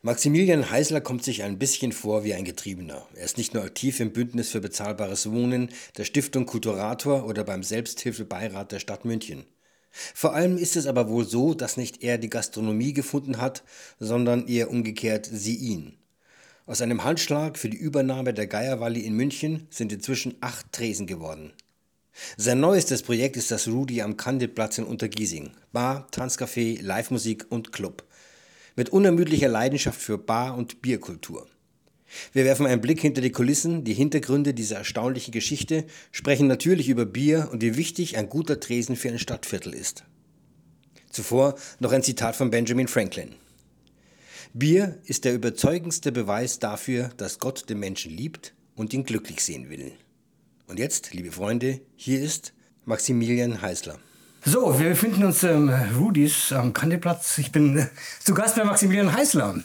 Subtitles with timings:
[0.00, 3.08] Maximilian Heisler kommt sich ein bisschen vor wie ein Getriebener.
[3.16, 7.64] Er ist nicht nur aktiv im Bündnis für bezahlbares Wohnen, der Stiftung Kulturator oder beim
[7.64, 9.44] Selbsthilfebeirat der Stadt München.
[9.90, 13.64] Vor allem ist es aber wohl so, dass nicht er die Gastronomie gefunden hat,
[13.98, 15.98] sondern eher umgekehrt sie ihn.
[16.64, 21.52] Aus einem Handschlag für die Übernahme der Geierwalli in München sind inzwischen acht Tresen geworden.
[22.36, 25.50] Sein neuestes Projekt ist das Rudi am Kandilplatz in Untergiesing.
[25.72, 28.07] Bar, Tanzcafé, Livemusik und Club
[28.78, 31.48] mit unermüdlicher Leidenschaft für Bar- und Bierkultur.
[32.32, 37.04] Wir werfen einen Blick hinter die Kulissen, die Hintergründe dieser erstaunlichen Geschichte, sprechen natürlich über
[37.04, 40.04] Bier und wie wichtig ein guter Tresen für ein Stadtviertel ist.
[41.10, 43.34] Zuvor noch ein Zitat von Benjamin Franklin.
[44.54, 49.70] Bier ist der überzeugendste Beweis dafür, dass Gott den Menschen liebt und ihn glücklich sehen
[49.70, 49.90] will.
[50.68, 52.52] Und jetzt, liebe Freunde, hier ist
[52.84, 53.98] Maximilian Heißler.
[54.50, 57.36] So, wir befinden uns im Rudis am Kandeplatz.
[57.36, 57.86] Ich bin äh,
[58.18, 59.56] zu Gast bei Maximilian Heißler,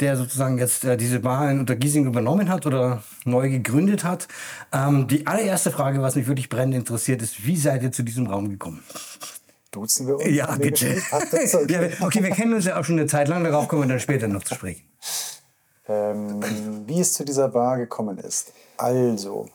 [0.00, 4.28] der sozusagen jetzt äh, diese Bar in Untergiesing übernommen hat oder neu gegründet hat.
[4.70, 8.26] Ähm, die allererste Frage, was mich wirklich brennend interessiert, ist, wie seid ihr zu diesem
[8.26, 8.82] Raum gekommen?
[9.70, 10.26] Duzen wir uns?
[10.26, 10.88] Ja, bitte.
[11.68, 14.00] ja, okay, wir kennen uns ja auch schon eine Zeit lang, darauf kommen wir dann
[14.00, 14.82] später noch zu sprechen.
[15.88, 16.42] Ähm,
[16.86, 18.52] wie es zu dieser Bar gekommen ist.
[18.76, 19.48] Also,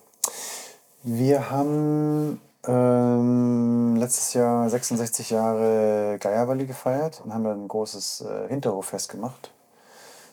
[1.04, 8.48] wir haben ähm, letztes Jahr 66 Jahre Geierwalli gefeiert und haben dann ein großes äh,
[8.48, 9.54] Hinterhoffest gemacht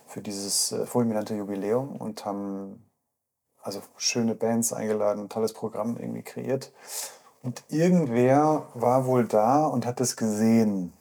[0.07, 2.91] für dieses äh, fulminante Jubiläum und haben
[3.63, 6.73] also schöne Bands eingeladen, ein tolles Programm irgendwie kreiert.
[7.43, 10.93] Und irgendwer war wohl da und hat es gesehen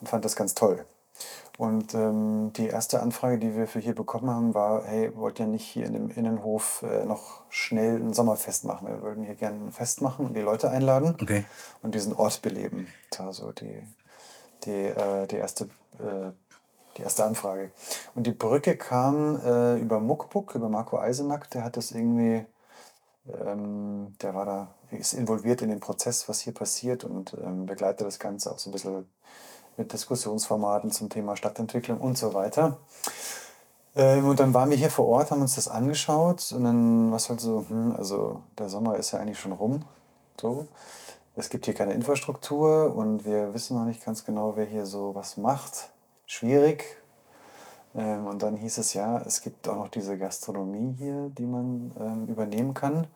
[0.00, 0.84] und fand das ganz toll.
[1.58, 5.48] Und ähm, die erste Anfrage, die wir für hier bekommen haben, war, hey, wollt ihr
[5.48, 8.86] nicht hier in dem Innenhof äh, noch schnell ein Sommerfest machen?
[8.86, 11.44] Wir würden hier gerne ein Fest machen und die Leute einladen okay.
[11.82, 12.86] und diesen Ort beleben.
[13.10, 13.82] Das war so die,
[14.66, 15.64] die, äh, die, erste,
[15.98, 16.30] äh,
[16.96, 17.72] die erste Anfrage.
[18.14, 22.46] Und die Brücke kam äh, über Muckbuck, über Marco Eisenack, der hat das irgendwie,
[23.44, 28.06] ähm, der war da, ist involviert in den Prozess, was hier passiert und ähm, begleitet
[28.06, 29.08] das Ganze auch so ein bisschen
[29.78, 32.76] mit Diskussionsformaten zum Thema Stadtentwicklung und so weiter.
[33.96, 37.16] Ähm, und dann waren wir hier vor Ort, haben uns das angeschaut und dann war
[37.16, 39.84] es halt so, hm, also der Sommer ist ja eigentlich schon rum.
[40.40, 40.66] So.
[41.36, 45.14] Es gibt hier keine Infrastruktur und wir wissen noch nicht ganz genau, wer hier so
[45.14, 45.90] was macht.
[46.26, 46.84] Schwierig.
[47.94, 51.92] Ähm, und dann hieß es ja, es gibt auch noch diese Gastronomie hier, die man
[51.98, 53.06] ähm, übernehmen kann.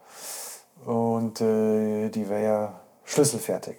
[0.84, 3.76] Und äh, die wäre ja schlüsselfertig.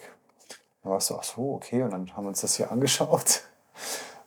[0.84, 1.82] Dann war es so, ach so, okay.
[1.82, 3.42] Und dann haben wir uns das hier angeschaut.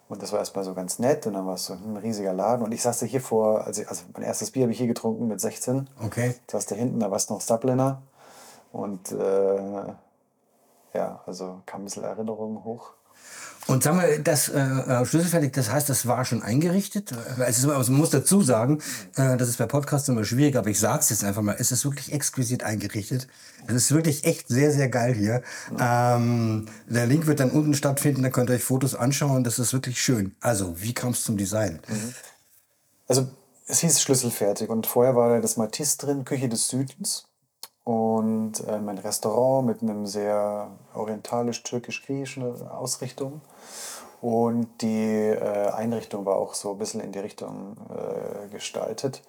[0.09, 1.27] Und das war erstmal so ganz nett.
[1.27, 2.65] Und dann war es so ein riesiger Laden.
[2.65, 5.29] Und ich saß da hier vor, also, also mein erstes Bier habe ich hier getrunken
[5.29, 5.89] mit 16.
[6.05, 6.35] Okay.
[6.51, 8.03] Saß da hinten, da war es noch Dubliner.
[8.73, 9.95] Und äh,
[10.95, 12.93] ja, also kam ein bisschen Erinnerungen hoch.
[13.67, 17.13] Und sag mal, das äh, äh, schlüsselfertig, das heißt, das war schon eingerichtet?
[17.39, 18.81] Also, man muss dazu sagen,
[19.17, 21.85] äh, das ist bei Podcasts immer schwierig, aber ich sag's jetzt einfach mal, es ist
[21.85, 23.27] wirklich exquisit eingerichtet.
[23.67, 25.43] Es ist wirklich echt sehr, sehr geil hier.
[25.81, 29.73] Ähm, der Link wird dann unten stattfinden, da könnt ihr euch Fotos anschauen, das ist
[29.73, 30.37] wirklich schön.
[30.41, 31.81] Also, wie kam es zum Design?
[31.89, 32.15] Mhm.
[33.09, 33.29] Also,
[33.67, 37.27] es hieß schlüsselfertig und vorher war da das Matisse drin, Küche des Südens
[37.83, 43.41] und ähm, ein Restaurant mit einem sehr orientalisch-türkisch-griechischen Ausrichtung.
[44.27, 49.23] Und die äh, Einrichtung war auch so ein bisschen in die Richtung äh, gestaltet.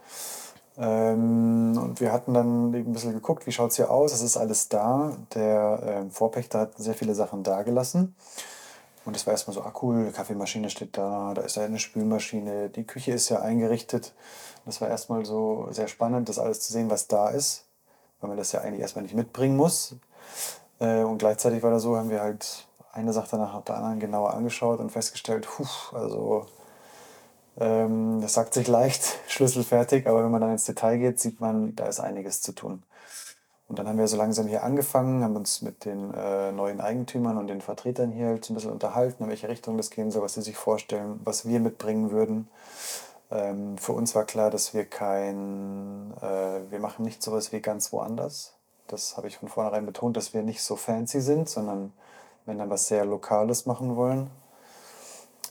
[0.75, 4.11] Ähm, und wir hatten dann ein bisschen geguckt, wie schaut es hier aus.
[4.11, 5.15] Es ist alles da.
[5.35, 8.15] Der äh, Vorpächter hat sehr viele Sachen da gelassen.
[9.05, 12.69] Und es war erstmal so, ah cool, Kaffeemaschine steht da, da ist ja eine Spülmaschine,
[12.69, 14.15] die Küche ist ja eingerichtet.
[14.65, 17.65] Das war erstmal so sehr spannend, das alles zu sehen, was da ist,
[18.19, 19.95] weil man das ja eigentlich erstmal nicht mitbringen muss.
[20.79, 22.66] Äh, und gleichzeitig war da so, haben wir halt
[22.97, 26.45] eine Sache nach der anderen genauer angeschaut und festgestellt, puh, also
[27.59, 31.75] ähm, das sagt sich leicht, schlüsselfertig, aber wenn man dann ins Detail geht, sieht man,
[31.75, 32.83] da ist einiges zu tun.
[33.67, 37.37] Und dann haben wir so langsam hier angefangen, haben uns mit den äh, neuen Eigentümern
[37.37, 40.21] und den Vertretern hier halt so ein bisschen unterhalten, in welche Richtung das gehen soll,
[40.21, 42.47] was sie sich vorstellen, was wir mitbringen würden.
[43.29, 47.91] Ähm, für uns war klar, dass wir kein, äh, wir machen nicht sowas wie ganz
[47.91, 48.53] woanders.
[48.87, 51.91] Das habe ich von vornherein betont, dass wir nicht so fancy sind, sondern
[52.47, 54.29] wenn dann was sehr Lokales machen wollen.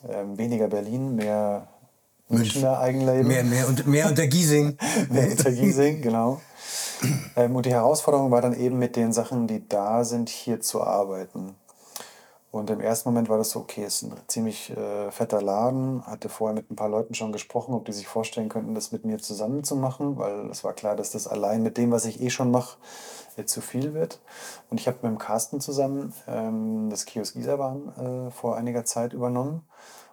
[0.09, 1.69] Ähm, weniger Berlin, mehr
[2.29, 3.29] Münchner Eigenleben.
[3.29, 4.77] Mehr, mehr, und, mehr unter Giesing.
[5.11, 6.41] mehr unter Giesing, genau.
[7.37, 10.83] Ähm, und die Herausforderung war dann eben mit den Sachen, die da sind, hier zu
[10.83, 11.55] arbeiten.
[12.57, 16.07] Und im ersten Moment war das so, okay, es ist ein ziemlich äh, fetter Laden.
[16.07, 19.05] Hatte vorher mit ein paar Leuten schon gesprochen, ob die sich vorstellen könnten, das mit
[19.05, 22.23] mir zusammen zu machen, weil es war klar, dass das allein mit dem, was ich
[22.23, 22.79] eh schon mache,
[23.45, 24.21] zu viel wird.
[24.71, 29.13] Und ich habe mit dem Carsten zusammen ähm, das Kiosk Isarbahn äh, vor einiger Zeit
[29.13, 29.63] übernommen.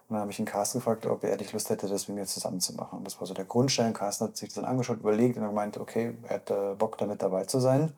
[0.08, 2.26] Und dann habe ich ihn Carsten gefragt, ob er nicht Lust hätte, das mit mir
[2.26, 2.98] zusammen zu machen.
[2.98, 3.94] Und das war so der Grundstein.
[3.94, 7.22] Carsten hat sich das dann angeschaut, überlegt und er meinte, okay, er hätte Bock damit
[7.22, 7.94] dabei zu sein.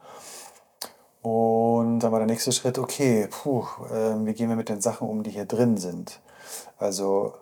[1.27, 5.09] Und dann war der nächste Schritt, okay, puh, äh, wie gehen wir mit den Sachen
[5.09, 6.21] um, die hier drin sind?
[6.79, 7.35] Also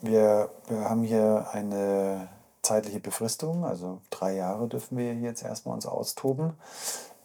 [0.00, 2.28] wir, wir haben hier eine
[2.62, 6.52] zeitliche Befristung, also drei Jahre dürfen wir jetzt erstmal uns austoben.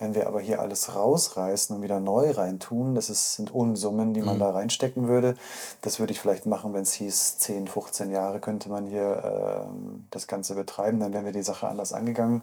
[0.04, 4.22] Wenn wir aber hier alles rausreißen und wieder neu reintun, das ist, sind Unsummen, die
[4.22, 5.36] man da reinstecken würde.
[5.82, 10.06] Das würde ich vielleicht machen, wenn es hieß, 10, 15 Jahre könnte man hier ähm,
[10.12, 11.00] das Ganze betreiben.
[11.00, 12.42] Dann wären wir die Sache anders angegangen.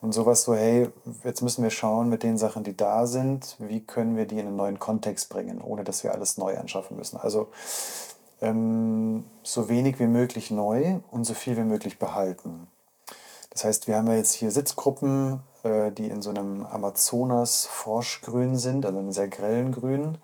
[0.00, 0.88] Und sowas so, hey,
[1.22, 4.46] jetzt müssen wir schauen mit den Sachen, die da sind, wie können wir die in
[4.46, 7.18] einen neuen Kontext bringen, ohne dass wir alles neu anschaffen müssen.
[7.18, 7.48] Also
[8.40, 12.68] ähm, so wenig wie möglich neu und so viel wie möglich behalten.
[13.50, 18.84] Das heißt, wir haben ja jetzt hier Sitzgruppen, äh, die in so einem Amazonas-Forschgrün sind,
[18.84, 20.18] also einem sehr grellen Grün.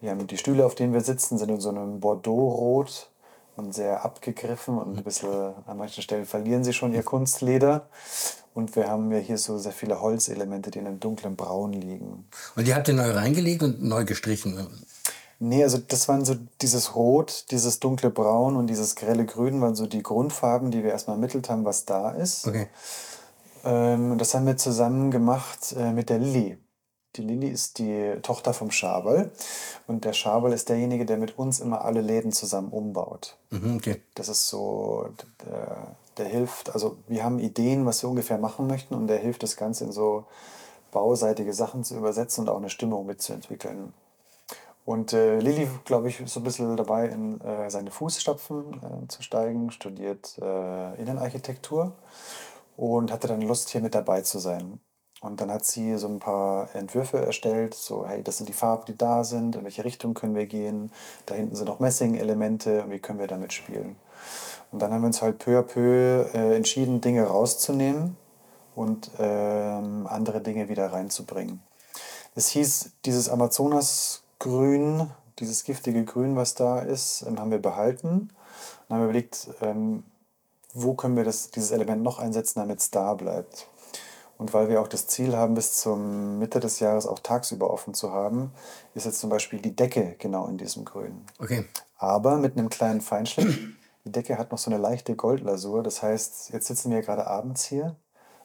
[0.00, 3.10] Wir haben die Stühle, auf denen wir sitzen, sind in so einem Bordeaux-Rot
[3.56, 5.28] und sehr abgegriffen und ein bisschen,
[5.66, 7.88] an manchen Stellen verlieren sie schon ihr Kunstleder.
[8.54, 12.26] Und wir haben ja hier so sehr viele Holzelemente, die in einem dunklen Braun liegen.
[12.56, 14.66] Und die habt ihr neu reingelegt und neu gestrichen?
[15.38, 19.76] Nee, also das waren so dieses Rot, dieses dunkle Braun und dieses grelle Grün waren
[19.76, 22.48] so die Grundfarben, die wir erstmal ermittelt haben, was da ist.
[22.48, 22.68] Okay.
[23.64, 26.58] Ähm, das haben wir zusammen gemacht äh, mit der Lilly.
[27.16, 29.30] Die Lilly ist die Tochter vom Schaberl
[29.86, 33.36] und der Schaberl ist derjenige, der mit uns immer alle Läden zusammen umbaut.
[33.50, 34.02] Mhm, okay.
[34.14, 35.08] Das ist so,
[35.44, 39.42] der, der hilft, also wir haben Ideen, was wir ungefähr machen möchten und der hilft
[39.42, 40.26] das Ganze in so
[40.92, 43.92] bauseitige Sachen zu übersetzen und auch eine Stimmung mitzuentwickeln.
[44.84, 49.08] Und äh, Lilly, glaube ich, ist so ein bisschen dabei, in äh, seine Fußstapfen äh,
[49.08, 51.92] zu steigen, studiert äh, Innenarchitektur
[52.78, 54.78] und hatte dann Lust, hier mit dabei zu sein.
[55.20, 58.84] Und dann hat sie so ein paar Entwürfe erstellt, so, hey, das sind die Farben,
[58.86, 60.92] die da sind, in welche Richtung können wir gehen,
[61.26, 63.96] da hinten sind noch Messing-Elemente, wie können wir damit spielen.
[64.70, 68.16] Und dann haben wir uns halt peu à peu äh, entschieden, Dinge rauszunehmen
[68.76, 71.60] und ähm, andere Dinge wieder reinzubringen.
[72.36, 75.10] Es hieß, dieses Amazonas-Grün,
[75.40, 78.30] dieses giftige Grün, was da ist, ähm, haben wir behalten.
[78.88, 80.04] Dann haben wir überlegt, ähm,
[80.82, 83.68] wo können wir das, dieses Element noch einsetzen, damit es da bleibt.
[84.38, 87.92] Und weil wir auch das Ziel haben, bis zum Mitte des Jahres auch tagsüber offen
[87.92, 88.52] zu haben,
[88.94, 91.24] ist jetzt zum Beispiel die Decke genau in diesem Grün.
[91.40, 91.64] Okay.
[91.96, 93.58] Aber mit einem kleinen Feinschliff.
[94.04, 95.82] Die Decke hat noch so eine leichte Goldlasur.
[95.82, 97.96] Das heißt, jetzt sitzen wir gerade abends hier.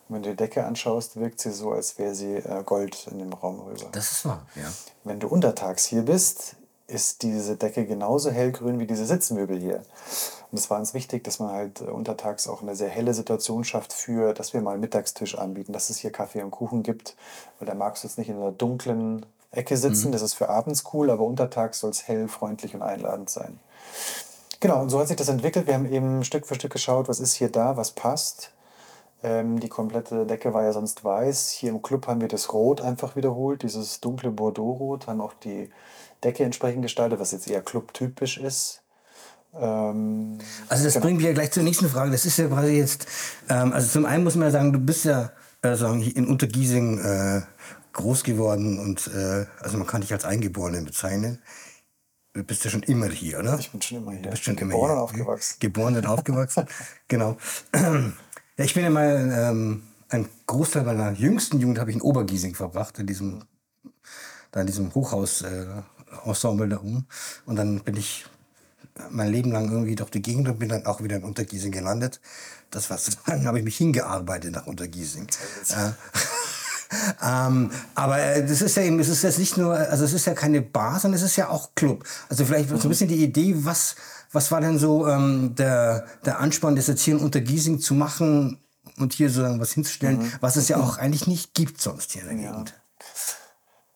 [0.10, 3.20] Und wenn du die Decke anschaust, wirkt sie so, als wäre sie äh, Gold in
[3.20, 3.90] dem Raum rüber.
[3.92, 4.70] Das ist wahr, ja.
[5.04, 6.56] Wenn du untertags hier bist,
[6.88, 9.84] ist diese Decke genauso hellgrün wie diese Sitzmöbel hier.
[10.54, 13.64] Und es war uns wichtig, dass man halt äh, untertags auch eine sehr helle Situation
[13.64, 17.16] schafft für, dass wir mal einen Mittagstisch anbieten, dass es hier Kaffee und Kuchen gibt.
[17.58, 20.84] Weil da magst du jetzt nicht in einer dunklen Ecke sitzen, das ist für abends
[20.94, 23.60] cool, aber untertags soll es hell, freundlich und einladend sein.
[24.60, 25.66] Genau, und so hat sich das entwickelt.
[25.66, 28.52] Wir haben eben Stück für Stück geschaut, was ist hier da, was passt.
[29.24, 31.50] Ähm, die komplette Decke war ja sonst weiß.
[31.50, 35.72] Hier im Club haben wir das Rot einfach wiederholt, dieses dunkle Bordeaux-Rot, haben auch die
[36.24, 38.83] Decke entsprechend gestaltet, was jetzt eher clubtypisch ist.
[39.56, 40.38] Ähm,
[40.70, 41.06] Also das genau.
[41.06, 42.12] bringt mich ja gleich zur nächsten Frage.
[42.12, 43.08] Das ist ja quasi jetzt,
[43.50, 45.32] ähm, also zum einen muss man ja sagen, du bist ja
[45.64, 47.42] hier in Untergiesing äh,
[47.94, 51.40] groß geworden und äh, also man kann dich als Eingeborenen bezeichnen.
[52.34, 53.58] Du bist ja schon immer hier, oder?
[53.60, 54.24] Ich bin schon immer hier.
[54.24, 54.98] Du bist schon immer Geboren hier.
[54.98, 55.56] und aufgewachsen.
[55.60, 56.66] Geboren und aufgewachsen,
[57.08, 57.38] genau.
[58.56, 62.54] Ja, ich bin ja mal, ähm, ein Großteil meiner jüngsten Jugend habe ich in Obergiesing
[62.54, 63.46] verbracht, in diesem,
[64.52, 67.08] da in diesem Hochhaus-Ensemble äh, da oben.
[67.48, 68.26] Und dann bin ich
[69.10, 72.20] mein Leben lang irgendwie durch die Gegend und bin dann auch wieder in Untergiesing gelandet.
[72.72, 75.28] Das war dann habe ich mich hingearbeitet nach Untergiesing.
[75.70, 75.92] Äh,
[77.24, 80.26] ähm, aber äh, das ist ja eben, es ist jetzt nicht nur, also es ist
[80.26, 82.04] ja keine Bar, sondern es ist ja auch Club.
[82.30, 83.96] Also vielleicht so ein bisschen die Idee, was,
[84.32, 88.60] was war denn so ähm, der, der Ansporn, das jetzt hier in Untergiesing zu machen
[88.98, 92.28] und hier so was hinzustellen, was es ja auch eigentlich nicht gibt sonst hier in
[92.28, 92.74] der Gegend.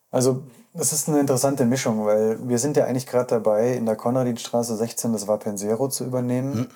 [0.09, 0.47] Also,
[0.77, 4.75] das ist eine interessante Mischung, weil wir sind ja eigentlich gerade dabei, in der Konradinstraße
[4.75, 6.69] 16 das Vapensero zu übernehmen.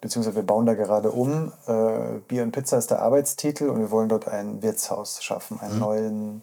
[0.00, 1.52] Beziehungsweise wir bauen da gerade um.
[1.66, 5.78] Äh, Bier und Pizza ist der Arbeitstitel und wir wollen dort ein Wirtshaus schaffen, einen
[5.78, 6.42] neuen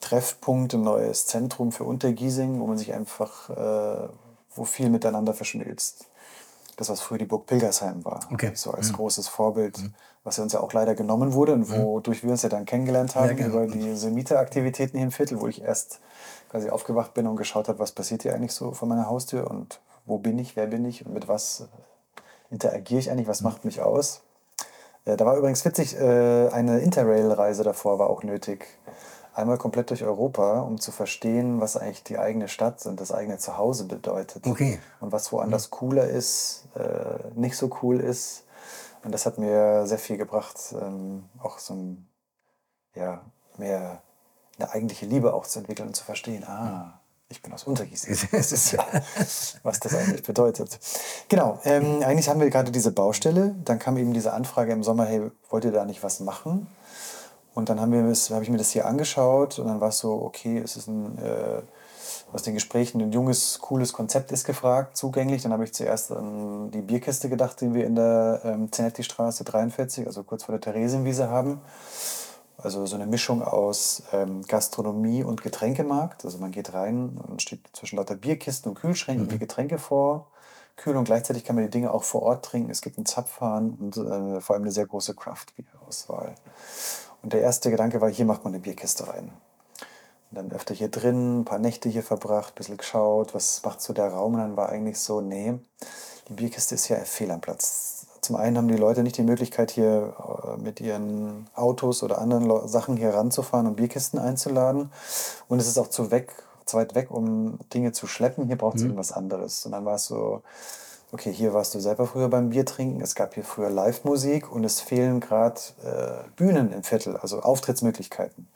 [0.00, 4.08] Treffpunkt, ein neues Zentrum für Untergiesing, wo man sich einfach, äh,
[4.54, 6.06] wo viel miteinander verschmilzt.
[6.76, 8.20] Das, was früher die Burg Pilgersheim war.
[8.32, 8.52] Okay.
[8.54, 9.78] So als großes Vorbild,
[10.24, 13.16] was ja uns ja auch leider genommen wurde und wodurch wir uns ja dann kennengelernt
[13.16, 13.62] haben genau.
[13.62, 16.00] über diese Mieteraktivitäten hier im Viertel, wo ich erst
[16.50, 19.80] quasi aufgewacht bin und geschaut habe, was passiert hier eigentlich so vor meiner Haustür und
[20.06, 21.68] wo bin ich, wer bin ich und mit was
[22.50, 24.20] interagiere ich eigentlich, was macht mich aus.
[25.04, 28.66] Äh, da war übrigens witzig, äh, eine Interrail-Reise davor war auch nötig.
[29.34, 33.38] einmal komplett durch Europa, um zu verstehen, was eigentlich die eigene Stadt und das eigene
[33.38, 34.46] Zuhause bedeutet.
[34.46, 34.78] Okay.
[35.00, 38.44] Und was woanders cooler ist, äh, nicht so cool ist.
[39.04, 42.08] Und das hat mir sehr viel gebracht, ähm, auch so ein,
[42.94, 43.22] ja,
[43.58, 44.02] mehr
[44.58, 48.28] eine eigentliche Liebe auch zu entwickeln und zu verstehen, ah, ich bin aus Untergießen.
[48.32, 48.84] Das ist ja,
[49.62, 50.78] was das eigentlich bedeutet.
[51.28, 53.54] Genau, ähm, eigentlich haben wir gerade diese Baustelle.
[53.64, 56.68] Dann kam eben diese Anfrage im Sommer, hey, wollt ihr da nicht was machen?
[57.54, 60.76] Und dann habe ich mir das hier angeschaut und dann war es so, okay, es
[60.76, 61.62] ist ein, äh,
[62.32, 65.42] aus den Gesprächen ein junges, cooles Konzept ist gefragt, zugänglich.
[65.42, 70.06] Dann habe ich zuerst an die Bierkiste gedacht, die wir in der ähm, Zenetti-Straße 43,
[70.06, 71.60] also kurz vor der Theresienwiese haben.
[72.56, 76.24] Also so eine Mischung aus ähm, Gastronomie und Getränkemarkt.
[76.24, 79.30] Also man geht rein und steht zwischen lauter Bierkisten und Kühlschränken mhm.
[79.30, 80.28] die Getränke vor.
[80.76, 82.70] Kühl und gleichzeitig kann man die Dinge auch vor Ort trinken.
[82.70, 86.34] Es gibt einen Zapfhahn und äh, vor allem eine sehr große Craft-Bier-Auswahl.
[87.22, 89.32] Und der erste Gedanke war, hier macht man eine Bierkiste rein.
[90.32, 93.82] Und dann öfter hier drin, ein paar Nächte hier verbracht, ein bisschen geschaut, was macht
[93.82, 94.34] so der Raum.
[94.34, 95.54] Und dann war eigentlich so, nee,
[96.28, 98.06] die Bierkiste ist ja fehl am Platz.
[98.22, 102.66] Zum einen haben die Leute nicht die Möglichkeit, hier äh, mit ihren Autos oder anderen
[102.66, 104.90] Sachen hier ranzufahren und Bierkisten einzuladen.
[105.48, 106.32] Und es ist auch zu, weg,
[106.64, 108.46] zu weit weg, um Dinge zu schleppen.
[108.46, 108.90] Hier braucht es mhm.
[108.90, 109.66] irgendwas anderes.
[109.66, 110.40] Und dann war es so,
[111.12, 114.64] okay, hier warst du selber früher beim Bier trinken, es gab hier früher Live-Musik und
[114.64, 118.48] es fehlen gerade äh, Bühnen im Viertel, also Auftrittsmöglichkeiten.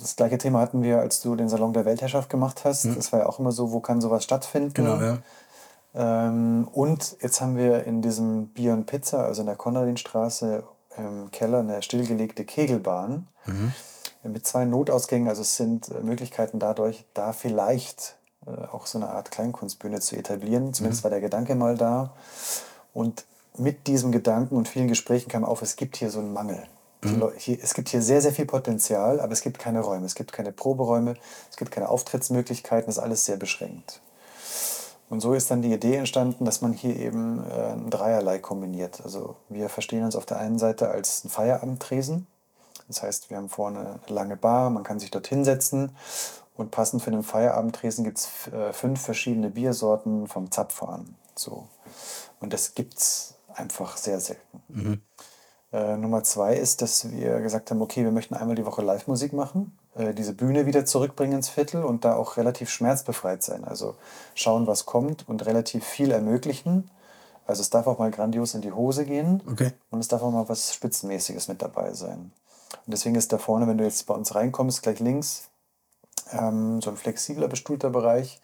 [0.00, 2.84] Das gleiche Thema hatten wir, als du den Salon der Weltherrschaft gemacht hast.
[2.84, 2.96] Mhm.
[2.96, 4.74] Das war ja auch immer so, wo kann sowas stattfinden?
[4.74, 5.18] Genau, ja.
[5.94, 10.62] Ähm, und jetzt haben wir in diesem Bier und Pizza, also in der Konradinstraße
[10.96, 13.72] im Keller, eine stillgelegte Kegelbahn mhm.
[14.24, 15.28] mit zwei Notausgängen.
[15.28, 18.16] Also es sind äh, Möglichkeiten dadurch, da vielleicht
[18.46, 20.72] äh, auch so eine Art Kleinkunstbühne zu etablieren.
[20.74, 21.04] Zumindest mhm.
[21.04, 22.12] war der Gedanke mal da.
[22.94, 23.24] Und
[23.56, 26.62] mit diesem Gedanken und vielen Gesprächen kam auf, es gibt hier so einen Mangel.
[27.02, 27.32] Mhm.
[27.36, 30.32] Hier, es gibt hier sehr, sehr viel Potenzial, aber es gibt keine Räume, es gibt
[30.32, 31.14] keine Proberäume,
[31.50, 34.00] es gibt keine Auftrittsmöglichkeiten, das ist alles sehr beschränkt.
[35.10, 39.02] Und so ist dann die Idee entstanden, dass man hier eben äh, ein Dreierlei kombiniert.
[39.04, 42.26] Also wir verstehen uns auf der einen Seite als ein Feierabendtresen.
[42.88, 45.94] Das heißt, wir haben vorne eine lange Bar, man kann sich dort hinsetzen
[46.54, 51.14] und passend für den Feierabendtresen gibt es äh, fünf verschiedene Biersorten vom Zapfhahn.
[51.34, 51.68] So.
[52.40, 54.62] Und das gibt es einfach sehr selten.
[54.68, 55.02] Mhm.
[55.72, 59.32] Äh, Nummer zwei ist, dass wir gesagt haben, okay, wir möchten einmal die Woche Live-Musik
[59.32, 63.64] machen, äh, diese Bühne wieder zurückbringen ins Viertel und da auch relativ schmerzbefreit sein.
[63.64, 63.94] Also
[64.34, 66.90] schauen, was kommt und relativ viel ermöglichen.
[67.46, 69.72] Also es darf auch mal grandios in die Hose gehen okay.
[69.90, 72.32] und es darf auch mal was Spitzenmäßiges mit dabei sein.
[72.86, 75.48] Und deswegen ist da vorne, wenn du jetzt bei uns reinkommst, gleich links
[76.32, 78.40] ähm, so ein flexibler, bestuhlter Bereich,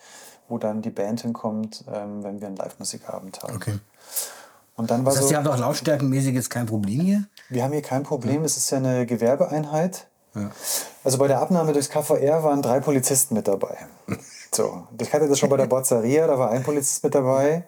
[0.49, 3.57] wo dann die Band hinkommt, ähm, wenn wir einen Live-Musikabend haben.
[3.57, 3.79] Okay.
[4.79, 7.25] Und dann war das heißt, so, ihr habt auch lautstärkenmäßig jetzt kein Problem hier?
[7.51, 10.07] Wir haben hier kein Problem, es ist ja eine Gewerbeeinheit.
[10.35, 10.51] Ja.
[11.03, 13.77] Also bei der Abnahme durchs KVR waren drei Polizisten mit dabei.
[14.51, 17.65] So, ich hatte das schon bei der Bozzeria, da war ein Polizist mit dabei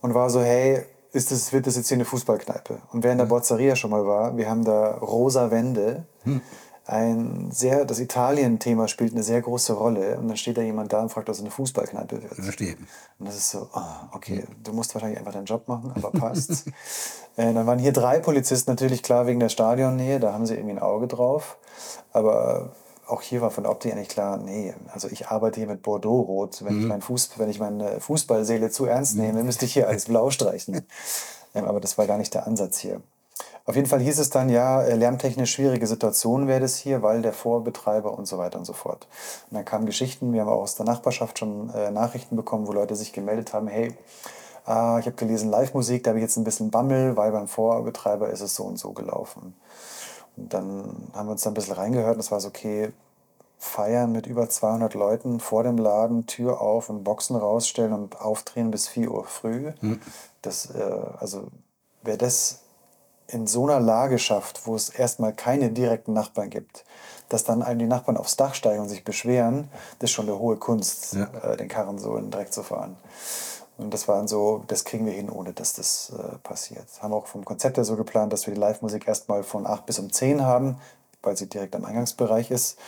[0.00, 2.78] und war so, hey, ist das, wird das jetzt hier eine Fußballkneipe?
[2.90, 6.06] Und wer in der Bozzeria schon mal war, wir haben da rosa Wände.
[6.24, 6.40] Hm
[6.88, 10.18] ein sehr, das Italien-Thema spielt eine sehr große Rolle.
[10.18, 12.34] Und dann steht da jemand da und fragt, was eine Fußballkneipe wird.
[12.34, 12.76] Verstehe.
[13.18, 16.66] Und das ist so, ah, okay, du musst wahrscheinlich einfach deinen Job machen, aber passt.
[17.36, 20.74] äh, dann waren hier drei Polizisten, natürlich klar wegen der Stadionnähe, da haben sie irgendwie
[20.74, 21.58] ein Auge drauf.
[22.12, 22.72] Aber
[23.08, 26.64] auch hier war von der Optik eigentlich klar, nee, also ich arbeite hier mit Bordeaux-Rot.
[26.64, 26.80] Wenn, mhm.
[26.82, 30.30] ich mein Fuß, wenn ich meine Fußballseele zu ernst nehme, müsste ich hier alles blau
[30.30, 30.86] streichen.
[31.54, 33.00] ähm, aber das war gar nicht der Ansatz hier.
[33.66, 37.20] Auf jeden Fall hieß es dann, ja, äh, lärmtechnisch schwierige Situation wäre das hier, weil
[37.20, 39.08] der Vorbetreiber und so weiter und so fort.
[39.50, 42.72] Und dann kamen Geschichten, wir haben auch aus der Nachbarschaft schon äh, Nachrichten bekommen, wo
[42.72, 43.92] Leute sich gemeldet haben, hey,
[44.66, 48.30] ah, ich habe gelesen Live-Musik, da habe ich jetzt ein bisschen Bammel, weil beim Vorbetreiber
[48.30, 49.54] ist es so und so gelaufen.
[50.36, 52.92] Und dann haben wir uns da ein bisschen reingehört und es war so, okay,
[53.58, 58.70] feiern mit über 200 Leuten vor dem Laden, Tür auf und Boxen rausstellen und aufdrehen
[58.70, 59.72] bis 4 Uhr früh.
[59.80, 60.00] Mhm.
[60.42, 61.48] Das, äh, also,
[62.02, 62.60] wer das
[63.28, 66.84] in so einer Lage schafft, wo es erstmal keine direkten Nachbarn gibt,
[67.28, 69.68] dass dann einem die Nachbarn aufs Dach steigen und sich beschweren,
[69.98, 71.28] das ist schon eine hohe Kunst, ja.
[71.42, 72.96] äh, den Karren so in den Dreck zu fahren.
[73.78, 76.86] Und das waren so, das kriegen wir hin, ohne dass das äh, passiert.
[77.00, 79.98] Haben auch vom Konzept her so geplant, dass wir die Live-Musik erstmal von 8 bis
[79.98, 80.76] um 10 haben,
[81.22, 82.78] weil sie direkt am Eingangsbereich ist.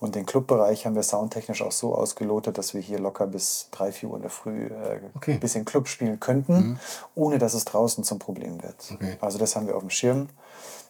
[0.00, 3.90] Und den Clubbereich haben wir soundtechnisch auch so ausgelotet, dass wir hier locker bis 3,
[3.90, 5.32] 4 Uhr in der Früh äh, okay.
[5.32, 6.78] ein bisschen Club spielen könnten, mhm.
[7.16, 8.76] ohne dass es draußen zum Problem wird.
[8.94, 9.16] Okay.
[9.20, 10.28] Also das haben wir auf dem Schirm.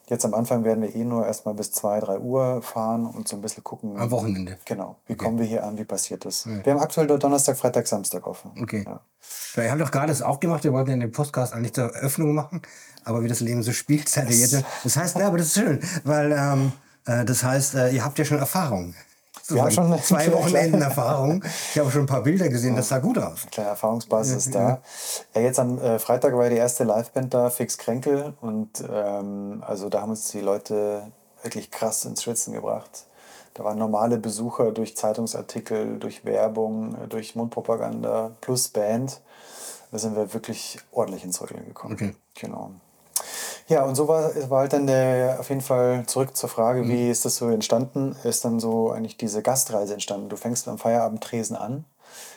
[0.08, 3.36] Jetzt am Anfang werden wir eh nur erstmal bis 2, 3 Uhr fahren und so
[3.36, 3.98] ein bisschen gucken.
[3.98, 4.58] Am Wochenende.
[4.64, 4.96] Genau.
[5.06, 5.24] Wie okay.
[5.24, 5.78] kommen wir hier an?
[5.78, 6.46] Wie passiert das?
[6.46, 6.64] Ja.
[6.64, 8.52] Wir haben aktuell Donnerstag, Freitag, Samstag offen.
[8.60, 8.84] Okay.
[8.86, 9.00] Ja.
[9.62, 10.64] Ihr habt doch gerade das auch gemacht.
[10.64, 12.62] Wir wollten ja den Podcast eigentlich zur Eröffnung machen.
[13.04, 14.64] Aber wie das Leben so spielt, seid ihr jetzt.
[14.84, 16.87] Das heißt, ne, aber das ist schön, weil ähm, Äh,
[17.24, 18.94] das heißt, äh, ihr habt ja schon Erfahrung.
[19.48, 21.42] Wir haben schon zwei Wochenenden Erfahrung.
[21.72, 23.46] Ich habe schon ein paar Bilder gesehen, das sah gut aus.
[23.50, 24.80] Kleine Erfahrungsbasis ist da.
[25.34, 28.34] Ja, jetzt am äh, Freitag war die erste Liveband da, Fix Kränkel.
[28.40, 31.10] Und ähm, also da haben uns die Leute
[31.42, 33.06] wirklich krass ins Schwitzen gebracht.
[33.54, 39.20] Da waren normale Besucher durch Zeitungsartikel, durch Werbung, äh, durch Mundpropaganda plus Band.
[39.90, 41.94] Da sind wir wirklich ordentlich ins Rütteln gekommen.
[41.94, 42.14] Okay.
[42.34, 42.72] Genau.
[43.68, 46.88] Ja, und so war, war halt dann der, auf jeden Fall zurück zur Frage, Mhm.
[46.88, 48.16] wie ist das so entstanden?
[48.24, 50.30] Ist dann so eigentlich diese Gastreise entstanden.
[50.30, 51.84] Du fängst am Feierabendtresen an,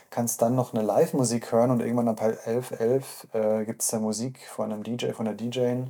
[0.10, 3.88] kannst dann noch eine Live-Musik hören und irgendwann ab halb elf, elf äh, gibt es
[3.88, 5.90] da Musik von einem DJ, von der DJin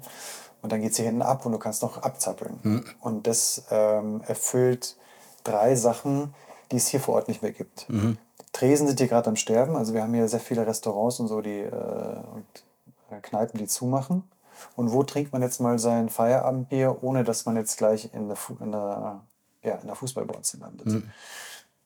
[0.62, 2.60] und dann geht sie hinten ab und du kannst noch abzappeln.
[2.62, 2.86] Mhm.
[3.02, 4.96] Und das ähm, erfüllt
[5.44, 6.36] drei Sachen,
[6.72, 7.90] die es hier vor Ort nicht mehr gibt.
[7.90, 8.20] Mhm.
[8.54, 11.42] Tresen sind hier gerade am Sterben, also wir haben hier sehr viele Restaurants und so,
[11.42, 12.46] die äh, und
[13.10, 14.24] äh, Kneipen, die zumachen.
[14.76, 18.36] Und wo trinkt man jetzt mal sein Feierabendbier, ohne dass man jetzt gleich in der,
[18.36, 19.22] Fu in der,
[19.64, 20.88] ja, in der Fußballbronze landet?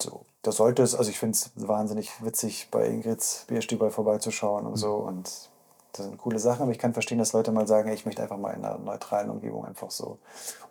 [0.02, 4.76] So, das sollte es, also ich finde es wahnsinnig witzig, bei Ingrids Bierstüber vorbeizuschauen und
[4.76, 4.96] so.
[4.96, 5.50] Und
[5.94, 8.38] das sind coole Sachen, aber ich kann verstehen, dass Leute mal sagen, ich möchte einfach
[8.38, 10.20] mal in einer neutralen Umgebung einfach so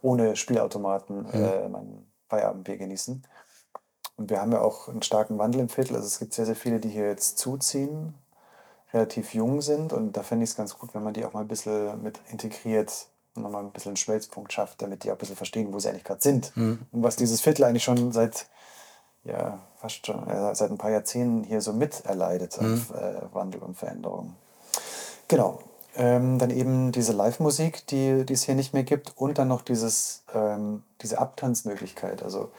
[0.02, 3.22] ohne Spielautomaten äh, mein Feierabendbier genießen.
[4.16, 5.96] Und wir haben ja auch einen starken Wandel im Viertel.
[5.96, 8.14] Also es gibt sehr, sehr viele, die hier jetzt zuziehen,
[8.94, 9.92] relativ jung sind.
[9.92, 12.20] Und da fände ich es ganz gut, wenn man die auch mal ein bisschen mit
[12.30, 15.78] integriert und nochmal ein bisschen einen Schmelzpunkt schafft, damit die auch ein bisschen verstehen, wo
[15.78, 16.52] sie eigentlich gerade sind.
[16.92, 18.46] Und was dieses Viertel eigentlich schon seit,
[19.24, 23.76] ja, fast schon, äh, seit ein paar Jahrzehnten hier so miterleidet an äh, Wandel und
[23.76, 24.36] Veränderung.
[25.28, 25.58] Genau.
[25.96, 29.12] Ähm, dann eben diese Live-Musik, die, es hier nicht mehr gibt.
[29.16, 32.22] Und dann noch dieses, ähm, diese Abtanzmöglichkeit.
[32.22, 32.50] Also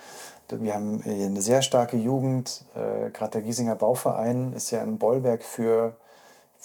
[0.50, 2.66] wir haben hier eine sehr starke Jugend.
[2.76, 5.96] Äh, Gerade der Giesinger Bauverein ist ja ein Bollwerk für,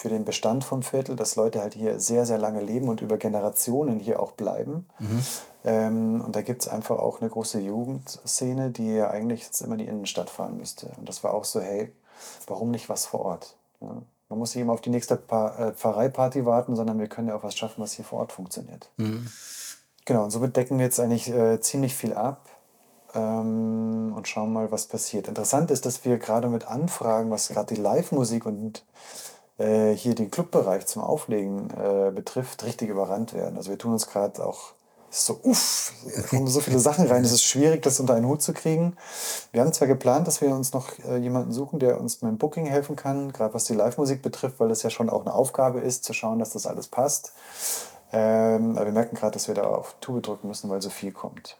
[0.00, 3.18] für den Bestand vom Viertel, dass Leute halt hier sehr, sehr lange leben und über
[3.18, 4.86] Generationen hier auch bleiben.
[5.62, 9.74] Ähm, und da gibt es einfach auch eine große Jugendszene, die ja eigentlich jetzt immer
[9.74, 10.90] in die Innenstadt fahren müsste.
[10.96, 11.92] Und das war auch so, hey,
[12.46, 13.56] warum nicht was vor Ort?
[13.82, 14.00] Ja?
[14.30, 17.36] Man muss nicht immer auf die nächste pa äh, Pfarreiparty warten, sondern wir können ja
[17.36, 18.88] auch was schaffen, was hier vor Ort funktioniert.
[20.06, 22.48] Genau, und somit decken wir jetzt eigentlich äh, ziemlich viel ab
[23.12, 25.28] ähm, und schauen mal, was passiert.
[25.28, 28.82] Interessant ist, dass wir gerade mit Anfragen, was gerade die Live-Musik und
[29.60, 33.56] äh, hier den Clubbereich zum Auflegen äh, betrifft, richtig überrannt werden.
[33.56, 34.72] Also wir tun uns gerade auch
[35.10, 35.92] es so, uff,
[36.30, 37.24] kommen so viele Sachen rein.
[37.24, 38.96] Es ist schwierig, das unter einen Hut zu kriegen.
[39.50, 42.66] Wir haben zwar geplant, dass wir uns noch äh, jemanden suchen, der uns beim Booking
[42.66, 46.04] helfen kann, gerade was die Live-Musik betrifft, weil das ja schon auch eine Aufgabe ist,
[46.04, 47.32] zu schauen, dass das alles passt.
[48.12, 51.10] Ähm, aber wir merken gerade, dass wir da auf Tube drücken müssen, weil so viel
[51.10, 51.56] kommt.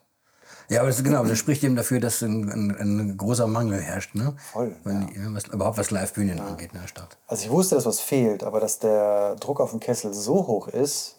[0.70, 4.14] Ja, aber das, genau, das spricht eben dafür, dass ein, ein, ein großer Mangel herrscht.
[4.14, 4.34] Ne?
[4.52, 7.16] Voll, Wenn, die- was, überhaupt was Live-Bühnen angeht in der Stadt.
[7.26, 10.68] Also ich wusste, dass was fehlt, aber dass der Druck auf den Kessel so hoch
[10.68, 11.16] ist,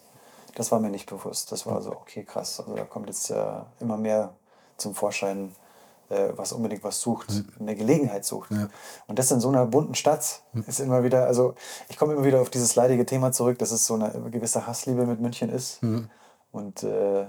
[0.55, 1.51] das war mir nicht bewusst.
[1.51, 2.59] Das war so, okay, krass.
[2.59, 4.33] Also da kommt jetzt ja immer mehr
[4.77, 5.53] zum Vorschein,
[6.09, 7.27] äh, was unbedingt was sucht,
[7.59, 8.51] eine Gelegenheit sucht.
[9.07, 11.55] Und das in so einer bunten Stadt ist immer wieder, also
[11.89, 15.05] ich komme immer wieder auf dieses leidige Thema zurück, dass es so eine gewisse Hassliebe
[15.05, 15.79] mit München ist.
[16.53, 17.25] Und äh,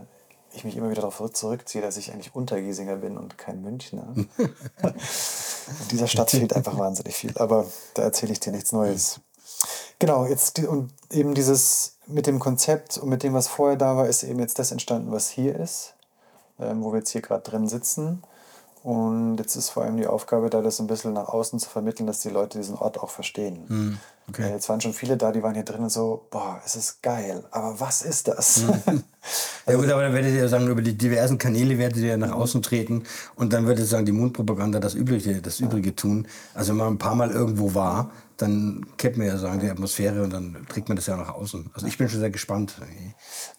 [0.55, 4.15] ich mich immer wieder darauf zurückziehe, dass ich eigentlich Untergiesinger bin und kein Münchner.
[4.37, 9.21] In dieser Stadt fehlt einfach wahnsinnig viel, aber da erzähle ich dir nichts Neues.
[9.99, 14.09] Genau, jetzt und eben dieses mit dem Konzept und mit dem, was vorher da war,
[14.09, 15.95] ist eben jetzt das entstanden, was hier ist,
[16.59, 18.23] ähm, wo wir jetzt hier gerade drin sitzen.
[18.83, 22.09] Und jetzt ist vor allem die Aufgabe da, das ein bisschen nach außen zu vermitteln,
[22.09, 23.65] dass die Leute diesen Ort auch verstehen.
[24.29, 24.43] Okay.
[24.43, 27.03] Äh, Jetzt waren schon viele da, die waren hier drin und so, boah, es ist
[27.03, 28.63] geil, aber was ist das?
[29.67, 32.61] Ja gut, aber dann werdet ihr sagen, über die diversen Kanäle werdet ihr nach außen
[32.63, 33.05] treten
[33.37, 36.27] und dann würde sagen, die Mundpropaganda das Übrige, das Übrige tun.
[36.55, 40.25] Also wenn man ein paar Mal irgendwo war, dann kennt man ja sagen, die Atmosphäre
[40.25, 41.71] und dann trägt man das ja nach außen.
[41.75, 42.75] Also ich bin schon sehr gespannt.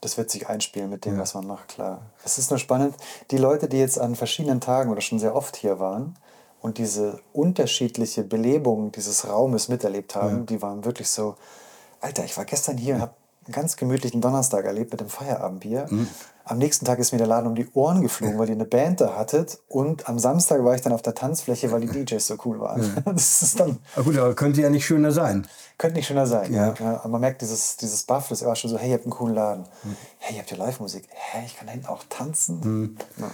[0.01, 2.01] Das wird sich einspielen mit dem, was man macht, klar.
[2.25, 2.95] Es ist nur spannend,
[3.31, 6.15] die Leute, die jetzt an verschiedenen Tagen oder schon sehr oft hier waren
[6.63, 11.35] und diese unterschiedliche Belebung dieses Raumes miterlebt haben, die waren wirklich so,
[12.01, 13.13] Alter, ich war gestern hier und habe
[13.45, 15.87] einen ganz gemütlichen Donnerstag erlebt mit dem Feierabendbier.
[16.45, 19.01] Am nächsten Tag ist mir der Laden um die Ohren geflogen, weil ihr eine Band
[19.01, 19.59] da hattet.
[19.67, 22.81] Und am Samstag war ich dann auf der Tanzfläche, weil die DJs so cool waren.
[23.05, 25.45] Das ist dann, Aber gut, aber könnte ja nicht schöner sein.
[25.77, 26.53] könnte nicht schöner sein.
[26.53, 26.73] Ja.
[26.79, 29.35] aber man merkt dieses, dieses Buff, das war schon so, hey, ihr habt einen coolen
[29.35, 29.65] Laden.
[30.19, 31.07] Hey, ihr habt ja Live-Musik.
[31.11, 32.97] Hey, ich kann da hinten auch tanzen.
[33.17, 33.31] Ja.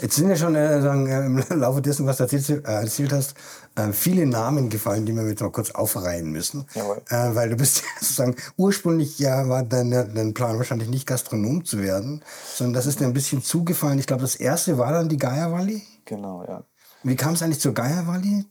[0.00, 3.12] Jetzt sind ja schon äh, sagen, äh, im Laufe dessen, was du erzählt, äh, erzählt
[3.12, 3.34] hast,
[3.76, 6.66] äh, viele Namen gefallen, die wir jetzt noch kurz aufreihen müssen.
[6.74, 7.02] Jawohl.
[7.08, 11.64] Äh, weil du bist ja sozusagen, ursprünglich ja war dein, dein Plan wahrscheinlich nicht Gastronom
[11.64, 12.22] zu werden,
[12.54, 13.98] sondern das ist dir ein bisschen zugefallen.
[13.98, 15.82] Ich glaube, das erste war dann die Geierwalli.
[16.04, 16.64] Genau, ja.
[17.02, 18.44] Wie kam es eigentlich zur Geierwalli?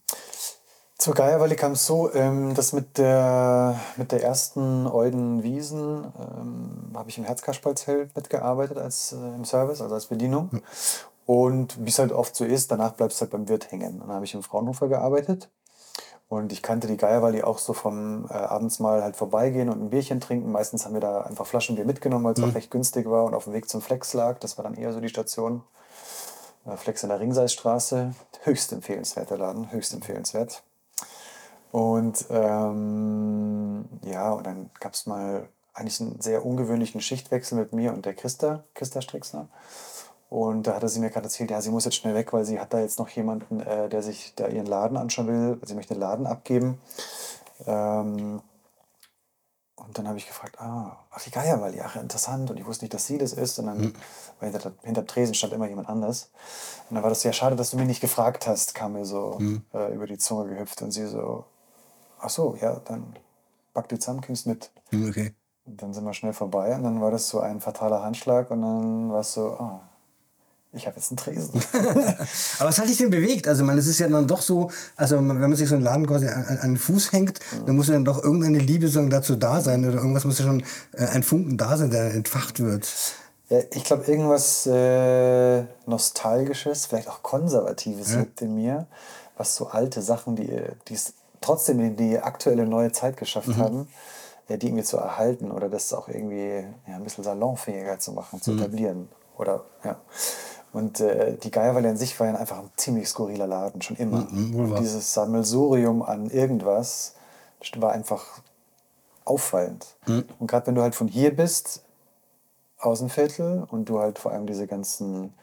[1.01, 6.91] Zur Geierwalli kam es so, ähm, dass mit der, mit der ersten Euden Wiesen ähm,
[6.93, 10.61] habe ich im Herzkasperlzelt mitgearbeitet als, äh, im Service, also als Bedienung.
[11.25, 13.99] Und wie es halt oft so ist, danach bleibst du halt beim Wirt hängen.
[13.99, 15.49] Dann habe ich im Fraunhofer gearbeitet.
[16.27, 19.89] Und ich kannte die Geierwalli auch so vom äh, abends mal halt vorbeigehen und ein
[19.89, 20.51] Bierchen trinken.
[20.51, 23.43] Meistens haben wir da einfach Flaschenbier mitgenommen, weil es auch recht günstig war und auf
[23.43, 24.39] dem Weg zum Flex lag.
[24.39, 25.61] Das war dann eher so die Station.
[26.65, 28.13] Äh, Flex in der Ringseisstraße.
[28.43, 30.63] Höchst empfehlenswerter Laden, höchst empfehlenswert.
[31.71, 37.93] Und ähm, ja, und dann gab es mal eigentlich einen sehr ungewöhnlichen Schichtwechsel mit mir
[37.93, 39.47] und der Christa, Christa Strixner.
[40.31, 42.57] Und da hatte sie mir gerade erzählt, ja, sie muss jetzt schnell weg, weil sie
[42.57, 45.59] hat da jetzt noch jemanden, äh, der sich da ihren Laden anschauen will.
[45.65, 46.79] Sie möchte den Laden abgeben.
[47.67, 48.41] Ähm,
[49.75, 52.49] und dann habe ich gefragt, ah, ach, die Geierwalli, ach, interessant.
[52.49, 53.59] Und ich wusste nicht, dass sie das ist.
[53.59, 53.93] Und dann,
[54.39, 56.29] weil hinter, hinter dem Tresen stand immer jemand anders.
[56.89, 59.37] Und dann war das ja schade, dass du mich nicht gefragt hast, kam mir so
[59.73, 60.81] äh, über die Zunge gehüpft.
[60.81, 61.43] Und sie so,
[62.21, 63.17] ach so, ja, dann
[63.73, 64.71] back die zusammen, kommst mit.
[64.91, 65.33] Hm, Okay.
[65.65, 68.61] Und dann sind wir schnell vorbei und dann war das so ein fataler Handschlag und
[68.61, 69.81] dann war es so, ah,
[70.73, 71.61] ich habe jetzt einen Tresen.
[72.59, 73.47] Aber was hat dich denn bewegt?
[73.47, 76.07] Also, man, es ist ja dann doch so, also wenn man sich so einen Laden
[76.07, 79.35] quasi an, an den Fuß hängt, dann muss ja dann doch irgendeine Liebe sagen, dazu
[79.35, 82.87] da sein oder irgendwas muss ja schon äh, ein Funken da sein, der entfacht wird.
[83.49, 88.87] ja, ich glaube, irgendwas äh, Nostalgisches, vielleicht auch Konservatives liegt in mir,
[89.35, 90.49] was so alte Sachen, die
[90.89, 93.89] es trotzdem in die aktuelle neue Zeit geschafft haben,
[94.47, 98.41] äh, die irgendwie zu erhalten oder das auch irgendwie ja, ein bisschen salonfähiger zu machen,
[98.41, 99.09] zu etablieren.
[99.37, 99.99] Oder, ja.
[100.73, 104.27] Und äh, die Geierwelle an sich war ja einfach ein ziemlich skurriler Laden, schon immer.
[104.53, 104.77] wohl wahr.
[104.77, 107.13] Und dieses Sammelsurium an irgendwas
[107.75, 108.41] war einfach
[109.25, 109.95] auffallend.
[110.39, 111.83] Und gerade wenn du halt von hier bist,
[112.79, 115.33] aus dem Viertel und du halt vor allem diese ganzen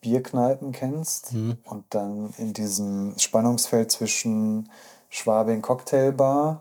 [0.00, 1.32] Bierkneipen kennst
[1.64, 4.68] und dann in diesem Spannungsfeld zwischen
[5.08, 6.60] Schwabing Cocktailbar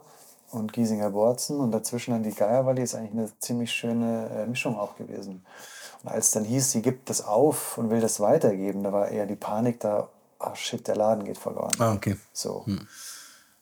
[0.52, 4.78] und Giesinger Borzen und dazwischen dann die Geierwalli ist eigentlich eine ziemlich schöne äh, Mischung
[4.78, 5.44] auch gewesen.
[6.04, 9.26] Und als dann hieß, sie gibt das auf und will das weitergeben, da war eher
[9.26, 11.72] die Panik da, ah shit, der Laden geht verloren.
[11.80, 12.18] Ah, okay.
[12.34, 12.66] So.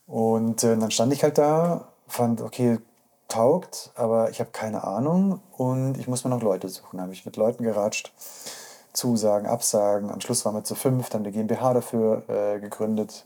[0.08, 2.80] Und äh, dann stand ich halt da, fand, okay,
[3.28, 6.98] taugt, aber ich habe keine Ahnung und ich muss mir noch Leute suchen.
[6.98, 8.12] Da habe ich mit Leuten geratscht,
[8.94, 10.10] Zusagen, Absagen.
[10.10, 13.26] Am Schluss waren wir zu fünf, dann die GmbH dafür äh, gegründet.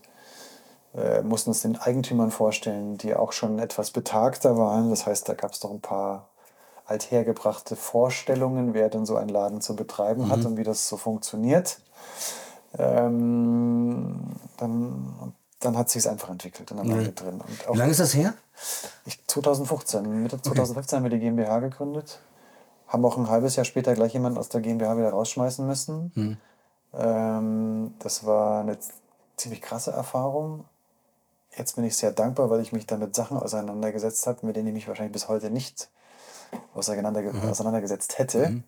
[0.94, 4.90] Äh, mussten uns den Eigentümern vorstellen, die auch schon etwas betagter waren.
[4.90, 6.28] Das heißt, da gab es doch ein paar
[6.86, 11.80] althergebrachte Vorstellungen, wer denn so einen Laden zu betreiben hat und wie das so funktioniert.
[12.78, 14.20] Ähm,
[14.56, 17.40] dann, dann hat sich es einfach entwickelt und dann wir drin.
[17.40, 18.34] Und auch Wie lange ist das her?
[19.04, 22.20] ich, 2015, Mitte 2015 haben wir die GmbH gegründet.
[22.86, 26.12] Haben auch ein halbes Jahr später gleich jemanden aus der GmbH wieder rausschmeißen müssen.
[26.94, 28.78] Ähm, das war eine
[29.36, 30.64] ziemlich krasse Erfahrung.
[31.56, 34.74] Jetzt bin ich sehr dankbar, weil ich mich damit Sachen auseinandergesetzt habe, mit denen ich
[34.74, 35.88] mich wahrscheinlich bis heute nicht
[36.74, 38.62] auseinanderge auseinandergesetzt hätte.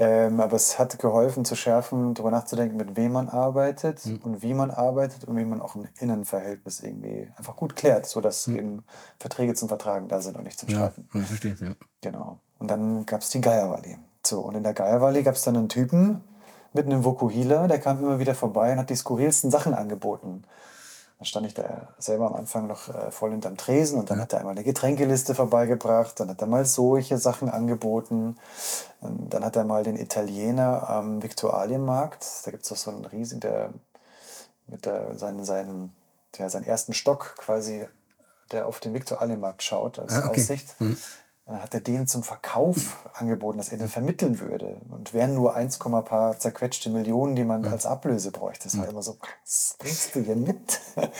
[0.00, 4.54] Ähm, aber es hat geholfen zu schärfen, darüber nachzudenken, mit wem man arbeitet und wie
[4.54, 8.82] man arbeitet und wie man auch ein Innenverhältnis irgendwie einfach gut klärt, sodass eben
[9.18, 11.06] Verträge zum Vertragen da sind und nicht zum Streiten.
[11.12, 11.54] Ja, verstehe.
[11.60, 11.74] Ja.
[12.00, 12.38] Genau.
[12.58, 13.98] Und dann gab es die Geierwalli.
[14.24, 16.24] So, und in der Geierwalli gab es dann einen Typen
[16.72, 20.44] mit einem Vokuhila, der kam immer wieder vorbei und hat die skurrilsten Sachen angeboten.
[21.20, 24.32] Dann stand ich da selber am Anfang noch äh, voll hinterm Tresen und dann hat
[24.32, 28.38] er einmal eine Getränkeliste vorbeigebracht, dann hat er mal solche Sachen angeboten.
[29.02, 33.04] Und dann hat er mal den Italiener am Viktualienmarkt, da gibt es doch so einen
[33.04, 33.70] riesigen, der
[34.66, 35.92] mit der, seinen, seinen,
[36.38, 37.86] der seinen ersten Stock quasi,
[38.50, 40.40] der auf den Viktualienmarkt schaut als Ah, okay.
[40.40, 40.74] Aussicht.
[41.50, 44.76] Dann hat er den zum Verkauf angeboten, dass er den vermitteln würde.
[44.88, 48.68] Und wären nur 1, paar zerquetschte Millionen, die man als Ablöse bräuchte.
[48.68, 50.80] Das war immer so, was bringst du hier mit?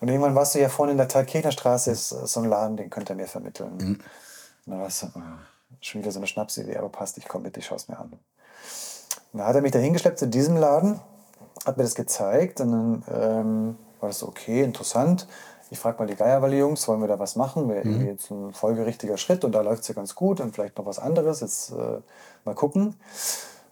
[0.00, 2.88] Und irgendwann warst du ja vorne in der Talkener Straße, ist so ein Laden, den
[2.88, 3.72] könnte er mir vermitteln.
[3.72, 4.00] Und
[4.64, 5.40] dann warst du, ah,
[5.82, 8.18] schon wieder so eine Schnapsidee, aber passt, ich komme mit, ich schaue es mir an.
[9.32, 11.00] Und da hat er mich da hingeschleppt zu diesem Laden,
[11.66, 15.28] hat mir das gezeigt und dann ähm, war das so, okay, interessant.
[15.70, 17.68] Ich frage mal die Geierwalli-Jungs, wollen wir da was machen?
[17.68, 20.78] Wäre irgendwie jetzt ein folgerichtiger Schritt und da läuft es ja ganz gut und vielleicht
[20.78, 21.40] noch was anderes.
[21.40, 21.98] Jetzt äh,
[22.44, 22.94] mal gucken.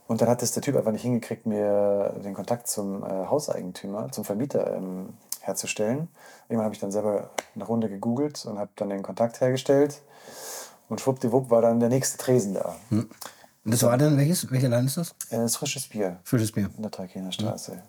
[0.07, 4.11] Und dann hat es der Typ einfach nicht hingekriegt, mir den Kontakt zum äh, Hauseigentümer,
[4.13, 6.09] zum Vermieter ähm, herzustellen.
[6.49, 10.03] Irgendwann habe ich dann selber eine Runde gegoogelt und habe dann den Kontakt hergestellt.
[10.89, 12.75] Und schwuppdiwupp war dann der nächste Tresen da.
[12.91, 13.09] Und
[13.65, 14.51] das war dann welches?
[14.51, 15.11] Welcher Laden ist das?
[15.31, 16.69] Äh, Das frisches Bier Frisches Bier.
[16.77, 17.81] in der Trakehner Straße.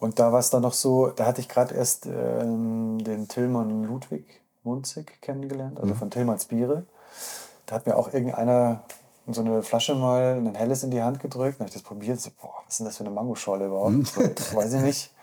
[0.00, 3.84] Und da war es dann noch so, da hatte ich gerade erst ähm, den Tillmann
[3.84, 6.84] Ludwig Munzig kennengelernt, also von Tillmanns Biere.
[7.66, 8.82] Da hat mir auch irgendeiner
[9.30, 11.56] so eine Flasche mal ein helles in die Hand gedrückt.
[11.58, 12.20] Dann habe ich das probiert.
[12.20, 14.06] So, boah, was ist denn das für eine Mangoschorle überhaupt?
[14.06, 14.20] So,
[14.56, 15.14] weiß ich nicht.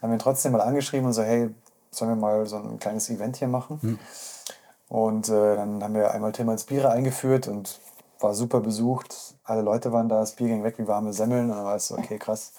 [0.00, 1.50] Haben ihn trotzdem mal angeschrieben und so, hey,
[1.90, 3.98] sollen wir mal so ein kleines Event hier machen.
[4.88, 7.80] Und äh, dann haben wir einmal Tillmanns Biere eingeführt und
[8.20, 9.34] war super besucht.
[9.44, 11.50] Alle Leute waren da, das Bier ging weg wie warme Semmeln.
[11.50, 12.52] Und dann war es so, okay, krass,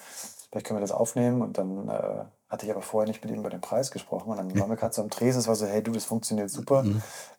[0.50, 1.42] vielleicht können wir das aufnehmen.
[1.42, 4.32] Und dann äh, hatte ich aber vorher nicht mit ihm über den Preis gesprochen.
[4.32, 6.50] Und dann waren wir gerade so am Tresen, es war so, hey du, das funktioniert
[6.50, 6.84] super.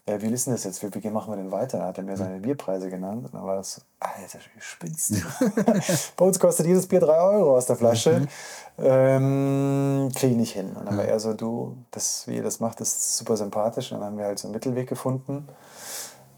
[0.06, 0.82] Äh, wie ist denn das jetzt?
[0.82, 1.78] Wie, wie machen wir denn weiter?
[1.78, 3.24] Dann hat er mir seine Bierpreise genannt.
[3.26, 5.14] Und dann war das so, Alter, du spinnst.
[6.16, 8.28] Bei uns kostet jedes Bier 3 Euro aus der Flasche.
[8.78, 10.76] Ähm, Kriege ich nicht hin.
[10.76, 13.90] Und dann war er so, du, das, wie ihr das macht, ist super sympathisch.
[13.90, 15.48] Und dann haben wir halt so einen Mittelweg gefunden.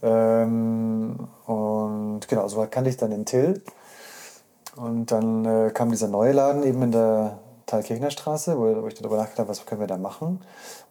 [0.03, 3.63] Ähm, und genau, so kannte ich dann den Till.
[4.77, 8.95] Und dann äh, kam dieser neue Laden eben in der Thalkirchner Straße, wo, wo ich
[8.95, 10.45] darüber nachgedacht habe, was können wir da machen.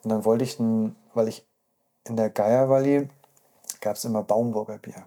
[0.03, 1.45] Und dann wollte ich, ein, weil ich
[2.07, 3.09] in der Geiervalley
[3.81, 5.03] gab es immer Baumburger Bier.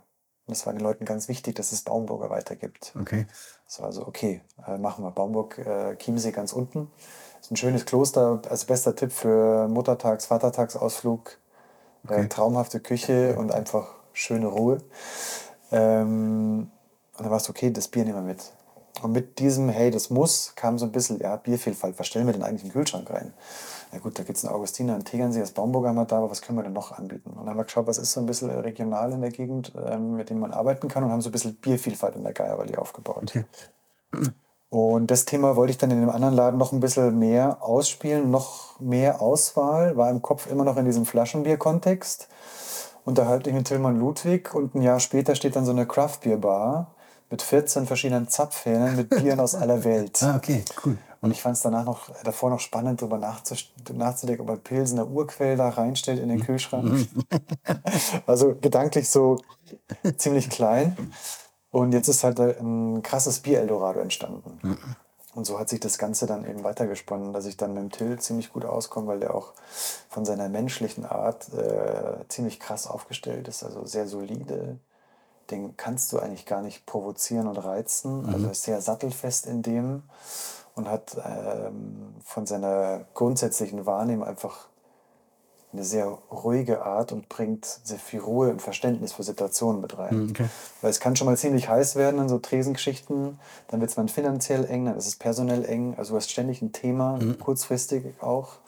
[0.46, 2.92] Und das war den Leuten ganz wichtig, dass es Baumburger weitergibt.
[3.00, 3.26] Okay.
[3.66, 6.90] Das war so, okay, äh, machen wir Baumburg, äh, Chiemsee ganz unten.
[7.40, 11.38] ist ein schönes Kloster, als bester Tipp für Muttertags-, Vatertagsausflug.
[12.08, 14.78] Äh, traumhafte Küche und einfach schöne Ruhe.
[15.72, 16.70] Ähm,
[17.16, 18.52] und dann war es okay, das Bier nehmen wir mit.
[19.04, 22.32] Und mit diesem, hey, das muss, kam so ein bisschen, ja, Biervielfalt, was stellen wir
[22.32, 23.34] denn eigentlich in den Kühlschrank rein?
[23.92, 26.30] Na gut, da gibt es einen Augustiner, einen Tegernsee, das Baumburger haben wir da, aber
[26.30, 27.28] was können wir denn noch anbieten?
[27.28, 30.16] Und dann haben wir geschaut, was ist so ein bisschen regional in der Gegend, ähm,
[30.16, 33.24] mit dem man arbeiten kann und haben so ein bisschen Biervielfalt in der Geiervalley aufgebaut.
[33.28, 33.44] Okay.
[34.70, 38.30] Und das Thema wollte ich dann in dem anderen Laden noch ein bisschen mehr ausspielen,
[38.30, 42.28] noch mehr Auswahl, war im Kopf immer noch in diesem Flaschenbier-Kontext.
[43.04, 46.94] Unterhalte ich mit Tillmann Ludwig und ein Jahr später steht dann so eine Craft-Bier-Bar
[47.30, 50.20] mit 14 verschiedenen Zapfhähnen mit Bieren aus aller Welt.
[50.22, 50.96] Ah, okay, cool.
[51.20, 55.56] Und ich fand es danach noch, davor noch spannend, darüber nachzudenken, ob er Pilsener Urquell
[55.56, 57.08] da reinstellt in den Kühlschrank.
[58.26, 59.38] also gedanklich so
[60.18, 60.96] ziemlich klein.
[61.70, 64.60] Und jetzt ist halt ein krasses Bier-Eldorado entstanden.
[65.34, 68.18] Und so hat sich das Ganze dann eben weitergesponnen, dass ich dann mit dem Till
[68.18, 69.54] ziemlich gut auskomme, weil der auch
[70.08, 74.78] von seiner menschlichen Art äh, ziemlich krass aufgestellt ist, also sehr solide.
[75.50, 78.26] Den kannst du eigentlich gar nicht provozieren und reizen.
[78.26, 80.02] Also er ist sehr sattelfest in dem
[80.74, 84.68] und hat ähm, von seiner grundsätzlichen Wahrnehmung einfach
[85.74, 90.30] eine sehr ruhige Art und bringt sehr viel Ruhe und Verständnis für Situationen mit rein.
[90.30, 90.46] Okay.
[90.80, 94.06] Weil es kann schon mal ziemlich heiß werden in so Tresengeschichten, dann wird es mal
[94.08, 98.58] finanziell eng, dann ist es personell eng, also du hast ständig ein Thema, kurzfristig auch.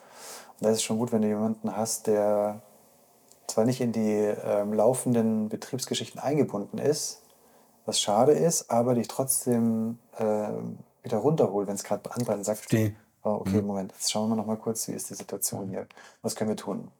[0.59, 2.61] Und da ist es schon gut, wenn du jemanden hast, der
[3.47, 7.21] zwar nicht in die ähm, laufenden Betriebsgeschichten eingebunden ist,
[7.85, 12.95] was schade ist, aber dich trotzdem ähm, wieder runterholt, wenn es gerade anbrennt, sagt, Verstehe.
[13.23, 15.87] oh, okay, Moment, jetzt schauen wir noch mal kurz, wie ist die Situation hier,
[16.21, 16.91] was können wir tun?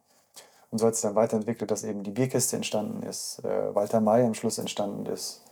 [0.70, 4.24] Und so hat es dann weiterentwickelt, dass eben die Bierkiste entstanden ist, äh, Walter May
[4.24, 5.42] am Schluss entstanden ist.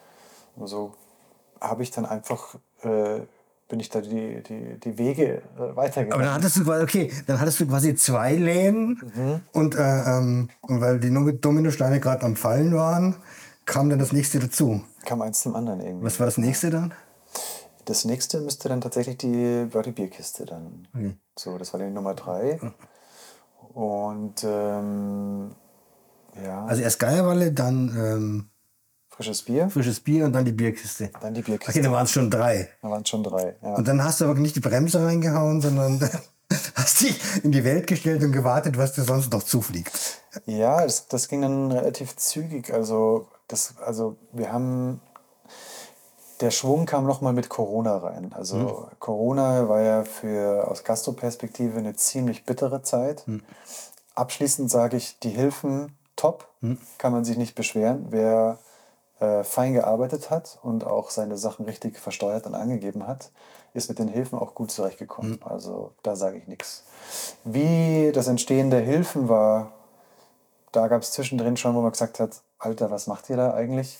[0.57, 0.93] Und so
[1.61, 3.21] habe ich dann einfach, äh,
[3.69, 6.13] bin ich da die, die, die Wege äh, weitergegangen.
[6.13, 10.49] Aber dann hattest du quasi, okay, dann hattest du quasi zwei Läden und, äh, ähm,
[10.61, 13.17] und weil die Dominosteine gerade am Fallen waren,
[13.65, 14.83] kam dann das nächste dazu.
[15.05, 16.05] Kam eins zum anderen irgendwie.
[16.07, 16.95] Was war das nächste dann?
[17.85, 20.89] Das nächste müsste dann tatsächlich die, war die Bierkiste dann.
[20.95, 21.17] Okay.
[21.39, 22.61] So, das war die Nummer drei.
[23.75, 25.51] Und ähm,
[26.43, 28.51] ja, Also erst Geierwalle, dann ähm,
[29.17, 31.11] frisches Bier, frisches Bier und dann die Bierkiste.
[31.21, 31.71] dann die Bierkiste.
[31.71, 32.69] Okay, dann waren es schon drei.
[32.83, 33.57] Da waren es schon drei.
[33.63, 33.75] Ja.
[33.75, 35.99] Und dann hast du aber nicht die Bremse reingehauen, sondern
[36.75, 40.21] hast dich in die Welt gestellt und gewartet, was dir sonst noch zufliegt.
[40.45, 42.73] Ja, das, das ging dann relativ zügig.
[42.73, 45.01] Also, das, also wir haben.
[46.43, 48.35] Der Schwung kam nochmal mit Corona rein.
[48.35, 53.25] Also Corona war ja für aus Gastroperspektive eine ziemlich bittere Zeit.
[54.15, 56.47] Abschließend sage ich, die Hilfen top,
[56.99, 58.09] kann man sich nicht beschweren.
[58.11, 58.59] Wer
[59.21, 63.31] äh, fein gearbeitet hat und auch seine Sachen richtig versteuert und angegeben hat,
[63.75, 65.41] ist mit den Hilfen auch gut zurechtgekommen.
[65.43, 66.85] Also da sage ich nichts.
[67.45, 69.73] Wie das Entstehen der Hilfen war,
[70.73, 73.99] da gab es zwischendrin schon, wo man gesagt hat, Alter, was macht ihr da eigentlich?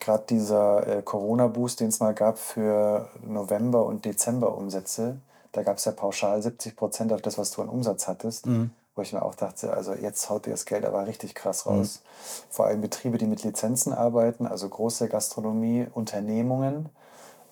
[0.00, 5.18] Gerade dieser äh, Corona-Boost, den es mal gab für November- und Dezember-Umsätze,
[5.52, 8.46] da gab es ja pauschal 70 Prozent auf das, was du an Umsatz hattest.
[8.94, 12.02] Wo ich mir auch dachte, also jetzt haut ihr das Geld aber richtig krass raus.
[12.50, 16.90] Vor allem Betriebe, die mit Lizenzen arbeiten, also große Gastronomie, Unternehmungen,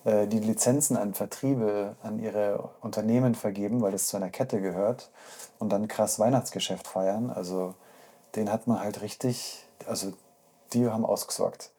[0.03, 5.09] äh, die Lizenzen an Vertriebe, an ihre Unternehmen vergeben, weil das zu einer Kette gehört
[5.57, 7.31] und dann krass Weihnachtsgeschäft feiern.
[7.31, 7.73] Also
[8.35, 10.13] den hat man halt richtig, also
[10.73, 11.71] die haben ausgesorgt.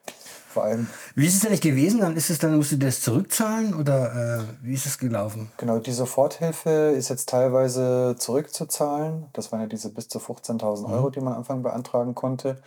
[0.53, 2.01] Vor allem, Wie ist es denn nicht gewesen?
[2.01, 5.51] Dann ist es dann, musst du das zurückzahlen oder äh, wie ist es gelaufen?
[5.57, 9.27] genau, die Soforthilfe ist jetzt teilweise zurückzuzahlen.
[9.33, 12.59] Das waren ja diese bis zu 15.000 Euro, die man am Anfang beantragen konnte.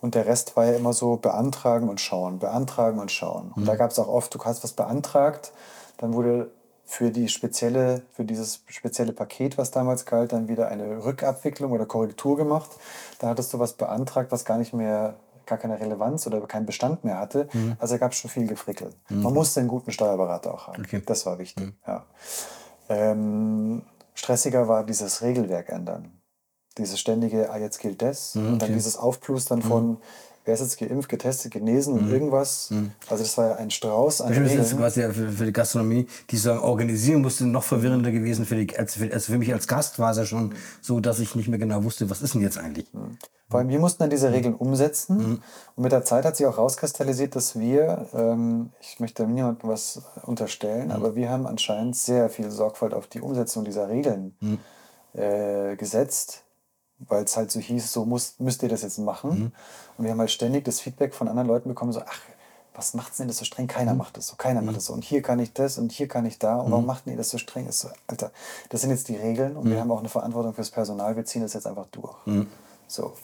[0.00, 3.52] Und der Rest war ja immer so beantragen und schauen, beantragen und schauen.
[3.54, 5.52] Und da gab es auch oft, du hast was beantragt,
[5.98, 6.50] dann wurde
[6.84, 11.84] für die spezielle, für dieses spezielle Paket, was damals galt, dann wieder eine Rückabwicklung oder
[11.84, 12.70] Korrektur gemacht.
[13.18, 17.04] Da hattest du was beantragt, was gar nicht mehr, gar keine Relevanz oder keinen Bestand
[17.04, 17.48] mehr hatte.
[17.78, 18.90] Also da gab es schon viel Gefrickel.
[19.08, 20.82] Man musste einen guten Steuerberater auch haben.
[20.82, 21.02] Okay.
[21.04, 21.72] Das war wichtig.
[21.86, 22.04] Ja.
[22.88, 23.82] Ähm,
[24.14, 26.12] stressiger war dieses Regelwerk ändern.
[26.78, 28.36] Dieses ständige, ah, jetzt gilt das.
[28.36, 28.74] und dann okay.
[28.74, 29.98] dieses Aufplustern von,
[30.46, 32.70] wer ist jetzt geimpft, getestet, genesen und irgendwas.
[33.08, 34.78] Also das war ja ein Strauß an ist das Regeln.
[34.78, 38.78] quasi ja für, für die Gastronomie, die sagen, organisieren musste, noch verwirrender gewesen für die,
[38.78, 41.48] als für, also für mich als Gast war es ja schon so, dass ich nicht
[41.48, 42.86] mehr genau wusste, was ist denn jetzt eigentlich?
[43.50, 45.40] Vor allem, wir mussten dann diese Regeln umsetzen.
[45.76, 50.02] Und mit der Zeit hat sich auch rauskristallisiert, dass wir, ähm, ich möchte niemandem was
[50.22, 54.36] unterstellen, aber wir haben anscheinend sehr viel Sorgfalt auf die Umsetzung dieser Regeln
[55.12, 56.44] äh, gesetzt,
[56.98, 59.52] weil es halt so hieß, so muss, müsst ihr das jetzt machen.
[59.98, 62.20] Und wir haben halt ständig das Feedback von anderen Leuten bekommen, so, ach,
[62.74, 63.66] was macht's denn das so streng?
[63.66, 64.92] Keiner macht das so, keiner macht das so.
[64.92, 66.58] Und hier kann ich das und hier kann ich da.
[66.58, 67.66] Und warum macht ihr das so streng?
[67.66, 68.30] Ist so, Alter,
[68.68, 71.42] das sind jetzt die Regeln und wir haben auch eine Verantwortung fürs Personal, wir ziehen
[71.42, 72.14] das jetzt einfach durch.
[72.86, 73.14] So.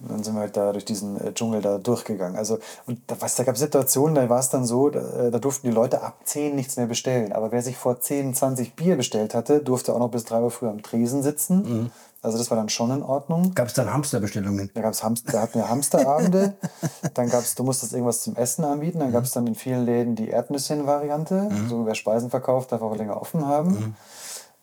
[0.00, 2.36] Und dann sind wir halt da durch diesen äh, Dschungel da durchgegangen.
[2.36, 5.30] Also, und da, was, da gab es Situationen, da war es dann so, da, äh,
[5.30, 7.32] da durften die Leute ab 10 nichts mehr bestellen.
[7.32, 10.50] Aber wer sich vor 10, 20 Bier bestellt hatte, durfte auch noch bis 3 Uhr
[10.50, 11.90] früh am Tresen sitzen.
[12.26, 13.54] Also das war dann schon in Ordnung.
[13.54, 14.68] Gab es dann Hamsterbestellungen?
[14.74, 16.54] Da, gab's Hamster, da hatten wir Hamsterabende.
[17.14, 18.98] dann gab es, du musstest irgendwas zum Essen anbieten.
[18.98, 21.48] Dann gab es dann in vielen Läden die Erdnüsschen-Variante.
[21.68, 23.94] So wer Speisen verkauft, darf auch länger offen haben.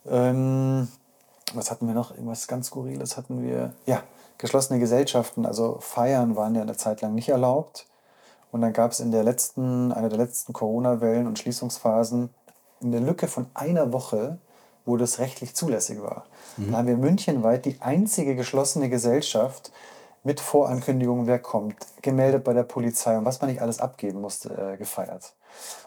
[0.10, 0.90] Ähm,
[1.54, 2.12] was hatten wir noch?
[2.12, 3.72] Irgendwas ganz Skurriles hatten wir.
[3.86, 4.04] Ja,
[4.40, 7.86] geschlossene Gesellschaften, also Feiern waren ja eine Zeit lang nicht erlaubt.
[8.52, 12.30] Und dann gab es in der letzten, einer der letzten Corona-Wellen und Schließungsphasen
[12.84, 14.38] eine Lücke von einer Woche,
[14.86, 16.26] wo das rechtlich zulässig war.
[16.58, 19.72] Dann haben wir münchenweit die einzige geschlossene Gesellschaft
[20.24, 24.74] mit Vorankündigung, wer kommt, gemeldet bei der Polizei und was man nicht alles abgeben musste,
[24.74, 25.34] äh, gefeiert.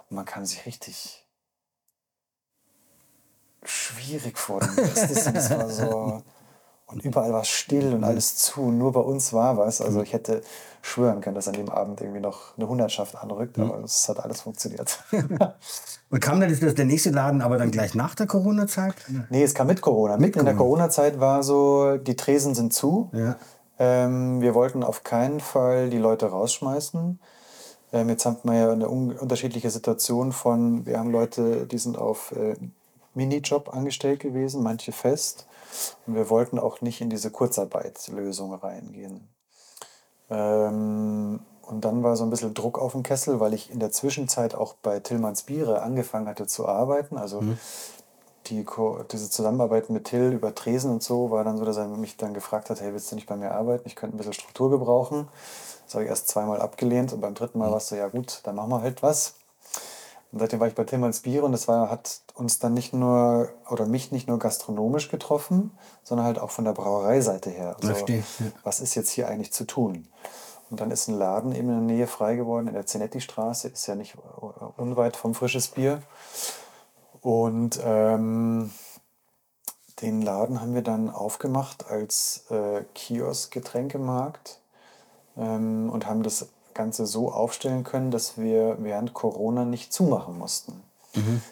[0.08, 1.26] Und man kann sich richtig
[3.64, 4.90] schwierig vorstellen.
[5.34, 6.22] Das war so.
[6.86, 8.62] Und überall war es still und alles zu.
[8.62, 9.80] Und nur bei uns war was.
[9.80, 10.42] Also ich hätte
[10.82, 14.42] schwören können, dass an dem Abend irgendwie noch eine Hundertschaft anrückt, aber es hat alles
[14.42, 15.02] funktioniert.
[16.10, 18.94] Und kam dann das, der nächste Laden aber dann gleich nach der Corona-Zeit?
[19.28, 20.16] nee, es kam mit Corona.
[20.16, 23.10] Mitten in der Corona-Zeit war so, die Tresen sind zu.
[23.12, 23.36] Ja.
[23.80, 27.18] Ähm, wir wollten auf keinen Fall die Leute rausschmeißen.
[27.92, 31.98] Ähm, jetzt haben wir ja eine un unterschiedliche Situation von, wir haben Leute, die sind
[31.98, 32.54] auf äh,
[33.14, 35.46] Minijob angestellt gewesen, manche fest.
[36.06, 39.28] Und wir wollten auch nicht in diese Kurzarbeitslösung reingehen.
[40.30, 43.90] Ähm, und dann war so ein bisschen Druck auf dem Kessel, weil ich in der
[43.90, 47.16] Zwischenzeit auch bei Tillmanns Biere angefangen hatte zu arbeiten.
[47.16, 47.44] Also
[48.46, 51.88] die, Ko- diese Zusammenarbeit mit Till über Tresen und so war dann so, dass er
[51.88, 53.86] mich dann gefragt hat, hey, willst du nicht bei mir arbeiten?
[53.86, 55.28] Ich könnte ein bisschen Struktur gebrauchen.
[55.84, 58.40] Das habe ich erst zweimal abgelehnt und beim dritten Mal war es so, ja gut,
[58.44, 59.34] dann machen wir halt was.
[60.32, 63.48] Und seitdem war ich bei Tillmanns Biere und das war, hat uns dann nicht nur,
[63.70, 65.70] oder mich nicht nur gastronomisch getroffen,
[66.02, 67.76] sondern halt auch von der Brauereiseite her.
[67.76, 68.46] Also, Verstehe, ja.
[68.62, 70.08] was ist jetzt hier eigentlich zu tun?
[70.68, 73.86] Und dann ist ein Laden eben in der Nähe frei geworden, in der Zenetti-Straße, ist
[73.86, 74.16] ja nicht
[74.76, 76.02] unweit vom Frisches Bier.
[77.20, 78.72] Und ähm,
[80.02, 84.60] den Laden haben wir dann aufgemacht als äh, Kiosk-Getränkemarkt
[85.36, 90.72] ähm, und haben das Ganze so aufstellen können, dass wir während Corona nicht zumachen mussten.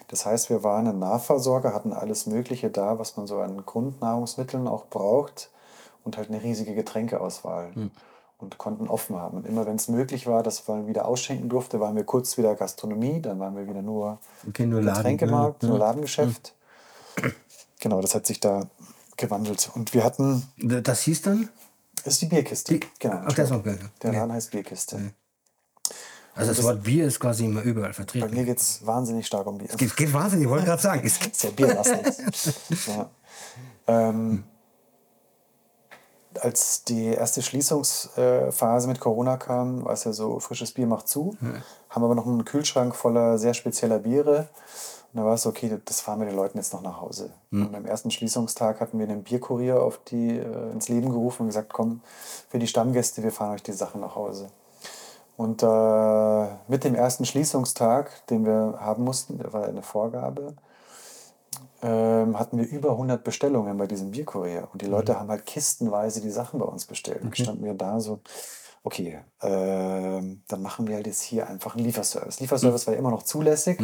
[0.09, 4.67] Das heißt, wir waren ein Nahversorger, hatten alles Mögliche da, was man so an Grundnahrungsmitteln
[4.67, 5.49] auch braucht
[6.03, 7.71] und halt eine riesige Getränkeauswahl
[8.37, 9.37] und konnten offen haben.
[9.37, 12.53] Und immer wenn es möglich war, dass man wieder ausschenken durfte, waren wir kurz wieder
[12.55, 15.85] Gastronomie, dann waren wir wieder nur Okay, nur Laden, Getränkemarkt, ja, nur ja.
[15.85, 16.53] Ladengeschäft.
[17.79, 18.67] Genau, das hat sich da
[19.17, 19.71] gewandelt.
[19.73, 21.49] Und wir hatten, Das hieß dann?
[22.05, 22.73] Das ist die Bierkiste.
[22.73, 23.21] Die- genau.
[23.25, 23.75] Ach, das ist okay.
[24.01, 24.19] Der Okay.
[24.19, 25.11] Laden heißt Bierkiste.
[26.35, 28.33] Also das Wort Bier ist quasi immer überall Bei vertreten.
[28.33, 29.69] mir geht es wahnsinnig stark um Bier.
[29.69, 31.01] Es geht, geht wahnsinnig, ich wollte gerade sagen.
[31.05, 32.07] Es Sehr bierlastig.
[32.87, 33.09] ja.
[33.87, 34.43] ähm,
[36.41, 41.37] als die erste Schließungsphase mit Corona kam, war es ja so, frisches Bier macht zu,
[41.89, 44.49] haben aber noch einen Kühlschrank voller sehr spezieller Biere.
[45.15, 47.29] Und da war es so, okay, das fahren wir den Leuten jetzt noch nach Hause.
[47.49, 51.47] Und am ersten Schließungstag hatten wir einen Bierkurier auf die, äh, ins Leben gerufen und
[51.47, 52.01] gesagt, komm,
[52.49, 54.49] für die Stammgäste, wir fahren euch die Sachen nach Hause.
[55.37, 60.53] Und äh, mit dem ersten Schließungstag, den wir haben mussten, der war eine Vorgabe,
[61.81, 64.67] ähm, hatten wir über 100 Bestellungen bei diesem Bierkurier.
[64.73, 67.21] Und die Leute haben halt kistenweise die Sachen bei uns bestellt.
[67.21, 68.19] Und standen wir da so,
[68.85, 72.39] okay, ähm, dann machen wir halt jetzt hier einfach einen Lieferservice.
[72.39, 73.79] Lieferservice war ja immer noch zulässig.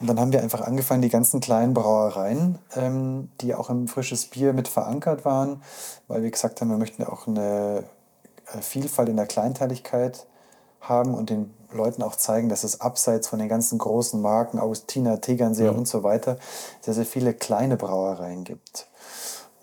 [0.00, 4.26] Und dann haben wir einfach angefangen, die ganzen kleinen Brauereien, ähm, die auch im frisches
[4.26, 5.62] Bier mit verankert waren,
[6.08, 7.84] weil wir gesagt haben, wir möchten ja auch eine
[8.52, 10.26] äh, Vielfalt in der Kleinteiligkeit
[10.80, 15.20] haben und den Leuten auch zeigen, dass es abseits von den ganzen großen Marken, Augustiner,
[15.20, 15.78] Tegernseer Mhm.
[15.78, 16.36] und so weiter,
[16.80, 18.88] sehr, sehr viele kleine Brauereien gibt.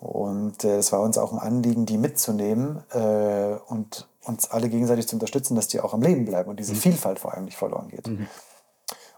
[0.00, 5.08] Und äh, es war uns auch ein Anliegen, die mitzunehmen äh, und uns alle gegenseitig
[5.08, 7.88] zu unterstützen, dass die auch am Leben bleiben und diese Vielfalt vor allem nicht verloren
[7.88, 8.08] geht.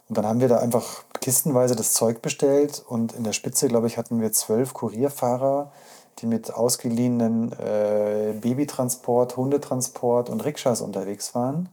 [0.08, 3.88] Und dann haben wir da einfach kistenweise das Zeug bestellt und in der Spitze, glaube
[3.88, 5.72] ich, hatten wir zwölf Kurierfahrer,
[6.18, 11.68] die mit ausgeliehenen äh, Babytransport, Hundetransport und Rikschas unterwegs waren.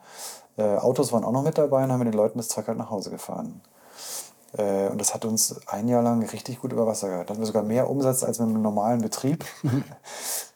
[0.58, 2.78] Äh, Autos waren auch noch mit dabei und haben mit den Leuten das Zeug halt
[2.78, 3.62] nach Hause gefahren.
[4.58, 7.28] Äh, und das hat uns ein Jahr lang richtig gut über Wasser gehalten.
[7.28, 9.46] Da hatten wir sogar mehr Umsatz als mit einem normalen Betrieb.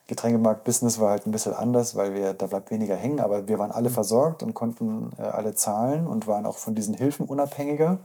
[0.07, 3.71] Getränkemarkt-Business war halt ein bisschen anders, weil wir, da bleibt weniger hängen, aber wir waren
[3.71, 7.99] alle versorgt und konnten äh, alle zahlen und waren auch von diesen Hilfen unabhängiger.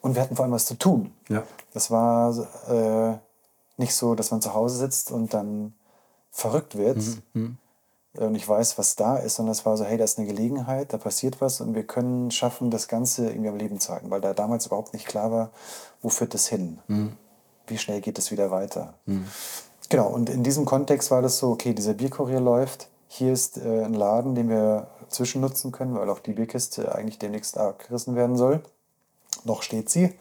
[0.00, 1.12] Und wir hatten vor allem was zu tun.
[1.28, 1.44] Ja.
[1.72, 2.36] Das war
[2.68, 3.18] äh,
[3.76, 5.74] nicht so, dass man zu Hause sitzt und dann
[6.30, 6.98] verrückt wird
[8.18, 10.92] und ich weiß, was da ist, sondern es war so, hey, da ist eine Gelegenheit,
[10.92, 14.20] da passiert was und wir können schaffen, das Ganze irgendwie am Leben zu halten, weil
[14.20, 15.50] da damals überhaupt nicht klar war,
[16.02, 16.78] wo führt das hin?
[17.66, 18.94] Wie schnell geht es wieder weiter?
[19.88, 23.84] Genau, und in diesem Kontext war das so, okay, dieser Bierkurier läuft, hier ist äh,
[23.84, 28.60] ein Laden, den wir zwischennutzen können, weil auch die Bierkiste eigentlich demnächst abgerissen werden soll.
[29.44, 30.12] Noch steht sie.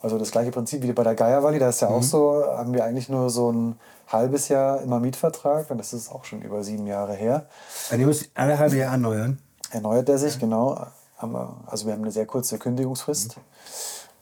[0.00, 2.84] Also das gleiche Prinzip wie bei der Geierwalli, da ist ja auch so, haben wir
[2.84, 6.86] eigentlich nur so ein halbes Jahr immer Mietvertrag und das ist auch schon über sieben
[6.86, 7.46] Jahre her.
[7.90, 9.38] Also ihr müsst alle halbe Jahr erneuern.
[9.70, 10.86] Erneuert er sich, genau.
[11.16, 13.36] Haben wir, also wir haben eine sehr kurze Kündigungsfrist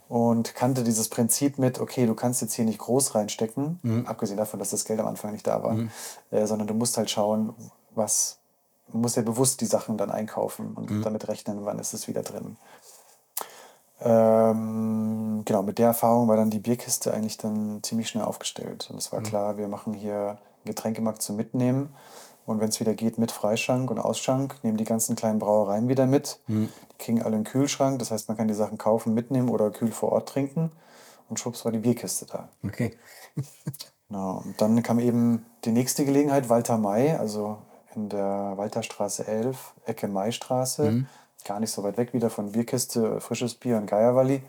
[0.09, 4.59] und kannte dieses Prinzip mit, okay, du kannst jetzt hier nicht groß reinstecken, abgesehen davon,
[4.61, 5.76] dass das Geld am Anfang nicht da war,
[6.30, 7.54] äh, sondern du musst halt schauen,
[7.94, 8.38] was,
[8.92, 12.22] du musst ja bewusst die Sachen dann einkaufen und damit rechnen, wann ist es wieder
[12.22, 12.57] drin.
[14.00, 18.88] Ähm, genau, mit der Erfahrung war dann die Bierkiste eigentlich dann ziemlich schnell aufgestellt.
[18.90, 21.94] Und es war klar, wir machen hier einen Getränkemarkt zum Mitnehmen.
[22.47, 26.07] Und wenn es wieder geht, mit Freischank und Ausschank, nehmen die ganzen kleinen Brauereien wieder
[26.07, 26.40] mit.
[26.92, 29.90] Die kriegen alle einen Kühlschrank, das heißt, man kann die Sachen kaufen, mitnehmen oder kühl
[29.90, 30.70] vor Ort trinken.
[31.28, 32.49] Und schwupps war die Bierkiste da.
[32.64, 32.97] Okay.
[34.09, 34.42] Genau.
[34.44, 37.59] Und dann kam eben die nächste Gelegenheit, Walter May, also
[37.97, 41.07] in der Walterstraße 11, Ecke Maistraße.
[41.44, 44.42] Gar nicht so weit weg wieder von Bierkiste, frisches Bier und Geierwalli.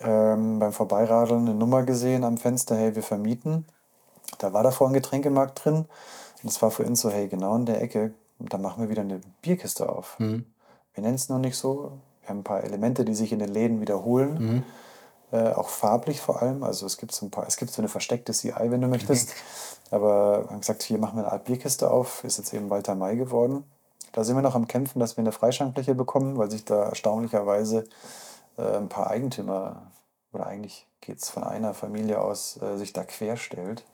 [0.00, 3.66] Ähm, beim Vorbeiradeln eine Nummer gesehen am Fenster, hey, wir vermieten.
[4.38, 5.86] Da war davor ein Getränkemarkt drin.
[6.42, 9.02] Und es war für uns so, hey, genau in der Ecke, da machen wir wieder
[9.02, 10.16] eine Bierkiste auf.
[10.94, 11.92] Wir nennen es noch nicht so.
[12.20, 14.64] Wir haben ein paar Elemente, die sich in den Läden wiederholen.
[15.32, 16.62] Äh, auch farblich vor allem.
[16.62, 19.34] Also es gibt so ein paar, es gibt so eine versteckte CI, wenn du möchtest.
[19.90, 22.22] Aber wir haben gesagt, hier machen wir eine Art Bierkiste auf.
[22.24, 23.64] Ist jetzt eben Walter May geworden.
[24.12, 27.84] Da sind wir noch am Kämpfen, dass wir eine Freischankfläche bekommen, weil sich da erstaunlicherweise
[28.56, 29.90] äh, ein paar Eigentümer,
[30.32, 33.84] oder eigentlich geht es von einer Familie aus, äh, sich da querstellt,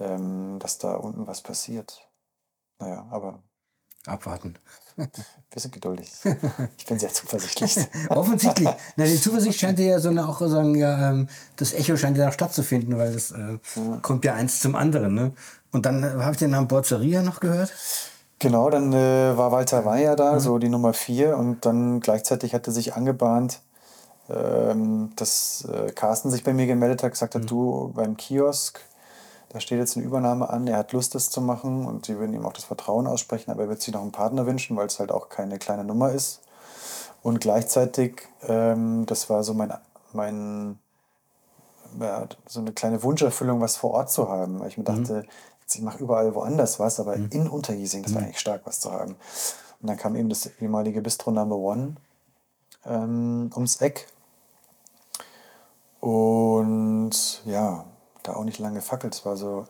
[0.00, 2.08] ähm, dass da unten was passiert.
[2.78, 3.42] Naja, aber
[4.06, 4.54] Abwarten.
[4.96, 5.08] wir
[5.56, 6.12] sind geduldig.
[6.78, 7.76] Ich bin sehr zuversichtlich.
[8.08, 8.68] Offensichtlich.
[8.96, 12.28] Na, die Zuversicht scheint ja so eine, auch sagen, ja, ähm, das Echo scheint ja
[12.28, 13.58] auch stattzufinden, weil das äh,
[14.02, 15.14] kommt ja eins zum anderen.
[15.14, 15.32] Ne?
[15.72, 17.72] Und dann äh, habe ich den Namen Borzeria noch gehört.
[18.38, 21.36] Genau, dann äh, war Walter Weiher da, so die Nummer vier.
[21.36, 23.60] Und dann gleichzeitig hatte sich angebahnt,
[24.28, 28.80] ähm, dass äh, Carsten sich bei mir gemeldet hat, gesagt hat, du beim Kiosk,
[29.56, 32.34] da steht jetzt eine Übernahme an, er hat Lust, das zu machen und sie würden
[32.34, 34.98] ihm auch das Vertrauen aussprechen, aber er wird sich noch einen Partner wünschen, weil es
[34.98, 36.42] halt auch keine kleine Nummer ist.
[37.22, 39.72] Und gleichzeitig, ähm, das war so mein,
[40.12, 40.78] mein
[41.98, 44.60] ja, so eine kleine Wunscherfüllung, was vor Ort zu haben.
[44.60, 45.24] Weil ich mir dachte,
[45.62, 48.92] jetzt, ich mache überall woanders was, aber in Untergiesing, das war eigentlich stark, was zu
[48.92, 49.16] haben.
[49.80, 51.94] Und dann kam eben das ehemalige Bistro Number One
[52.84, 54.06] ähm, ums Eck.
[56.00, 57.86] Und ja,
[58.28, 59.14] da auch nicht lange gefackelt.
[59.14, 59.66] Es war so,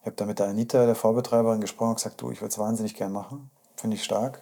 [0.00, 2.58] ich habe da mit der Anita, der Vorbetreiberin, gesprochen und gesagt, du, ich würde es
[2.58, 3.50] wahnsinnig gern machen.
[3.76, 4.40] Finde ich stark.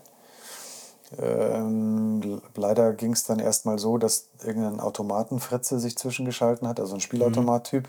[1.19, 7.01] Ähm, leider ging es dann erstmal so, dass irgendein Automatenfritze sich zwischengeschalten hat, also ein
[7.01, 7.89] Spielautomat-Typ.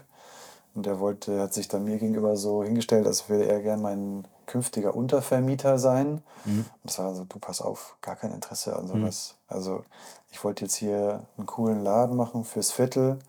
[0.76, 4.28] Und der wollte, hat sich dann mir gegenüber so hingestellt, als würde er gern mein
[4.48, 6.24] künftiger Untervermieter sein.
[6.46, 9.36] Und das war so, du pass auf, gar kein Interesse an sowas.
[9.48, 9.84] Also
[10.32, 13.20] ich wollte jetzt hier einen coolen Laden machen fürs Viertel,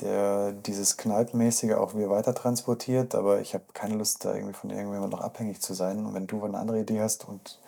[0.00, 4.70] der dieses Kneipenmäßige auch wieder weiter transportiert, aber ich habe keine Lust, da irgendwie von
[4.70, 6.04] irgendjemandem noch abhängig zu sein.
[6.06, 7.58] Und wenn du eine andere Idee hast und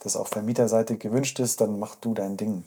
[0.00, 2.64] das auf Vermieterseite gewünscht ist, dann mach du dein Ding.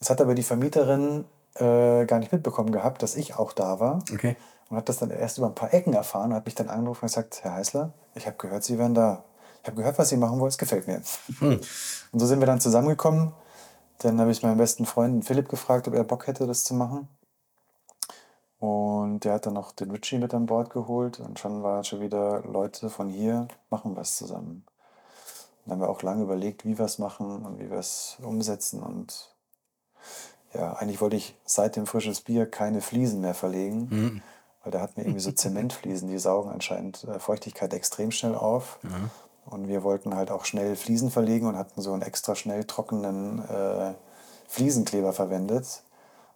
[0.00, 3.98] Es hat aber die Vermieterin äh, gar nicht mitbekommen gehabt, dass ich auch da war
[4.12, 4.36] Okay.
[4.70, 7.02] und hat das dann erst über ein paar Ecken erfahren und hat mich dann angerufen
[7.04, 9.24] und gesagt, Herr Heißler, ich habe gehört, Sie wären da.
[9.62, 11.02] Ich habe gehört, was Sie machen wollen, es gefällt mir.
[11.40, 11.60] Und
[12.20, 13.32] so sind wir dann zusammengekommen.
[13.98, 17.06] Dann habe ich meinen besten Freund Philipp gefragt, ob er Bock hätte, das zu machen.
[18.62, 22.00] Und der hat dann noch den Richie mit an Bord geholt und schon waren schon
[22.00, 24.64] wieder Leute von hier, machen was zusammen.
[25.64, 28.80] Dann haben wir auch lange überlegt, wie wir es machen und wie wir es umsetzen.
[28.80, 29.34] Und
[30.54, 34.22] ja, eigentlich wollte ich seit dem frisches Bier keine Fliesen mehr verlegen, mhm.
[34.62, 38.78] weil da hatten wir irgendwie so Zementfliesen, die saugen anscheinend äh, Feuchtigkeit extrem schnell auf.
[38.82, 39.10] Mhm.
[39.44, 43.40] Und wir wollten halt auch schnell Fliesen verlegen und hatten so einen extra schnell trockenen
[43.40, 43.94] äh,
[44.46, 45.82] Fliesenkleber verwendet.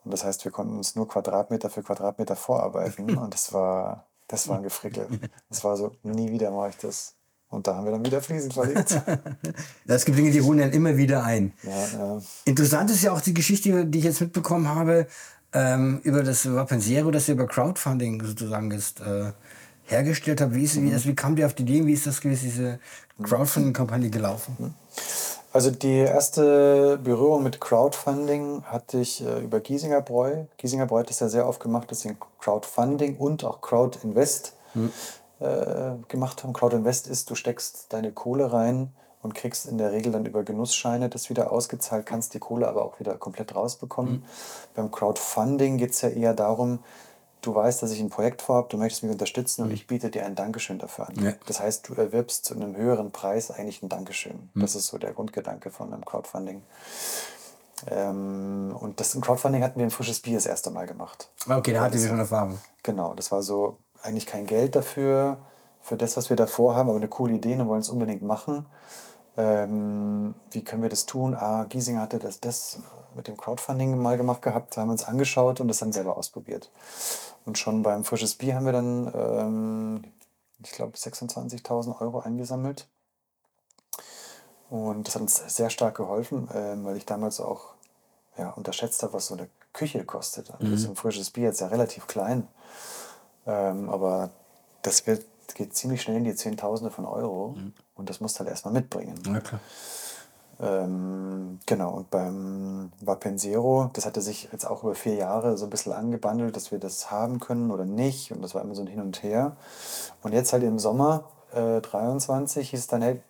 [0.07, 3.19] Und das heißt, wir konnten uns nur Quadratmeter für Quadratmeter vorarbeiten.
[3.19, 5.09] Und das war, das war ein Gefrickel.
[5.49, 7.17] Das war so, nie wieder mache ich das.
[7.49, 9.03] Und da haben wir dann wieder Fliesen verlegt.
[9.87, 11.55] Es gibt Dinge, die holen dann immer wieder ein.
[11.65, 12.23] Ja, ja.
[12.45, 15.09] Interessant ist ja auch die Geschichte, die ich jetzt mitbekommen habe,
[15.53, 19.33] ähm, über das Vapensiero, das ihr über Crowdfunding sozusagen ist, äh,
[19.87, 20.55] hergestellt habt.
[20.55, 20.91] Wie, ist, mhm.
[20.91, 21.85] wie, also wie kam ihr auf die Idee?
[21.85, 22.79] Wie ist das gewesen, diese
[23.21, 24.57] Crowdfunding-Kampagne gelaufen?
[24.59, 24.75] Mhm.
[25.57, 30.45] Also die erste Berührung mit Crowdfunding hatte ich äh, über Giesinger Bräu.
[30.59, 34.93] Giesinger Bräu hat das ja sehr oft gemacht, dass sie Crowdfunding und auch Crowdinvest hm.
[35.41, 36.53] äh, gemacht haben.
[36.53, 38.91] Crowdinvest ist, du steckst deine Kohle rein
[39.23, 42.85] und kriegst in der Regel dann über Genussscheine das wieder ausgezahlt, kannst die Kohle aber
[42.85, 44.13] auch wieder komplett rausbekommen.
[44.13, 44.23] Hm.
[44.75, 46.81] Beim Crowdfunding geht es ja eher darum,
[47.47, 49.75] du weißt, dass ich ein Projekt vorhabe, du möchtest mich unterstützen und mhm.
[49.75, 51.15] ich biete dir ein Dankeschön dafür an.
[51.23, 51.33] Ja.
[51.47, 54.51] Das heißt, du erwirbst zu einem höheren Preis eigentlich ein Dankeschön.
[54.55, 54.61] Mhm.
[54.61, 56.63] Das ist so der Grundgedanke von einem Crowdfunding.
[57.89, 61.29] Ähm, und das Crowdfunding hatten wir ein frisches Bier das erste Mal gemacht.
[61.49, 62.59] Okay, da hattet ihr schon Erfahrung.
[62.83, 65.39] Genau, das war so eigentlich kein Geld dafür,
[65.83, 68.67] für das, was wir davor haben, aber eine coole Idee und wollen es unbedingt machen.
[69.37, 71.35] Ähm, wie können wir das tun?
[71.35, 72.79] Ah, Giesinger hatte das, das
[73.15, 76.71] mit dem Crowdfunding mal gemacht gehabt, haben uns angeschaut und das dann selber ausprobiert.
[77.45, 80.05] Und schon beim Frisches Bier haben wir dann, ähm,
[80.63, 82.89] ich glaube, 26.000 Euro eingesammelt.
[84.69, 87.75] Und das hat uns sehr stark geholfen, äh, weil ich damals auch
[88.37, 90.49] ja, unterschätzt habe, was so eine Küche kostet.
[90.61, 90.71] Mhm.
[90.73, 92.49] Das ist ein frisches Bier jetzt ja relativ klein.
[93.47, 94.31] Ähm, aber
[94.83, 95.25] das wird,
[95.55, 97.55] geht ziemlich schnell in die Zehntausende von Euro.
[97.57, 97.73] Mhm.
[97.95, 99.21] Und das musst du halt erstmal mitbringen.
[99.27, 99.61] Ja, klar.
[100.59, 105.71] Ähm, genau, und beim Vapensero, das hatte sich jetzt auch über vier Jahre so ein
[105.71, 108.33] bisschen angebandelt, dass wir das haben können oder nicht.
[108.33, 109.57] Und das war immer so ein Hin und Her.
[110.23, 113.21] Und jetzt halt im Sommer äh, 23 hieß es dann, hey,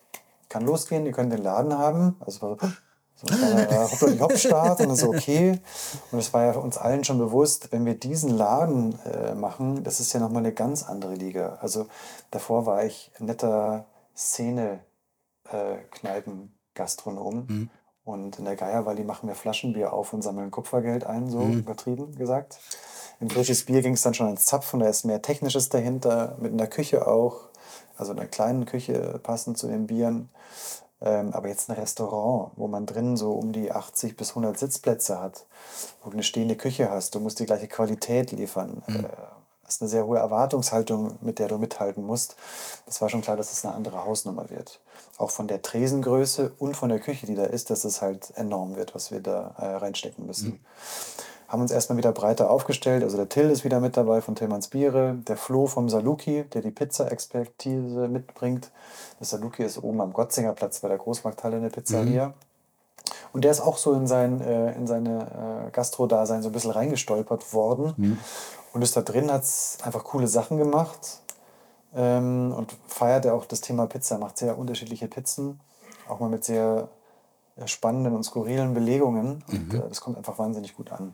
[0.49, 2.17] kann losgehen, ihr könnt den Laden haben.
[2.21, 2.69] Also war so,
[3.17, 5.59] so ein Hauptstart und dann so, okay.
[6.13, 10.01] Und es war ja uns allen schon bewusst, wenn wir diesen Laden äh, machen, das
[10.01, 11.57] ist ja nochmal eine ganz andere Liga.
[11.61, 11.87] Also
[12.31, 16.43] davor war ich netter Szene-Kneipen.
[16.43, 16.49] Äh.
[17.49, 17.71] Mhm.
[18.05, 21.61] Und in der Geierwalli machen wir Flaschenbier auf und sammeln Kupfergeld ein, so mhm.
[21.61, 22.59] übertrieben gesagt.
[23.19, 26.53] Im frisches Bier ging es dann schon ans Zapfen, da ist mehr Technisches dahinter, mit
[26.53, 27.49] einer Küche auch,
[27.97, 30.29] also einer kleinen Küche passend zu den Bieren.
[31.01, 35.21] Ähm, aber jetzt ein Restaurant, wo man drin so um die 80 bis 100 Sitzplätze
[35.21, 35.47] hat,
[36.03, 38.83] wo du eine stehende Küche hast, du musst die gleiche Qualität liefern.
[38.87, 39.05] Mhm.
[39.05, 39.09] Äh,
[39.67, 42.37] hast eine sehr hohe Erwartungshaltung, mit der du mithalten musst.
[42.87, 44.81] Das war schon klar, dass es eine andere Hausnummer wird.
[45.19, 48.77] Auch von der Tresengröße und von der Küche, die da ist, dass es halt enorm
[48.77, 50.49] wird, was wir da äh, reinstecken müssen.
[50.51, 50.61] Mhm.
[51.49, 53.03] Haben uns erstmal wieder breiter aufgestellt.
[53.03, 56.63] Also der Till ist wieder mit dabei von Tillmanns Biere, der Flo vom Saluki, der
[56.63, 58.71] die Pizza-Expertise mitbringt.
[59.19, 62.29] Das Saluki ist oben am Gotzinger Platz bei der Großmarkthalle in der Pizzeria.
[62.29, 62.35] Mhm.
[63.33, 66.73] Und der ist auch so in, sein, äh, in seine äh, Gastro-Dasein so ein bisschen
[66.73, 67.95] reingestolpert worden.
[67.97, 68.19] Mhm.
[68.73, 69.45] Und ist da drin, hat
[69.85, 71.21] einfach coole Sachen gemacht.
[71.95, 75.61] Ähm, und feiert er auch das Thema Pizza, macht sehr unterschiedliche Pizzen,
[76.09, 76.89] auch mal mit sehr
[77.65, 79.43] spannenden und skurrilen Belegungen.
[79.49, 79.81] Und mhm.
[79.81, 81.13] äh, das kommt einfach wahnsinnig gut an.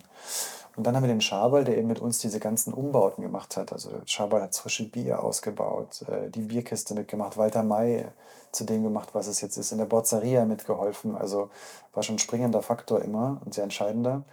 [0.75, 3.73] Und dann haben wir den Schaberl, der eben mit uns diese ganzen Umbauten gemacht hat.
[3.73, 8.07] Also Schaberl hat frische Bier ausgebaut, äh, die Bierkiste mitgemacht, Walter May
[8.53, 11.15] zu dem gemacht, was es jetzt ist, in der Bozzeria mitgeholfen.
[11.15, 11.51] Also
[11.93, 14.25] war schon ein springender Faktor immer und sehr entscheidender.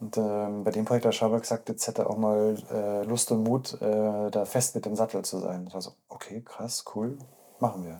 [0.00, 3.30] Und ähm, bei dem Projekt hat Schaber gesagt, jetzt hätte er auch mal äh, Lust
[3.30, 5.66] und Mut, äh, da fest mit dem Sattel zu sein.
[5.68, 7.16] Ich war so, okay, krass, cool,
[7.60, 7.98] machen wir.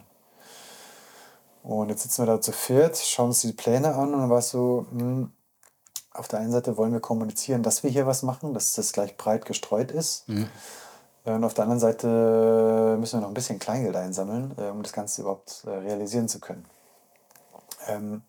[1.62, 4.38] Und jetzt sitzen wir da zu viert, schauen uns die Pläne an und dann war
[4.38, 5.28] es so, mh,
[6.12, 9.16] auf der einen Seite wollen wir kommunizieren, dass wir hier was machen, dass das gleich
[9.16, 10.28] breit gestreut ist.
[10.28, 10.48] Mhm.
[11.24, 14.92] Und auf der anderen Seite müssen wir noch ein bisschen Kleingeld einsammeln, äh, um das
[14.92, 16.64] Ganze überhaupt äh, realisieren zu können.
[17.86, 18.22] Ähm,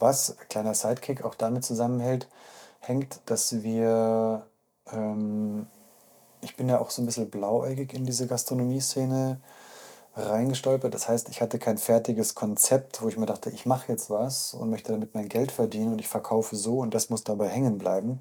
[0.00, 2.28] was, kleiner Sidekick, auch damit zusammenhält,
[2.80, 4.46] hängt, dass wir,
[4.92, 5.66] ähm,
[6.40, 9.40] ich bin ja auch so ein bisschen blauäugig in diese Gastronomie-Szene
[10.16, 10.92] reingestolpert.
[10.92, 14.54] Das heißt, ich hatte kein fertiges Konzept, wo ich mir dachte, ich mache jetzt was
[14.54, 17.78] und möchte damit mein Geld verdienen und ich verkaufe so und das muss dabei hängen
[17.78, 18.18] bleiben.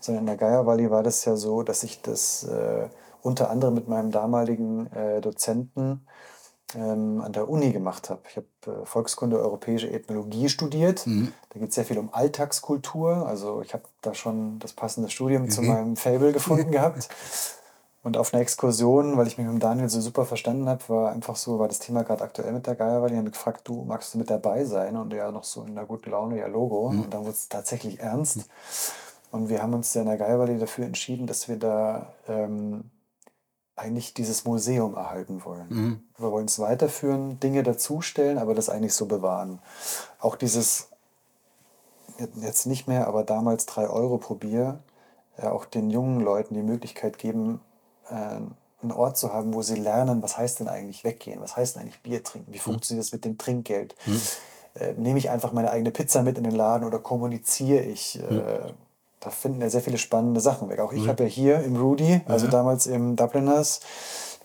[0.00, 2.88] Sondern in der Geierwalli war das ja so, dass ich das äh,
[3.22, 6.06] unter anderem mit meinem damaligen äh, Dozenten
[6.74, 8.22] ähm, an der Uni gemacht habe.
[8.28, 11.06] Ich habe äh, Volkskunde, europäische Ethnologie studiert.
[11.06, 11.32] Mhm.
[11.50, 13.26] Da geht es sehr viel um Alltagskultur.
[13.26, 15.50] Also ich habe da schon das passende Studium mhm.
[15.50, 17.08] zu meinem Fable gefunden gehabt.
[18.06, 21.34] Und auf einer Exkursion, weil ich mich mit Daniel so super verstanden habe, war einfach
[21.34, 23.14] so, war das Thema gerade aktuell mit der Geierwalli.
[23.14, 24.96] Ich habe gefragt, du magst du mit dabei sein?
[24.96, 26.90] Und ja, noch so in der guten Laune, ja, Logo.
[26.92, 27.00] Mhm.
[27.00, 28.48] Und dann wurde es tatsächlich ernst.
[29.32, 32.92] Und wir haben uns ja in der Geierwalli dafür entschieden, dass wir da ähm,
[33.74, 35.66] eigentlich dieses Museum erhalten wollen.
[35.68, 36.02] Mhm.
[36.16, 39.58] Wir wollen es weiterführen, Dinge dazustellen, aber das eigentlich so bewahren.
[40.20, 40.90] Auch dieses,
[42.36, 44.78] jetzt nicht mehr, aber damals drei Euro pro Bier,
[45.42, 47.65] ja, auch den jungen Leuten die Möglichkeit geben, äh,
[48.08, 51.82] einen Ort zu haben, wo sie lernen, was heißt denn eigentlich weggehen, was heißt denn
[51.82, 52.62] eigentlich Bier trinken, wie mhm.
[52.62, 53.94] funktioniert das mit dem Trinkgeld.
[54.06, 54.20] Mhm.
[54.74, 58.20] Äh, nehme ich einfach meine eigene Pizza mit in den Laden oder kommuniziere ich?
[58.20, 58.74] Äh, mhm
[59.26, 60.78] da finden ja sehr viele spannende Sachen weg.
[60.78, 61.08] Auch ich mhm.
[61.08, 62.50] habe ja hier im Rudy, also mhm.
[62.50, 63.80] damals im Dubliners,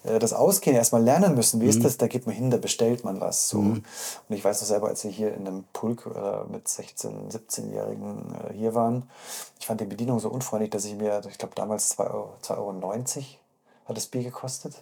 [0.03, 1.61] äh, das Ausgehen erstmal lernen müssen.
[1.61, 1.97] Wie ist das?
[1.97, 3.47] Da geht man hin, da bestellt man was.
[3.49, 3.59] So.
[3.59, 3.83] Und
[4.29, 8.53] ich weiß noch selber, als wir hier in einem Pulk äh, mit 16-, 17-Jährigen äh,
[8.53, 9.03] hier waren,
[9.59, 12.57] ich fand die Bedienung so unfreundlich, dass ich mir, ich glaube damals 2,90 Euro, 2,90
[12.57, 13.13] Euro
[13.85, 14.75] hat das Bier gekostet.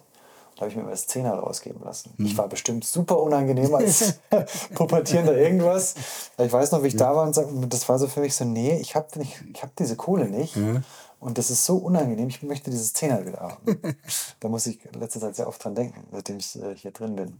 [0.56, 2.12] Da habe ich mir mal das Zehner rausgeben lassen.
[2.18, 2.26] Mhm.
[2.26, 4.14] Ich war bestimmt super unangenehm als
[4.74, 5.94] pubertierender irgendwas.
[6.36, 8.76] Ich weiß noch, wie ich da war und das war so für mich so, nee,
[8.78, 10.56] ich habe ich hab diese Kohle nicht.
[10.56, 10.84] Mhm.
[11.20, 13.78] Und das ist so unangenehm, ich möchte dieses Zehner wieder haben.
[14.40, 17.38] da muss ich letzte Zeit sehr oft dran denken, seitdem ich äh, hier drin bin.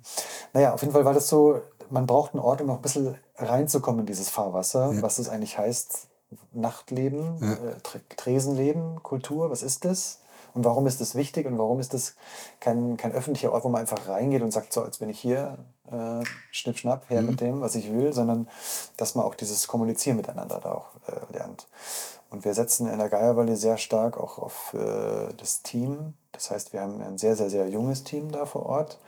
[0.53, 3.17] Naja, auf jeden Fall war das so, man braucht einen Ort, um noch ein bisschen
[3.37, 5.03] reinzukommen in dieses Fahrwasser, ja.
[5.03, 6.09] was das eigentlich heißt,
[6.53, 7.53] Nachtleben, ja.
[7.53, 10.20] äh, Tresenleben, Kultur, was ist das?
[10.55, 12.15] Und warum ist das wichtig und warum ist das
[12.59, 15.59] kein, kein öffentlicher Ort, wo man einfach reingeht und sagt, so, jetzt bin ich hier,
[15.91, 17.29] äh, schnipp, schnapp, her mhm.
[17.29, 18.49] mit dem, was ich will, sondern
[18.97, 21.67] dass man auch dieses Kommunizieren miteinander da auch äh, lernt.
[22.31, 26.15] Und wir setzen in der Geierwalle sehr stark auch auf äh, das Team.
[26.33, 28.99] Das heißt, wir haben ein sehr, sehr, sehr junges Team da vor Ort.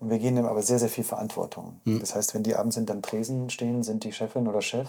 [0.00, 1.80] Und wir geben dem aber sehr, sehr viel Verantwortung.
[1.84, 2.00] Mhm.
[2.00, 4.88] Das heißt, wenn die abends hinterm Tresen stehen, sind die Chefin oder Chef.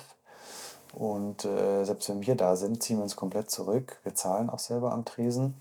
[0.93, 3.97] Und äh, selbst wenn wir da sind, ziehen wir uns komplett zurück.
[4.03, 5.55] Wir zahlen auch selber am Tresen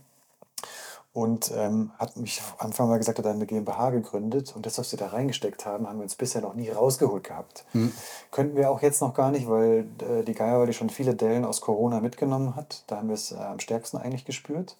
[1.15, 4.93] und ähm, hat mich am Anfang mal gesagt, hat eine GmbH gegründet und das, was
[4.93, 7.65] wir da reingesteckt haben, haben wir uns bisher noch nie rausgeholt gehabt.
[7.75, 7.93] Mhm.
[8.31, 11.61] Könnten wir auch jetzt noch gar nicht, weil äh, die Geierwalde schon viele Dellen aus
[11.61, 12.85] Corona mitgenommen hat.
[12.87, 14.77] Da haben wir es äh, am stärksten eigentlich gespürt.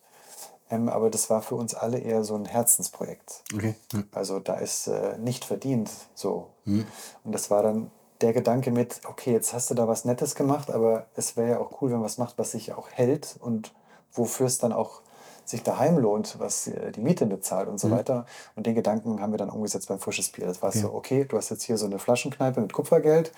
[0.71, 3.45] Ähm, aber das war für uns alle eher so ein Herzensprojekt.
[3.55, 3.75] Okay.
[3.93, 4.09] Mhm.
[4.13, 6.49] Also da ist äh, nicht verdient so.
[6.65, 6.87] Mhm.
[7.25, 7.91] Und das war dann
[8.23, 11.59] der Gedanke mit, okay, jetzt hast du da was Nettes gemacht, aber es wäre ja
[11.59, 13.75] auch cool, wenn man was macht, was sich auch hält und
[14.13, 15.03] wofür es dann auch
[15.45, 17.93] sich daheim lohnt, was die Miete bezahlt und so mhm.
[17.93, 18.27] weiter.
[18.57, 20.47] Und den Gedanken haben wir dann umgesetzt beim Frisches Bier.
[20.47, 20.81] Das war ja.
[20.81, 23.33] so, okay, du hast jetzt hier so eine Flaschenkneipe mit Kupfergeld,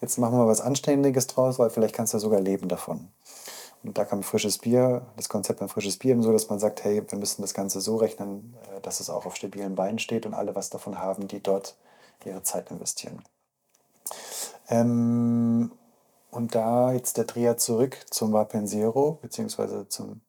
[0.00, 3.08] jetzt machen wir was Anständiges draus, weil vielleicht kannst du sogar leben davon.
[3.82, 7.02] Und da kam frisches Bier, das Konzept beim frisches Bier so, dass man sagt, hey,
[7.06, 10.34] wir müssen das Ganze so rechnen, äh, dass es auch auf stabilen Beinen steht und
[10.34, 11.76] alle was davon haben, die dort
[12.24, 13.22] ihre Zeit investieren.
[14.68, 15.72] Ähm,
[16.30, 20.20] und da jetzt der Dreher zurück zum Vapensero, beziehungsweise zum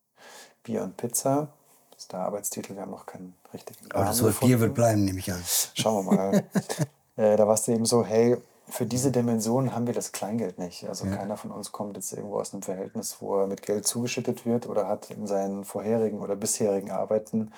[0.63, 1.49] Bier und Pizza.
[1.91, 4.73] Das ist der Arbeitstitel, wir haben noch keinen richtigen Namen Aber das Wort Bier wird
[4.73, 5.43] bleiben, nehme ich an.
[5.73, 6.43] Schauen wir mal.
[7.17, 8.37] äh, da war es eben so, hey,
[8.67, 10.87] für diese Dimension haben wir das Kleingeld nicht.
[10.87, 11.15] Also ja.
[11.15, 14.67] keiner von uns kommt jetzt irgendwo aus einem Verhältnis, wo er mit Geld zugeschüttet wird
[14.67, 17.51] oder hat in seinen vorherigen oder bisherigen Arbeiten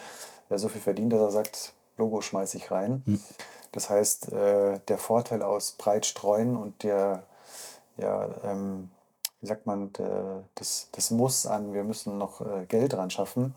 [0.50, 3.04] ja, so viel verdient, dass er sagt, Logo schmeiße ich rein.
[3.06, 3.22] Hm.
[3.72, 7.24] Das heißt, äh, der Vorteil aus breit streuen und der
[7.98, 8.90] ja, ähm,
[9.44, 9.92] wie sagt man,
[10.56, 13.54] das, das Muss an, wir müssen noch äh, Geld dran schaffen,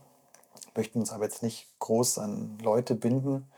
[0.74, 3.48] möchten uns aber jetzt nicht groß an Leute binden.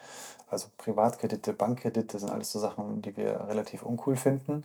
[0.51, 4.65] Also Privatkredite, Bankkredite sind alles so Sachen, die wir relativ uncool finden.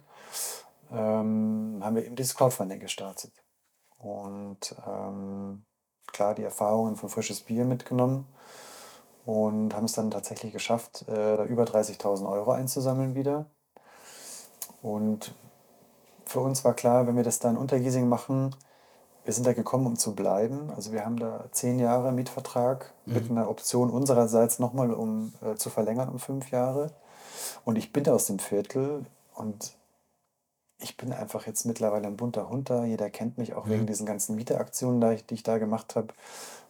[0.91, 3.31] Ähm, haben wir eben dieses Crowdfunding gestartet.
[3.97, 5.63] Und ähm,
[6.07, 8.27] klar die Erfahrungen von frisches Bier mitgenommen
[9.25, 13.45] und haben es dann tatsächlich geschafft, äh, da über 30.000 Euro einzusammeln wieder.
[14.81, 15.33] Und
[16.33, 18.55] für uns war klar, wenn wir das da in Untergiesing machen,
[19.23, 20.71] wir sind da gekommen, um zu bleiben.
[20.75, 23.13] Also wir haben da zehn Jahre Mietvertrag mhm.
[23.13, 26.91] mit einer Option unsererseits nochmal um äh, zu verlängern um fünf Jahre.
[27.63, 29.05] Und ich bin aus dem Viertel
[29.35, 29.75] und
[30.79, 32.83] ich bin einfach jetzt mittlerweile ein bunter Hund da.
[32.83, 33.71] Jeder kennt mich auch mhm.
[33.71, 36.07] wegen diesen ganzen Mieteaktionen, die ich da gemacht habe.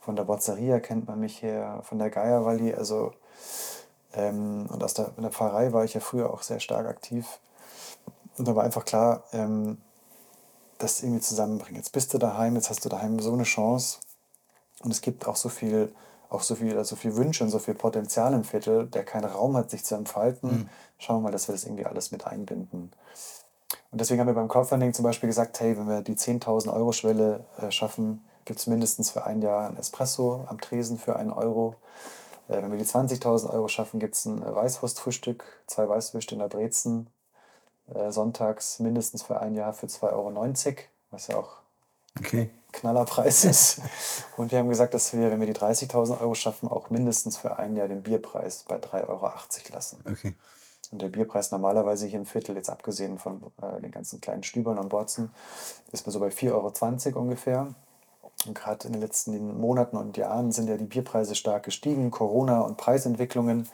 [0.01, 2.73] Von der Bozzeria kennt man mich her, von der Geierwalli.
[2.73, 3.13] Also,
[4.13, 7.39] ähm, und aus der, in der Pfarrei war ich ja früher auch sehr stark aktiv.
[8.37, 9.77] Und da war einfach klar, ähm,
[10.77, 11.77] das irgendwie zusammenbringen.
[11.77, 13.99] Jetzt bist du daheim, jetzt hast du daheim so eine Chance.
[14.81, 15.93] Und es gibt auch so viel,
[16.29, 19.55] auch so viel, so viel Wünsche und so viel Potenzial im Viertel, der keinen Raum
[19.55, 20.51] hat, sich zu entfalten.
[20.51, 20.69] Mhm.
[20.97, 22.91] Schauen wir mal, dass wir das irgendwie alles mit einbinden.
[23.91, 26.91] Und deswegen haben wir beim Crowdfunding zum Beispiel gesagt, hey, wenn wir die 10.000 Euro
[26.91, 31.31] Schwelle äh, schaffen, gibt es mindestens für ein Jahr ein Espresso am Tresen für einen
[31.31, 31.75] Euro.
[32.49, 36.47] Äh, wenn wir die 20.000 Euro schaffen, gibt es ein Weißwurstfrühstück, zwei Weißwürste in der
[36.47, 37.07] Brezen,
[37.93, 40.77] äh, sonntags mindestens für ein Jahr für 2,90 Euro,
[41.11, 41.63] was ja auch
[42.19, 42.49] Okay.
[42.71, 43.81] Knallerpreis ist.
[44.37, 47.57] Und wir haben gesagt, dass wir, wenn wir die 30.000 Euro schaffen, auch mindestens für
[47.57, 49.31] ein Jahr den Bierpreis bei 3,80 Euro
[49.73, 50.03] lassen.
[50.09, 50.33] Okay.
[50.91, 54.77] Und der Bierpreis normalerweise hier im Viertel, jetzt abgesehen von äh, den ganzen kleinen Stübern
[54.77, 55.31] und Borzen,
[55.91, 57.73] ist man so bei 4,20 Euro ungefähr.
[58.45, 62.11] Und gerade in den letzten Monaten und Jahren sind ja die Bierpreise stark gestiegen.
[62.11, 63.67] Corona und Preisentwicklungen.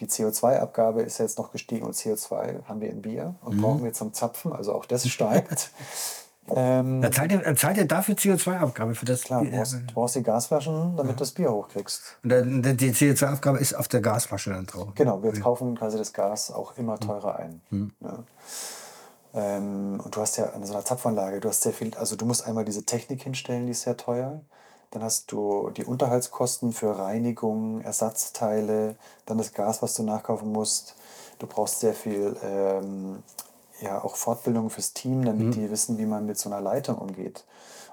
[0.00, 3.92] Die CO2-Abgabe ist jetzt noch gestiegen und CO2 haben wir im Bier und brauchen wir
[3.92, 4.52] zum Zapfen.
[4.52, 5.70] Also auch das steigt.
[6.54, 9.58] ähm, Da zahlt ihr, zahlt ihr dafür CO2-Abgabe für das klar, du Bier?
[9.58, 12.18] brauchst, du brauchst die Gasflaschen, damit du das Bier hochkriegst.
[12.22, 14.88] Und dann, die CO2-Abgabe ist auf der Gasflasche dann drauf.
[14.94, 17.60] Genau, wir kaufen quasi das Gas auch immer teurer ein.
[18.00, 18.24] Ja.
[19.34, 22.24] Ähm, und du hast ja an so einer Zapfanlage, du hast sehr viel, also du
[22.24, 24.40] musst einmal diese Technik hinstellen, die ist sehr teuer.
[24.90, 28.94] Dann hast du die Unterhaltskosten für Reinigung, Ersatzteile,
[29.26, 30.94] dann das Gas, was du nachkaufen musst.
[31.40, 33.22] Du brauchst sehr viel ähm,
[33.80, 37.44] ja, auch Fortbildung fürs Team, damit die wissen, wie man mit so einer Leitung umgeht.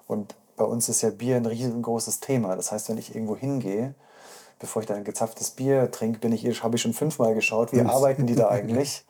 [0.08, 2.56] Und bei uns ist ja Bier ein riesengroßes Thema.
[2.56, 3.96] Das heißt, wenn ich irgendwo hingehe,
[4.60, 7.82] bevor ich dann ein gezapftes Bier trinke, bin ich, habe ich schon fünfmal geschaut, wie
[7.82, 9.04] arbeiten die da eigentlich.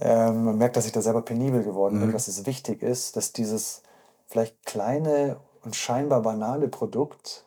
[0.00, 3.32] Ähm, man merkt, dass ich da selber penibel geworden bin, dass es wichtig ist, dass
[3.32, 3.82] dieses
[4.26, 7.44] vielleicht kleine und scheinbar banale Produkt,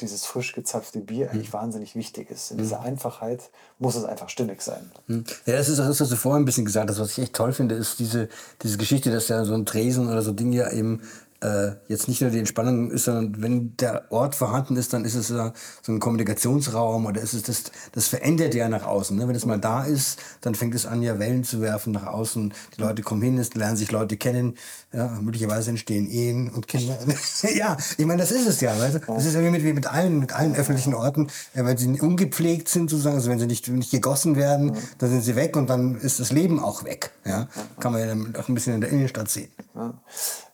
[0.00, 2.50] dieses frisch gezapfte Bier, eigentlich wahnsinnig wichtig ist.
[2.50, 4.90] In dieser Einfachheit muss es einfach stimmig sein.
[5.06, 5.24] Hm.
[5.46, 6.98] Ja, das ist auch das, was du vorhin ein bisschen gesagt hast.
[6.98, 8.28] Was ich echt toll finde, ist diese,
[8.62, 11.02] diese Geschichte, dass ja so ein Tresen oder so Dinge ja eben
[11.44, 15.14] äh, jetzt nicht nur die Entspannung ist, sondern wenn der Ort vorhanden ist, dann ist
[15.14, 15.52] es so
[15.88, 19.16] ein Kommunikationsraum oder ist es das, das verändert ja nach außen.
[19.16, 19.28] Ne?
[19.28, 22.54] Wenn es mal da ist, dann fängt es an, ja Wellen zu werfen nach außen.
[22.76, 24.54] Die Leute kommen hin, es lernen sich Leute kennen,
[24.92, 26.96] ja, möglicherweise entstehen Ehen und Kinder.
[27.54, 28.78] ja, ich meine, das ist es ja.
[28.78, 29.00] Weißt du?
[29.00, 31.28] Das ist ja wie mit, wie mit allen, mit allen öffentlichen Orten.
[31.54, 35.22] Ja, wenn sie ungepflegt sind, sozusagen, also wenn sie nicht, nicht gegossen werden, dann sind
[35.22, 37.10] sie weg und dann ist das Leben auch weg.
[37.26, 37.48] Ja?
[37.80, 39.50] Kann man ja dann auch ein bisschen in der Innenstadt sehen.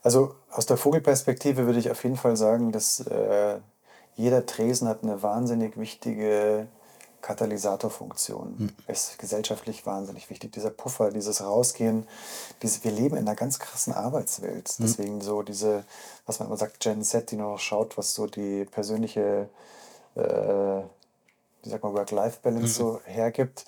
[0.03, 3.59] Also aus der Vogelperspektive würde ich auf jeden Fall sagen, dass äh,
[4.15, 6.67] jeder Tresen hat eine wahnsinnig wichtige
[7.21, 8.55] Katalysatorfunktion.
[8.87, 10.51] Ist gesellschaftlich wahnsinnig wichtig.
[10.51, 12.07] Dieser Puffer, dieses Rausgehen,
[12.61, 14.75] diese, wir leben in einer ganz krassen Arbeitswelt.
[14.79, 15.85] Deswegen so diese,
[16.25, 19.49] was man immer sagt, Gen Z, die noch schaut, was so die persönliche
[20.15, 20.81] äh,
[21.63, 23.65] wie sagt man, Work-Life-Balance so hergibt.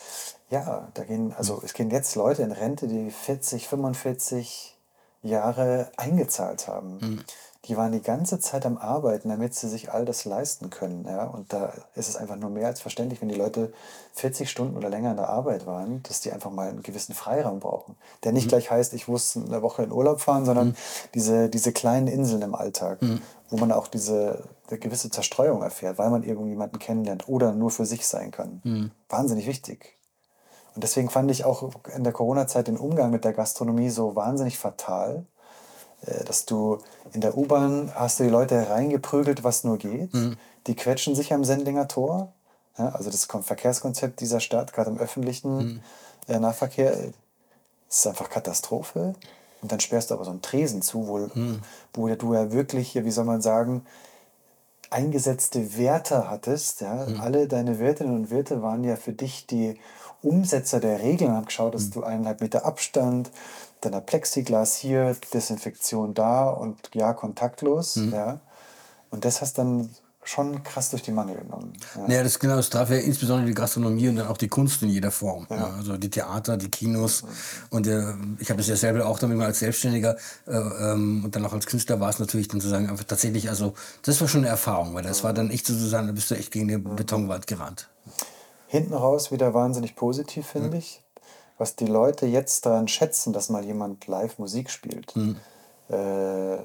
[0.49, 4.72] Ja, da gehen, also es gehen jetzt Leute in Rente, die 40, 45
[5.23, 7.23] Jahre eingezahlt haben.
[7.65, 11.05] Die waren die ganze Zeit am Arbeiten, damit sie sich all das leisten können.
[11.07, 11.23] Ja?
[11.23, 13.71] Und da ist es einfach nur mehr als verständlich, wenn die Leute
[14.15, 17.61] 40 Stunden oder länger in der Arbeit waren, dass die einfach mal einen gewissen Freiraum
[17.61, 17.95] brauchen.
[18.25, 20.75] Der nicht gleich heißt, ich muss eine Woche in Urlaub fahren, sondern
[21.13, 22.99] diese, diese kleinen Inseln im Alltag,
[23.49, 28.05] wo man auch diese gewisse Zerstreuung erfährt, weil man irgendjemanden kennenlernt oder nur für sich
[28.05, 28.91] sein kann.
[29.07, 29.97] Wahnsinnig wichtig.
[30.75, 34.57] Und deswegen fand ich auch in der Corona-Zeit den Umgang mit der Gastronomie so wahnsinnig
[34.57, 35.25] fatal,
[36.05, 36.79] äh, dass du
[37.13, 40.11] in der U-Bahn hast du die Leute reingeprügelt, was nur geht.
[40.67, 42.31] Die quetschen sich am Sendlinger Tor.
[42.77, 45.83] Ja, also das Kon- Verkehrskonzept dieser Stadt, gerade im öffentlichen
[46.27, 46.97] äh, Nahverkehr,
[47.87, 49.13] ist einfach Katastrophe.
[49.61, 51.29] Und dann sperrst du aber so einen Tresen zu, wo,
[51.93, 53.85] wo du ja wirklich, hier, wie soll man sagen,
[54.89, 56.81] eingesetzte Werte hattest.
[56.81, 57.05] Ja?
[57.19, 59.79] Alle deine Wirtinnen und Wirte waren ja für dich die
[60.23, 63.31] Umsetzer der Regeln, haben geschaut, dass du eineinhalb Meter Abstand,
[63.81, 67.99] dann ein Plexiglas hier, Desinfektion da und ja, kontaktlos.
[68.11, 68.39] Ja?
[69.09, 69.89] Und das hast dann
[70.25, 71.73] schon krass durch die Mangel genommen.
[71.95, 72.15] Ja.
[72.15, 74.89] Ja, das genau, das traf ja insbesondere die Gastronomie und dann auch die Kunst in
[74.89, 75.45] jeder Form.
[75.49, 75.73] Ja.
[75.75, 77.23] also die Theater, die Kinos.
[77.69, 80.15] Und äh, ich habe das ja selber auch damit mal als Selbstständiger
[80.47, 83.73] äh, ähm, und dann auch als Künstler war es natürlich dann sozusagen einfach tatsächlich, also
[84.03, 86.51] das war schon eine Erfahrung, weil das war dann echt sozusagen, da bist du echt
[86.51, 87.89] gegen den Betonwand gerannt.
[88.73, 91.03] Hinten raus wieder wahnsinnig positiv, finde ich.
[91.59, 95.13] Was die Leute jetzt daran schätzen, dass mal jemand live Musik spielt,
[95.89, 96.57] äh,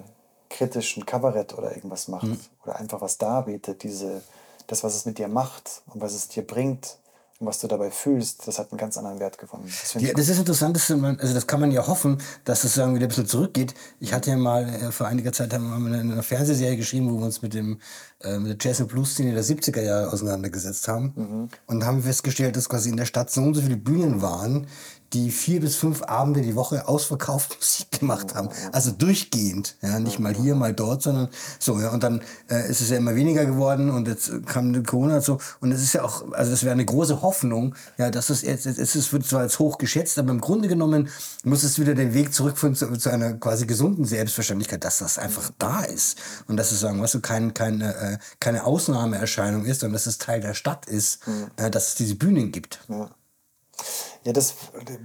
[0.48, 2.24] kritischen Kabarett oder irgendwas macht
[2.64, 4.22] oder einfach was darbietet, diese,
[4.68, 6.96] das, was es mit dir macht und was es dir bringt
[7.41, 9.64] und was du dabei fühlst, das hat einen ganz anderen Wert gewonnen.
[9.66, 12.97] Das Ja, das ist interessant, man, also das kann man ja hoffen, dass das sagen
[12.97, 13.74] wieder ein bisschen zurückgeht.
[14.01, 17.11] Ich hatte ja mal äh, vor einiger Zeit haben wir mal in einer Fernsehserie geschrieben,
[17.12, 17.78] wo wir uns mit dem
[18.22, 22.57] äh, mit der Jazz und Blues Szene der 70er Jahre auseinandergesetzt haben und haben festgestellt,
[22.57, 24.66] dass quasi in der Stadt so und so viele Bühnen waren,
[25.12, 28.48] die vier bis fünf Abende die Woche ausverkauft Musik gemacht haben.
[28.72, 29.76] Also durchgehend.
[29.82, 31.28] Ja, nicht mal hier, mal dort, sondern
[31.59, 31.80] so.
[31.80, 31.90] Ja.
[31.90, 35.38] Und dann äh, ist es ja immer weniger geworden und jetzt kam Corona und so.
[35.61, 38.66] Und es ist ja auch, also das wäre eine große Hoffnung, ja, dass es jetzt,
[38.66, 41.09] jetzt ist es wird zwar als hoch geschätzt, aber im Grunde genommen
[41.44, 45.50] muss es wieder den Weg zurückführen zu, zu einer quasi gesunden Selbstverständlichkeit, dass das einfach
[45.59, 46.18] da ist.
[46.46, 50.18] Und dass es sagen, weißt du, kein, keine, äh, keine Ausnahmeerscheinung ist, sondern dass es
[50.18, 51.20] Teil der Stadt ist,
[51.56, 52.80] äh, dass es diese Bühnen gibt.
[52.88, 53.11] Ja.
[54.24, 54.54] Ja, das,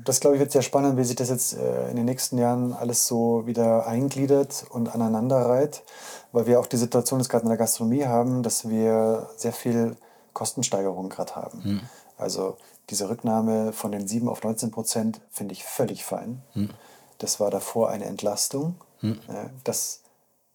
[0.03, 2.73] das glaube ich wird sehr spannend, wie sich das jetzt äh, in den nächsten Jahren
[2.73, 5.83] alles so wieder eingliedert und aneinander reiht,
[6.31, 9.95] weil wir auch die Situation jetzt gerade in der Gastronomie haben, dass wir sehr viel
[10.33, 11.63] Kostensteigerung gerade haben.
[11.63, 11.81] Hm.
[12.17, 12.57] Also
[12.89, 16.41] diese Rücknahme von den 7 auf 19 Prozent finde ich völlig fein.
[16.53, 16.69] Hm.
[17.19, 18.75] Das war davor eine Entlastung.
[19.01, 20.01] Äh, Das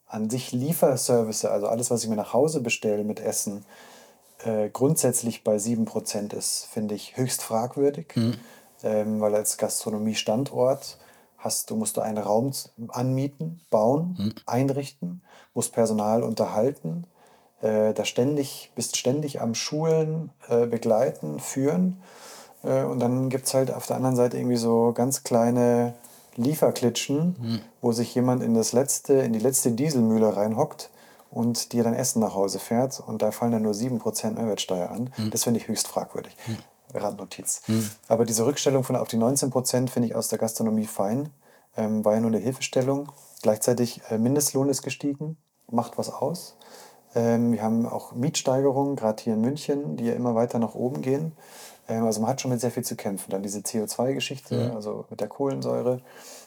[0.07, 3.65] an sich Lieferservice, also alles, was ich mir nach Hause bestelle mit Essen,
[4.45, 8.15] äh, grundsätzlich bei 7% ist, finde ich höchst fragwürdig.
[8.83, 10.99] Ähm, weil als Gastronomie-Standort
[11.37, 12.53] hast du, musst du einen Raum
[12.89, 15.23] anmieten, bauen, einrichten,
[15.55, 17.05] musst Personal unterhalten,
[17.61, 22.01] äh, da ständig, bist ständig am Schulen, äh, begleiten, führen.
[22.63, 25.95] Äh, und dann gibt es halt auf der anderen Seite irgendwie so ganz kleine
[26.37, 30.89] Lieferklitschen, wo sich jemand in, das letzte, in die letzte Dieselmühle reinhockt
[31.31, 33.01] und dir dann Essen nach Hause fährt.
[33.01, 35.13] Und da fallen dann nur 7% Mehrwertsteuer an.
[35.31, 36.37] Das finde ich höchst fragwürdig.
[36.95, 37.63] Randnotiz.
[38.09, 41.29] Aber diese Rückstellung von auf die 19% finde ich aus der Gastronomie fein.
[41.77, 43.13] Ähm, war ja nur eine Hilfestellung.
[43.43, 45.37] Gleichzeitig äh, Mindestlohn ist gestiegen,
[45.71, 46.57] macht was aus.
[47.15, 51.03] Ähm, wir haben auch Mietsteigerungen, gerade hier in München, die ja immer weiter nach oben
[51.03, 51.33] gehen.
[51.89, 53.31] Ähm, also man hat schon mit sehr viel zu kämpfen.
[53.31, 56.01] Dann diese CO2-Geschichte, also mit der Kohlensäure,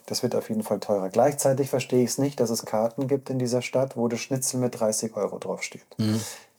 [0.05, 1.09] das wird auf jeden Fall teurer.
[1.09, 4.59] Gleichzeitig verstehe ich es nicht, dass es Karten gibt in dieser Stadt, wo das Schnitzel
[4.59, 5.85] mit 30 Euro draufsteht.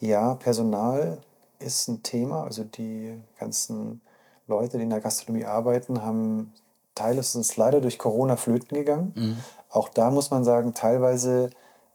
[0.01, 1.19] Ja, Personal
[1.59, 2.45] ist ein Thema.
[2.45, 4.01] Also die ganzen
[4.47, 6.53] Leute, die in der Gastronomie arbeiten, haben
[6.95, 9.13] teils ist leider durch Corona flöten gegangen.
[9.71, 11.51] Auch da muss man sagen, teilweise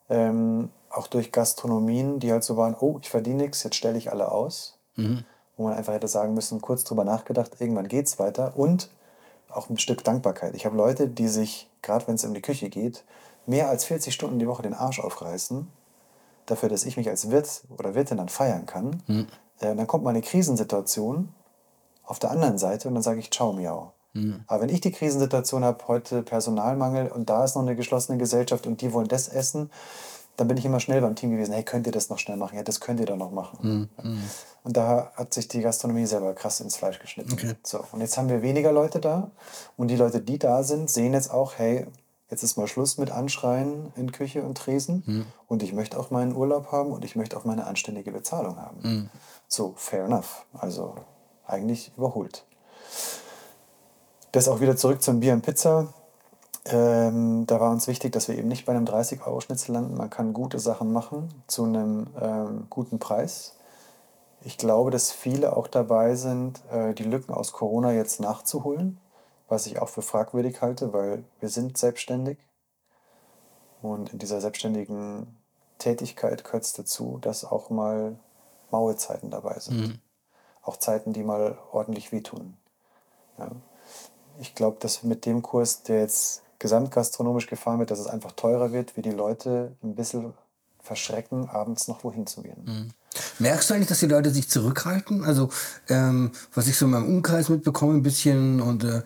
[0.10, 4.12] ähm, auch durch Gastronomien, die halt so waren, oh, ich verdiene nichts, jetzt stelle ich
[4.12, 4.78] alle aus.
[5.56, 8.54] Wo man einfach hätte sagen müssen, kurz drüber nachgedacht, irgendwann geht es weiter.
[8.56, 8.90] Und
[9.58, 10.56] auch ein Stück Dankbarkeit.
[10.56, 13.04] Ich habe Leute, die sich, gerade wenn es um die Küche geht,
[13.46, 15.68] mehr als 40 Stunden die Woche den Arsch aufreißen,
[16.46, 19.04] dafür, dass ich mich als Wirt oder Wirtin dann feiern kann.
[19.60, 21.30] Äh, dann kommt mal eine Krisensituation
[22.04, 23.92] auf der anderen Seite und dann sage ich Ciao, miau.
[24.48, 28.66] Aber wenn ich die Krisensituation habe, heute Personalmangel und da ist noch eine geschlossene Gesellschaft
[28.66, 29.70] und die wollen das essen,
[30.38, 32.56] dann bin ich immer schnell beim Team gewesen, hey, könnt ihr das noch schnell machen?
[32.56, 33.90] Ja, das könnt ihr doch noch machen.
[34.64, 37.58] Und da hat sich die Gastronomie selber krass ins Fleisch geschnitten.
[37.64, 39.32] So, und jetzt haben wir weniger Leute da
[39.76, 41.88] und die Leute, die da sind, sehen jetzt auch, hey,
[42.30, 46.36] jetzt ist mal Schluss mit Anschreien in Küche und Tresen und ich möchte auch meinen
[46.36, 49.10] Urlaub haben und ich möchte auch meine anständige Bezahlung haben.
[49.48, 50.46] So, fair enough.
[50.54, 50.96] Also
[51.48, 52.46] eigentlich überholt.
[54.34, 55.94] Das auch wieder zurück zum Bier und Pizza.
[56.70, 59.96] Ähm, da war uns wichtig, dass wir eben nicht bei einem 30-Euro-Schnitzel landen.
[59.96, 63.56] Man kann gute Sachen machen zu einem ähm, guten Preis.
[64.42, 69.00] Ich glaube, dass viele auch dabei sind, äh, die Lücken aus Corona jetzt nachzuholen,
[69.48, 72.38] was ich auch für fragwürdig halte, weil wir sind selbstständig.
[73.82, 75.38] Und in dieser selbstständigen
[75.78, 78.18] Tätigkeit gehört es dazu, dass auch mal
[78.72, 80.00] maue Zeiten dabei sind.
[80.64, 82.58] Auch Zeiten, die mal ordentlich wehtun.
[83.38, 83.52] Ja.
[84.40, 88.72] Ich glaube, dass mit dem Kurs, der jetzt gesamtgastronomisch gefahren wird, dass es einfach teurer
[88.72, 90.34] wird, wie die Leute ein bisschen
[90.82, 92.94] verschrecken, abends noch wohin zu gehen.
[93.40, 95.24] Merkst du eigentlich, dass die Leute sich zurückhalten?
[95.24, 95.50] Also,
[95.90, 99.02] ähm, was ich so in meinem Umkreis mitbekomme, ein bisschen und äh,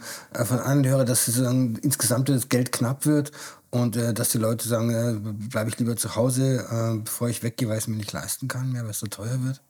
[0.46, 3.32] von anderen höre, dass sozusagen insgesamt das Geld knapp wird
[3.72, 7.44] und äh, dass die Leute sagen, äh, bleibe ich lieber zu Hause, äh, bevor ich
[7.44, 9.62] weggehe, weil ich es mir nicht leisten kann, mehr, weil es so teuer wird.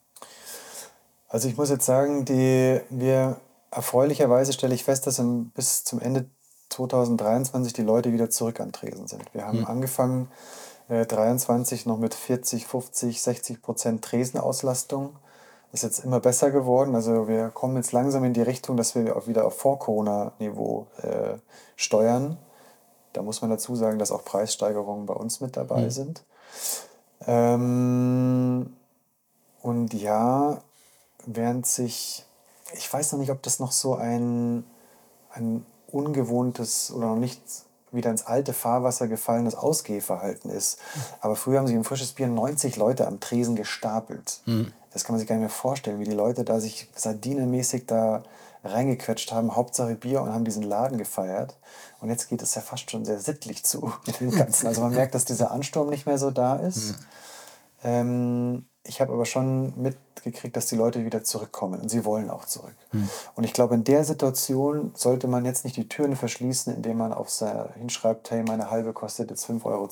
[1.27, 5.21] Also ich muss jetzt sagen, die, wir erfreulicherweise stelle ich fest, dass
[5.55, 6.25] bis zum Ende
[6.71, 9.33] 2023 die Leute wieder zurück an Tresen sind.
[9.33, 10.29] Wir haben angefangen
[10.89, 15.15] äh, 23 noch mit 40, 50, 60 Prozent Tresenauslastung.
[15.73, 16.95] Ist jetzt immer besser geworden.
[16.95, 21.37] Also wir kommen jetzt langsam in die Richtung, dass wir auch wieder auf Vor-Corona-Niveau äh,
[21.77, 22.37] steuern.
[23.13, 26.23] Da muss man dazu sagen, dass auch Preissteigerungen bei uns mit dabei sind.
[27.25, 28.73] Ähm,
[29.61, 30.61] und ja,
[31.25, 32.25] während sich,
[32.73, 34.65] ich weiß noch nicht, ob das noch so ein,
[35.31, 37.41] ein ungewohntes oder noch nicht
[37.91, 40.79] wieder ins alte Fahrwasser gefallenes Ausgehverhalten ist.
[41.19, 44.41] Aber früher haben sich im frisches Bier 90 Leute am Tresen gestapelt.
[44.93, 48.23] Das kann man sich gar nicht mehr vorstellen, wie die Leute da sich sardinenmäßig da
[48.63, 51.57] reingequetscht haben, Hauptsache Bier und haben diesen Laden gefeiert.
[51.99, 54.67] Und jetzt geht es ja fast schon sehr sittlich zu mit dem Ganzen.
[54.67, 56.95] Also man merkt, dass dieser Ansturm nicht mehr so da ist.
[57.83, 59.73] Ähm, ich habe aber schon
[60.25, 62.75] mitgekriegt, dass die Leute wieder zurückkommen und sie wollen auch zurück.
[63.35, 67.13] Und ich glaube, in der Situation sollte man jetzt nicht die Türen verschließen, indem man
[67.13, 69.89] auf sein, hinschreibt, hey, meine halbe kostet jetzt 5,20 Euro,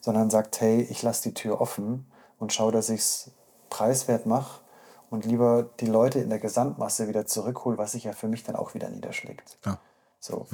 [0.00, 2.06] sondern sagt, hey, ich lasse die Tür offen
[2.38, 3.30] und schaue, dass ich es
[3.70, 4.60] preiswert mache
[5.10, 8.56] und lieber die Leute in der Gesamtmasse wieder zurückhole, was sich ja für mich dann
[8.56, 9.58] auch wieder niederschlägt.
[9.64, 9.78] Ja.
[10.20, 10.46] So.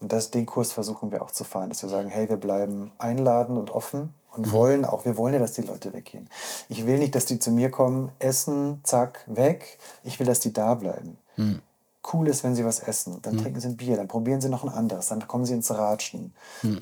[0.00, 2.92] Und das, den Kurs versuchen wir auch zu fahren, dass wir sagen, hey, wir bleiben
[2.98, 6.28] einladend und offen und wollen auch, wir wollen ja, dass die Leute weggehen.
[6.68, 9.78] Ich will nicht, dass die zu mir kommen, essen, zack, weg.
[10.04, 11.16] Ich will, dass die da bleiben.
[12.12, 13.20] cool ist, wenn sie was essen.
[13.22, 15.70] Dann trinken sie ein Bier, dann probieren sie noch ein anderes, dann kommen sie ins
[15.70, 16.34] Ratschen.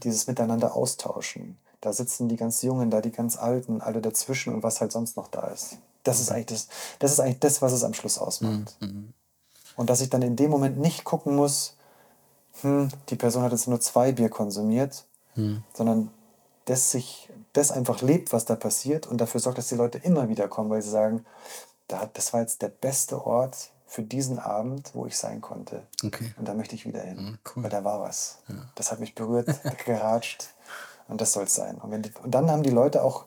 [0.02, 1.58] Dieses Miteinander austauschen.
[1.80, 5.16] Da sitzen die ganz Jungen, da die ganz Alten, alle dazwischen und was halt sonst
[5.16, 5.78] noch da ist.
[6.02, 8.76] Das ist eigentlich das, das, ist eigentlich das was es am Schluss ausmacht.
[9.76, 11.76] Und dass ich dann in dem Moment nicht gucken muss,
[12.60, 15.04] hm, die Person hat jetzt nur zwei Bier konsumiert,
[15.74, 16.10] sondern
[16.66, 20.28] das sich das einfach lebt, was da passiert und dafür sorgt, dass die Leute immer
[20.28, 21.24] wieder kommen, weil sie sagen,
[21.88, 25.82] da, das war jetzt der beste Ort für diesen Abend, wo ich sein konnte.
[26.04, 26.34] Okay.
[26.36, 27.62] Und da möchte ich wieder hin, cool.
[27.62, 28.38] weil da war was.
[28.74, 29.48] Das hat mich berührt,
[29.84, 30.48] geratscht
[31.08, 31.76] und das soll es sein.
[31.76, 33.26] Und, wenn die, und dann haben die Leute auch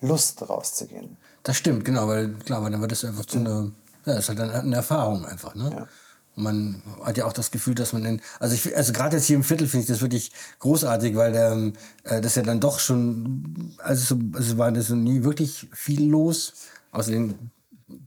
[0.00, 1.16] Lust rauszugehen.
[1.42, 3.70] Das stimmt, genau, weil klar, weil dann wird das einfach zu einer,
[4.06, 5.70] ja, ist halt eine Erfahrung einfach, ne?
[5.70, 5.88] Ja.
[6.36, 9.44] Man hat ja auch das Gefühl, dass man in, also also gerade jetzt hier im
[9.44, 11.72] Viertel finde ich das wirklich großartig, weil ähm,
[12.02, 16.54] äh, das ja dann doch schon, also, so, also war das nie wirklich viel los,
[16.90, 17.52] außer den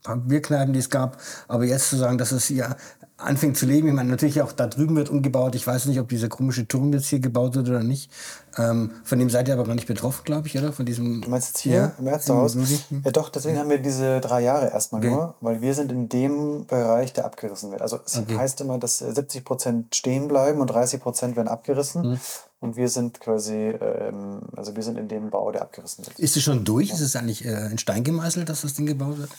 [0.03, 1.21] paar Bierkneipen, die es gab.
[1.47, 2.75] Aber jetzt zu sagen, dass es hier
[3.17, 5.55] anfängt zu leben, ich meine, natürlich auch da drüben wird umgebaut.
[5.55, 8.11] Ich weiß nicht, ob dieser komische Turm jetzt hier gebaut wird oder nicht.
[8.57, 10.71] Ähm, von dem seid ihr aber gar nicht betroffen, glaube ich, oder?
[10.71, 11.21] Von diesem.
[11.21, 12.55] Du meinst jetzt hier Ja, im Ärztehaus?
[12.55, 12.79] im Rudi?
[13.05, 15.11] Ja, doch, deswegen haben wir diese drei Jahre erstmal Okay.
[15.11, 17.81] nur, weil wir sind in dem Bereich, der abgerissen wird.
[17.81, 18.37] Also es Okay.
[18.37, 22.11] heißt immer, dass äh, 70 Prozent stehen bleiben und 30 Prozent werden abgerissen.
[22.11, 22.19] Mhm.
[22.59, 26.17] Und wir sind quasi, ähm, also wir sind in dem Bau, der abgerissen wird.
[26.17, 26.89] Ist es schon durch?
[26.91, 29.29] Ist es eigentlich äh, in Stein gemeißelt, dass das Ding gebaut wird?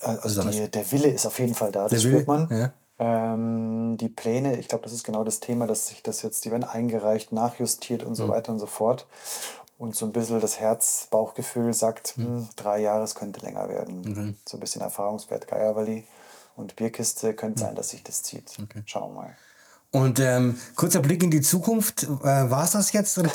[0.00, 2.48] Also Also die, der Wille ist auf jeden Fall da, das spürt man.
[2.50, 2.72] ja.
[3.00, 6.50] Ähm, die Pläne, ich glaube, das ist genau das Thema, dass sich das jetzt, die
[6.50, 8.28] werden eingereicht, nachjustiert und so Mhm.
[8.30, 9.06] weiter und so fort.
[9.78, 12.24] Und so ein bisschen das Herz-Bauchgefühl sagt, Mhm.
[12.24, 14.36] hm, drei Jahre, es könnte länger werden.
[14.46, 16.04] So ein bisschen Erfahrungswert Geierwalli
[16.56, 17.36] und Bierkiste, Mhm.
[17.36, 18.50] könnte sein, dass sich das zieht.
[18.86, 19.36] Schauen wir mal.
[19.90, 22.02] Und ähm, kurzer Blick in die Zukunft.
[22.02, 23.20] Äh, War es das jetzt?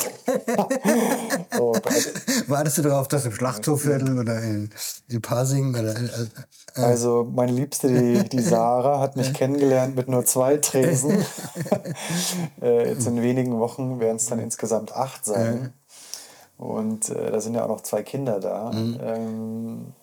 [1.60, 1.74] Oh,
[2.47, 4.72] Wartest du darauf, dass im Schlachthofviertel oder in,
[5.08, 6.28] in Pasing oder äh,
[6.82, 11.24] Also meine Liebste, die, die Sarah, hat mich kennengelernt mit nur zwei Tresen.
[12.62, 15.74] äh, jetzt in wenigen Wochen werden es dann insgesamt acht sein.
[16.58, 18.72] Und äh, da sind ja auch noch zwei Kinder da.
[18.72, 19.93] Ähm,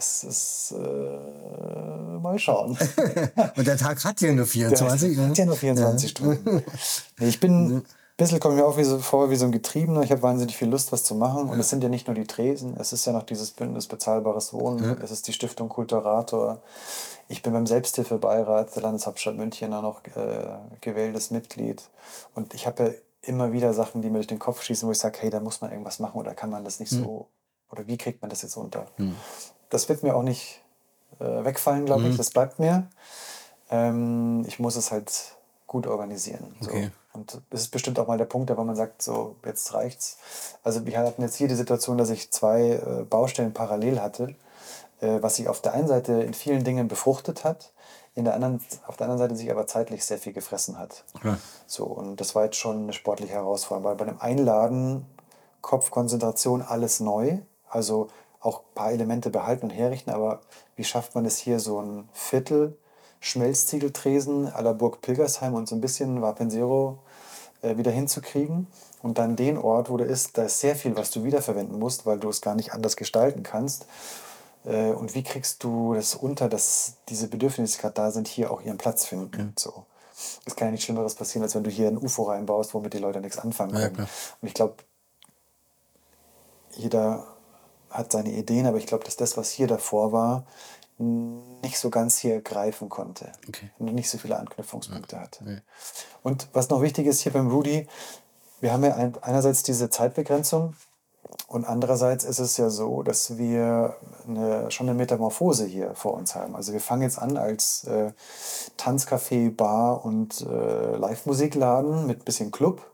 [0.00, 2.76] es ist äh, mal schauen.
[3.56, 5.18] und der Tag hat ja nur Der 24.
[5.18, 5.50] hat ja ne?
[5.50, 6.62] nur 24 Stunden.
[7.18, 7.84] Nee, ich bin ein
[8.16, 10.02] bisschen, komme mir auch wie so, vor wie so ein Getriebener.
[10.02, 11.48] Ich habe wahnsinnig viel Lust, was zu machen.
[11.48, 14.52] Und es sind ja nicht nur die Tresen, es ist ja noch dieses Bündnis Bezahlbares
[14.52, 16.62] Wohnen, es ist die Stiftung Kulturator.
[17.28, 21.82] Ich bin beim Selbsthilfebeirat der Landeshauptstadt München auch noch äh, gewähltes Mitglied.
[22.34, 22.90] Und ich habe ja
[23.22, 25.60] immer wieder Sachen, die mir durch den Kopf schießen, wo ich sage, hey, da muss
[25.60, 27.28] man irgendwas machen oder kann man das nicht so,
[27.70, 28.86] oder wie kriegt man das jetzt unter?
[29.70, 30.60] Das wird mir auch nicht
[31.18, 32.16] äh, wegfallen, glaube ich.
[32.16, 32.88] Das bleibt mir.
[33.70, 36.54] Ähm, ich muss es halt gut organisieren.
[36.60, 36.70] So.
[36.70, 36.90] Okay.
[37.12, 40.18] Und das ist bestimmt auch mal der Punkt, wo man sagt, so, jetzt reicht's.
[40.62, 44.34] Also wir hatten jetzt hier die Situation, dass ich zwei äh, Baustellen parallel hatte,
[45.00, 47.72] äh, was sich auf der einen Seite in vielen Dingen befruchtet hat,
[48.14, 51.04] in der anderen, auf der anderen Seite sich aber zeitlich sehr viel gefressen hat.
[51.24, 51.38] Ja.
[51.66, 55.06] So, und das war jetzt schon eine sportliche Herausforderung, weil bei dem Einladen,
[55.62, 58.08] Kopfkonzentration, alles neu, also
[58.40, 60.40] auch ein paar Elemente behalten und herrichten, aber
[60.76, 62.76] wie schafft man es hier so ein Viertel
[63.20, 66.98] Schmelztiegeltresen à la Burg Pilgersheim und so ein bisschen Vapensero
[67.62, 68.66] äh, wieder hinzukriegen
[69.02, 72.06] und dann den Ort, wo du ist, da ist sehr viel, was du wiederverwenden musst,
[72.06, 73.86] weil du es gar nicht anders gestalten kannst.
[74.64, 78.50] Äh, und wie kriegst du das unter, dass diese Bedürfnisse, die gerade da sind, hier
[78.50, 79.52] auch ihren Platz finden?
[79.58, 79.84] So.
[80.46, 82.98] Es kann ja nichts Schlimmeres passieren, als wenn du hier ein UFO reinbaust, womit die
[82.98, 83.94] Leute nichts anfangen Ja, können.
[83.96, 84.08] klar.
[84.40, 84.74] und ich glaube,
[86.76, 87.26] jeder
[87.90, 90.44] hat seine Ideen, aber ich glaube, dass das, was hier davor war,
[90.98, 93.32] nicht so ganz hier greifen konnte.
[93.48, 93.70] Okay.
[93.78, 95.62] Und nicht so viele Anknüpfungspunkte hatte.
[96.22, 97.88] Und was noch wichtig ist hier beim Rudy,
[98.60, 100.74] wir haben ja ein, einerseits diese Zeitbegrenzung
[101.46, 103.96] und andererseits ist es ja so, dass wir
[104.28, 106.54] eine, schon eine Metamorphose hier vor uns haben.
[106.54, 108.12] Also wir fangen jetzt an als äh,
[108.78, 112.89] Tanzcafé, Bar und äh, Live-Musikladen mit bisschen Club.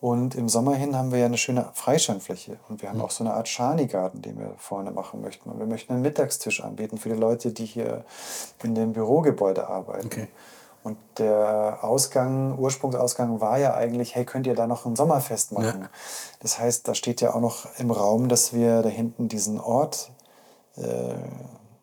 [0.00, 2.58] Und im Sommer hin haben wir ja eine schöne Freischeinfläche.
[2.68, 5.50] Und wir haben auch so eine Art Schani-Garten, den wir vorne machen möchten.
[5.50, 8.04] Und wir möchten einen Mittagstisch anbieten für die Leute, die hier
[8.62, 10.06] in dem Bürogebäude arbeiten.
[10.06, 10.28] Okay.
[10.82, 15.88] Und der Ausgang, Ursprungsausgang war ja eigentlich, hey, könnt ihr da noch ein Sommerfest machen?
[16.40, 20.10] Das heißt, da steht ja auch noch im Raum, dass wir da hinten diesen Ort
[20.76, 21.14] äh,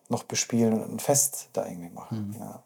[0.08, 2.34] noch bespielen und ein Fest da irgendwie machen.
[2.40, 2.64] Ja.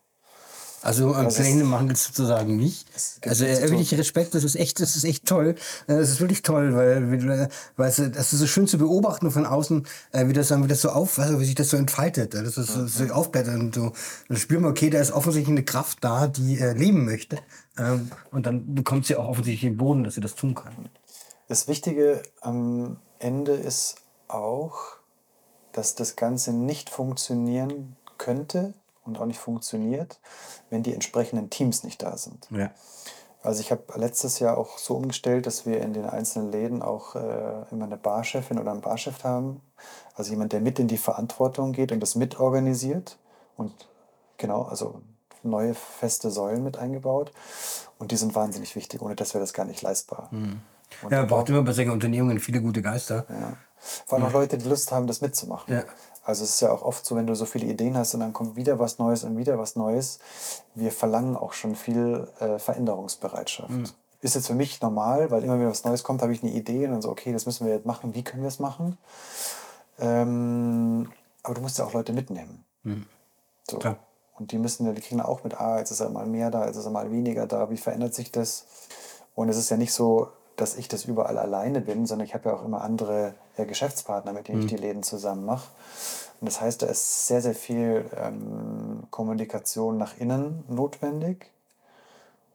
[0.82, 2.86] Also ähm, Also es- Pläne machen wir sozusagen nicht.
[3.20, 5.54] gibt Also äh, wirklich Respekt, das ist echt, das ist echt toll.
[5.86, 9.30] Äh, Das ist wirklich toll, weil, äh, weil es, das ist so schön zu beobachten
[9.30, 11.76] von außen, äh, wie das dann, wie das so auf, also wie sich das so
[11.76, 12.34] entfaltet.
[12.34, 13.92] Das ist so, so aufblättert und so.
[14.28, 17.38] Dann spüren wir, okay, da ist offensichtlich eine Kraft da, die äh, leben möchte.
[17.78, 20.72] Ähm, und dann bekommt sie auch offensichtlich den Boden, dass sie das tun kann.
[21.48, 23.96] Das Wichtige am Ende ist
[24.28, 24.78] auch,
[25.72, 28.74] dass das Ganze nicht funktionieren könnte
[29.04, 30.20] und auch nicht funktioniert,
[30.70, 32.48] wenn die entsprechenden Teams nicht da sind.
[32.50, 32.70] Ja.
[33.42, 37.16] Also ich habe letztes Jahr auch so umgestellt, dass wir in den einzelnen Läden auch
[37.16, 39.60] äh, immer eine Barchefin oder einen Barchef haben.
[40.14, 43.18] Also jemand, der mit in die Verantwortung geht und das mitorganisiert.
[43.56, 43.72] Und
[44.38, 45.00] genau, also
[45.42, 47.32] neue feste Säulen mit eingebaut.
[47.98, 49.02] Und die sind wahnsinnig wichtig.
[49.02, 50.28] Ohne das wäre das gar nicht leistbar.
[50.30, 50.60] Mhm.
[51.10, 53.26] Ja, man braucht immer bei solchen Unternehmungen viele gute Geister.
[53.28, 53.56] Ja.
[54.06, 55.74] Vor allem auch Leute, die Lust haben, das mitzumachen.
[55.74, 55.84] Ja.
[56.24, 58.32] Also es ist ja auch oft so, wenn du so viele Ideen hast und dann
[58.32, 60.20] kommt wieder was Neues und wieder was Neues.
[60.74, 63.70] Wir verlangen auch schon viel äh, Veränderungsbereitschaft.
[63.70, 63.84] Mhm.
[64.20, 66.86] Ist jetzt für mich normal, weil immer wenn was Neues kommt, habe ich eine Idee
[66.86, 68.96] und dann so, okay, das müssen wir jetzt machen, wie können wir es machen?
[69.98, 71.10] Ähm,
[71.42, 72.64] aber du musst ja auch Leute mitnehmen.
[72.84, 73.06] Mhm.
[73.68, 73.78] So.
[73.78, 73.96] Klar.
[74.38, 76.76] Und die müssen, die kriegen auch mit, ah, jetzt ist er mal mehr da, jetzt
[76.76, 78.66] ist er mal weniger da, wie verändert sich das?
[79.34, 82.50] Und es ist ja nicht so, dass ich das überall alleine bin, sondern ich habe
[82.50, 84.64] ja auch immer andere ja, Geschäftspartner, mit denen mhm.
[84.66, 85.68] ich die Läden zusammen mache.
[86.40, 91.50] Und das heißt, da ist sehr, sehr viel ähm, Kommunikation nach innen notwendig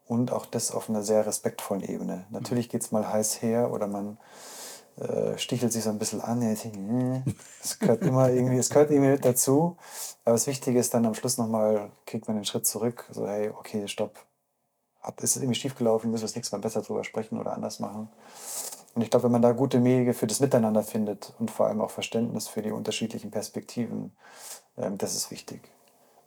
[0.06, 2.24] und auch das auf einer sehr respektvollen Ebene.
[2.30, 4.18] Natürlich geht es mal heiß her oder man
[5.00, 6.42] äh, stichelt sich so ein bisschen an.
[7.62, 9.76] Es gehört immer irgendwie, es gehört irgendwie dazu.
[10.24, 13.50] Aber das Wichtige ist dann am Schluss nochmal, kriegt man den Schritt zurück, so hey,
[13.50, 14.18] okay, stopp,
[15.18, 18.08] ist es irgendwie schiefgelaufen, müssen wir das nächste Mal besser drüber sprechen oder anders machen.
[18.94, 21.80] Und ich glaube, wenn man da gute Wege für das Miteinander findet und vor allem
[21.80, 24.12] auch Verständnis für die unterschiedlichen Perspektiven,
[24.76, 25.70] ähm, das ist wichtig.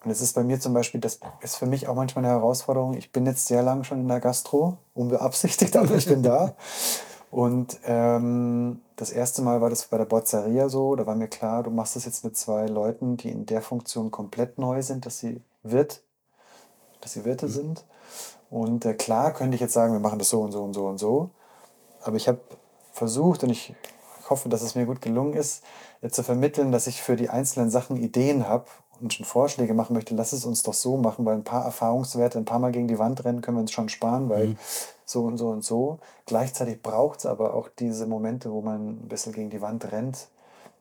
[0.03, 2.95] Und es ist bei mir zum Beispiel, das ist für mich auch manchmal eine Herausforderung.
[2.95, 6.55] Ich bin jetzt sehr lange schon in der Gastro, unbeabsichtigt, aber ich bin da.
[7.29, 11.63] Und ähm, das erste Mal war das bei der Bozzeria so, da war mir klar,
[11.63, 15.19] du machst das jetzt mit zwei Leuten, die in der Funktion komplett neu sind, dass
[15.19, 16.03] sie Wirt,
[16.99, 17.51] dass sie Wirte mhm.
[17.51, 17.85] sind.
[18.51, 20.85] Und äh, klar könnte ich jetzt sagen, wir machen das so und so und so
[20.85, 21.29] und so.
[22.03, 22.41] Aber ich habe
[22.91, 23.73] versucht und ich
[24.29, 25.63] hoffe, dass es mir gut gelungen ist,
[26.01, 28.65] äh, zu vermitteln, dass ich für die einzelnen Sachen Ideen habe
[28.99, 30.13] und schon Vorschläge machen möchte.
[30.15, 32.99] Lass es uns doch so machen, weil ein paar Erfahrungswerte, ein paar Mal gegen die
[32.99, 34.57] Wand rennen, können wir uns schon sparen, weil mhm.
[35.05, 35.99] so und so und so.
[36.25, 40.27] Gleichzeitig braucht es aber auch diese Momente, wo man ein bisschen gegen die Wand rennt,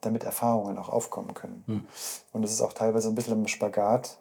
[0.01, 1.63] damit Erfahrungen auch aufkommen können.
[1.67, 1.85] Mhm.
[2.33, 4.17] Und es ist auch teilweise ein bisschen im Spagat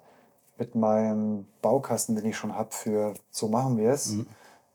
[0.61, 4.27] mit meinem Baukasten, den ich schon habe, für so machen wir es, mhm.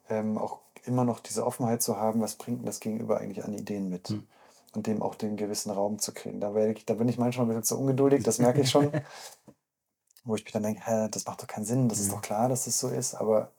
[0.09, 3.89] ähm, auch immer noch diese Offenheit zu haben, was bringt das Gegenüber eigentlich an Ideen
[3.89, 4.09] mit.
[4.09, 4.27] Mhm.
[4.73, 6.41] Und dem auch den gewissen Raum zu kriegen.
[6.41, 8.91] Da, ich, da bin ich manchmal ein bisschen zu ungeduldig, das merke ich schon.
[10.25, 12.05] wo ich mich dann denke, das macht doch keinen Sinn, das mhm.
[12.05, 13.13] ist doch klar, dass das so ist.
[13.13, 13.51] Aber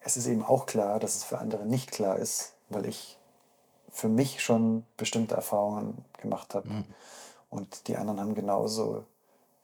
[0.00, 3.18] es ist eben auch klar, dass es für andere nicht klar ist, weil ich
[3.90, 6.68] für mich schon bestimmte Erfahrungen gemacht habe.
[6.68, 6.84] Mhm.
[7.50, 9.04] Und die anderen haben genauso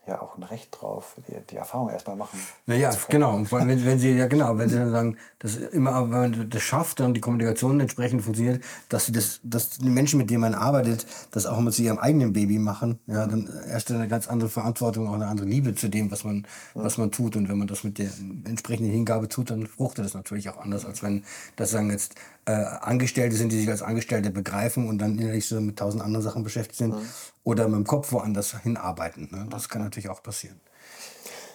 [0.06, 2.38] ja auch ein Recht drauf, die, die Erfahrung erstmal machen.
[2.66, 3.40] Naja, genau.
[3.50, 7.00] Wenn, wenn sie, ja genau, wenn sie dann sagen, dass immer, wenn man das schafft
[7.00, 11.06] und die Kommunikation entsprechend funktioniert, dass sie das, dass die Menschen, mit denen man arbeitet,
[11.30, 15.08] das auch mal zu ihrem eigenen Baby machen, ja, dann erst eine ganz andere Verantwortung,
[15.08, 17.36] auch eine andere Liebe zu dem, was man, was man tut.
[17.36, 18.10] Und wenn man das mit der
[18.44, 21.22] entsprechenden Hingabe tut, dann fruchtet das natürlich auch anders, als wenn
[21.54, 25.60] das sagen jetzt äh, Angestellte sind, die sich als Angestellte begreifen und dann innerlich so
[25.60, 27.02] mit tausend anderen Sachen beschäftigt sind mhm.
[27.44, 29.28] oder mit dem Kopf woanders hinarbeiten.
[29.30, 29.46] Ne?
[29.48, 30.60] Das kann natürlich auch passieren.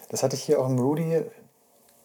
[0.10, 1.24] Das hatte ich hier auch im Rudy.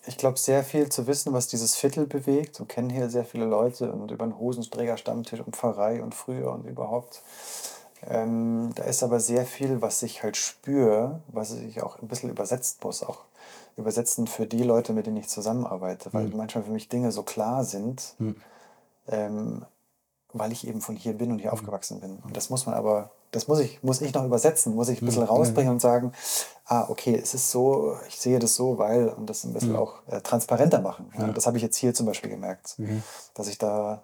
[0.06, 2.58] Ich glaube, sehr viel zu wissen, was dieses Viertel bewegt.
[2.58, 6.66] Wir kennen hier sehr viele Leute und über den Hosenträger-Stammtisch und Pfarrei und früher und
[6.66, 7.22] überhaupt.
[8.08, 12.30] Ähm, da ist aber sehr viel, was ich halt spüre, was ich auch ein bisschen
[12.30, 13.20] übersetzen muss, auch
[13.76, 16.36] übersetzen für die Leute, mit denen ich zusammenarbeite, weil mhm.
[16.36, 18.34] manchmal für mich Dinge so klar sind, mhm
[19.08, 19.64] ähm,
[20.32, 21.58] weil ich eben von hier bin und hier mhm.
[21.58, 22.18] aufgewachsen bin.
[22.18, 25.06] Und das muss man aber, das muss ich, muss ich noch übersetzen, muss ich ein
[25.06, 25.28] bisschen mhm.
[25.28, 26.12] rausbringen und sagen,
[26.66, 29.78] ah, okay, es ist so, ich sehe das so, weil, und das ein bisschen mhm.
[29.78, 31.10] auch äh, transparenter machen.
[31.18, 33.02] Ja, das habe ich jetzt hier zum Beispiel gemerkt, mhm.
[33.34, 34.02] dass ich da,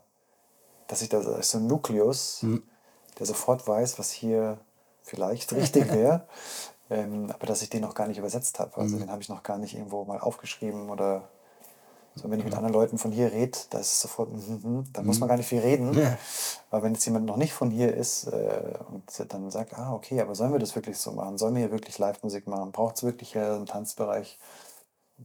[0.87, 2.63] dass ich da so ein Nukleus, mhm.
[3.19, 4.59] der sofort weiß, was hier
[5.03, 6.27] vielleicht richtig wäre,
[6.89, 8.79] ähm, aber dass ich den noch gar nicht übersetzt habe.
[8.79, 11.29] Also den habe ich noch gar nicht irgendwo mal aufgeschrieben oder
[12.19, 15.03] so, wenn ich mit anderen Leuten von hier rede, da ist sofort, mm, mm, da
[15.03, 15.95] muss man gar nicht viel reden.
[15.95, 16.19] Ja.
[16.71, 20.21] Aber wenn jetzt jemand noch nicht von hier ist äh, und dann sagt, ah, okay,
[20.21, 21.39] aber sollen wir das wirklich so machen?
[21.39, 22.73] Sollen wir hier wirklich Live-Musik machen?
[22.73, 24.39] Braucht es wirklich äh, einen Tanzbereich?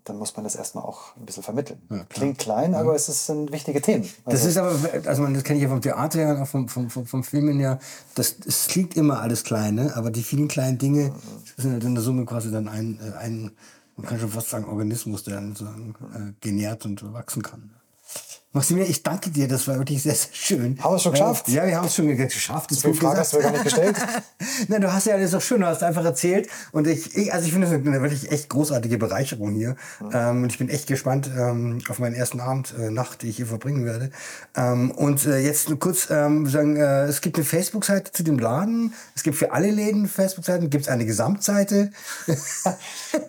[0.06, 1.80] Dann muss man das erstmal auch ein bisschen vermitteln.
[1.90, 2.80] Ja, Klingt klein, ja.
[2.80, 4.10] aber es sind wichtige Themen.
[4.26, 4.72] Also das ist aber,
[5.08, 7.78] also das kenne ich ja vom Theater her, auch vom, vom, vom, vom Filmen ja,
[8.16, 11.62] das, es klingt immer alles Kleine, aber die vielen kleinen Dinge mhm.
[11.62, 13.52] sind halt in der Summe quasi dann ein, äh, ein
[13.96, 17.72] man kann schon fast sagen, Organismus, der sozusagen äh, genährt und wachsen kann.
[18.56, 20.78] Maximilian, ich danke dir, das war wirklich sehr, sehr schön.
[20.80, 21.50] Haben wir es schon geschafft?
[21.50, 22.70] Ja, wir haben es schon geschafft.
[22.70, 23.96] So viele Fragen hast du mir gar nicht gestellt.
[24.68, 26.48] Nein, du hast ja alles auch schön, du hast einfach erzählt.
[26.72, 29.76] Und ich, ich also ich finde das eine wirklich echt großartige Bereicherung hier.
[30.14, 33.38] Ähm, und ich bin echt gespannt ähm, auf meinen ersten Abend, äh, Nacht, die ich
[33.38, 34.12] hier verbringen werde.
[34.56, 38.38] Ähm, und äh, jetzt nur kurz ähm, sagen, äh, es gibt eine Facebook-Seite zu dem
[38.38, 38.94] Laden.
[39.16, 40.70] Es gibt für alle Läden Facebook-Seiten.
[40.70, 41.90] Gibt es eine Gesamtseite?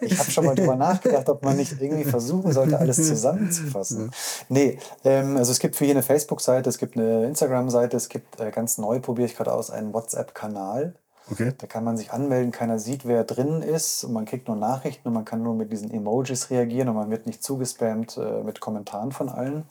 [0.03, 4.11] Ich habe schon mal drüber nachgedacht, ob man nicht irgendwie versuchen sollte, alles zusammenzufassen.
[4.51, 4.79] Nee,
[5.21, 8.51] ähm, also es gibt für hier eine Facebook-Seite, es gibt eine Instagram-Seite, es gibt äh,
[8.51, 10.95] ganz neu, probiere ich gerade aus, einen WhatsApp-Kanal.
[11.31, 11.55] Okay.
[11.57, 15.09] Da kann man sich anmelden, keiner sieht, wer drin ist und man kriegt nur Nachrichten
[15.09, 18.61] und man kann nur mit diesen Emojis reagieren und man wird nicht zugespammt äh, mit
[18.61, 19.65] Kommentaren von allen.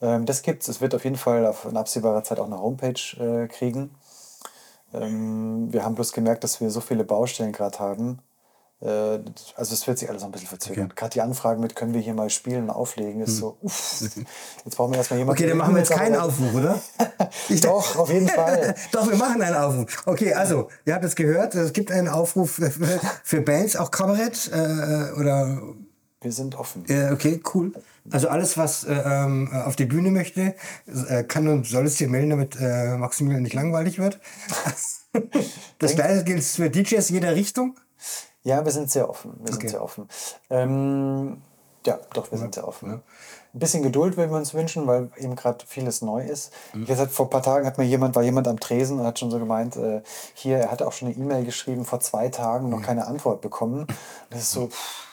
[0.00, 0.68] Ähm, das gibt's.
[0.68, 3.90] Es wird auf jeden Fall auf in absehbarer Zeit auch eine Homepage äh, kriegen.
[4.92, 8.20] Ähm, wir haben bloß gemerkt, dass wir so viele Baustellen gerade haben.
[8.82, 9.18] Äh,
[9.56, 10.92] also es wird sich alles noch ein bisschen verzögern.
[10.96, 14.00] Gerade die Anfragen mit, können wir hier mal spielen und auflegen, ist so, uff,
[14.64, 15.38] jetzt brauchen wir erstmal jemanden.
[15.38, 16.80] Okay, dann machen wir jetzt keinen Aufruf, oder?
[17.48, 18.74] Ich Doch, auf jeden Fall.
[18.92, 20.02] Doch, wir machen einen Aufruf.
[20.06, 22.70] Okay, also, ihr habt es gehört, es gibt einen Aufruf für,
[23.24, 25.60] für Bands, auch Kabarett äh, oder
[26.22, 26.84] Wir sind offen.
[26.88, 27.72] Äh, okay, cool.
[28.10, 30.54] Also alles, was äh, ähm, auf die Bühne möchte,
[31.08, 34.18] äh, kann und soll es dir melden, damit äh, Maximilian nicht langweilig wird.
[35.78, 37.76] Das gleiche gilt für DJs jeder Richtung.
[38.42, 39.32] Ja, wir sind sehr offen.
[39.38, 39.60] Wir Okay.
[39.60, 40.08] sind sehr offen.
[40.48, 41.42] Ähm,
[41.86, 43.02] ja, doch, wir sind sehr offen.
[43.52, 46.52] Ein bisschen Geduld würden wir uns wünschen, weil eben gerade vieles neu ist.
[46.72, 46.82] Mhm.
[46.82, 49.18] Wie gesagt, vor ein paar Tagen hat mir jemand, war jemand am Tresen und hat
[49.18, 50.02] schon so gemeint, äh,
[50.34, 53.80] hier, er hatte auch schon eine E-Mail geschrieben, vor zwei Tagen noch keine Antwort bekommen.
[53.80, 53.88] Und
[54.30, 55.06] das ist so, pff,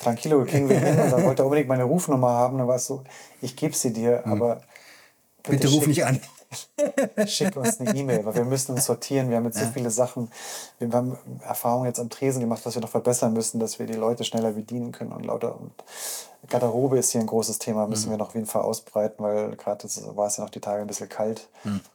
[0.00, 0.98] tranquilo, kriegen wir hin.
[1.00, 2.58] Und dann wollte er unbedingt meine Rufnummer haben.
[2.58, 3.02] Dann war es so,
[3.40, 4.60] ich gebe sie dir, aber Mhm.
[5.50, 6.20] Bitte ruf mich an.
[7.26, 9.30] Schick uns eine E-Mail, weil wir müssen uns sortieren.
[9.30, 10.30] Wir haben jetzt so viele Sachen.
[10.78, 11.16] Wir haben
[11.46, 14.52] Erfahrungen jetzt am Tresen gemacht, was wir noch verbessern müssen, dass wir die Leute schneller
[14.52, 15.58] bedienen können und lauter.
[15.58, 15.72] Und
[16.48, 19.86] Garderobe ist hier ein großes Thema, müssen wir noch auf jeden Fall ausbreiten, weil gerade
[20.16, 21.48] war es ja noch die Tage ein bisschen kalt.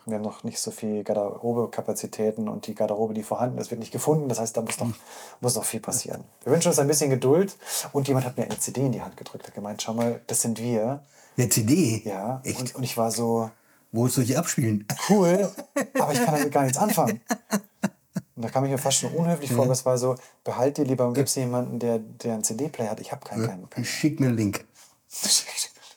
[0.05, 3.91] Wir haben noch nicht so viel Garderobe-Kapazitäten und die Garderobe, die vorhanden ist, wird nicht
[3.91, 4.29] gefunden.
[4.29, 4.87] Das heißt, da muss noch,
[5.41, 6.23] muss noch viel passieren.
[6.43, 7.57] Wir wünschen uns ein bisschen Geduld
[7.91, 10.41] und jemand hat mir eine CD in die Hand gedrückt, hat gemeint, schau mal, das
[10.41, 11.01] sind wir.
[11.37, 12.01] Eine CD?
[12.05, 12.59] Ja, Echt?
[12.59, 13.51] und, und ich war so,
[13.91, 14.85] Wo soll ich abspielen?
[15.09, 15.49] cool,
[15.99, 17.21] aber ich kann damit gar nichts anfangen.
[18.35, 21.07] Und da kam ich mir fast schon unhöflich vor, es war so, behalt dir lieber
[21.07, 22.99] und gib sie jemanden, der, der einen CD-Player hat.
[22.99, 23.47] Ich habe keinen.
[23.47, 23.85] keinen, keinen.
[23.85, 24.65] Schick mir einen Link.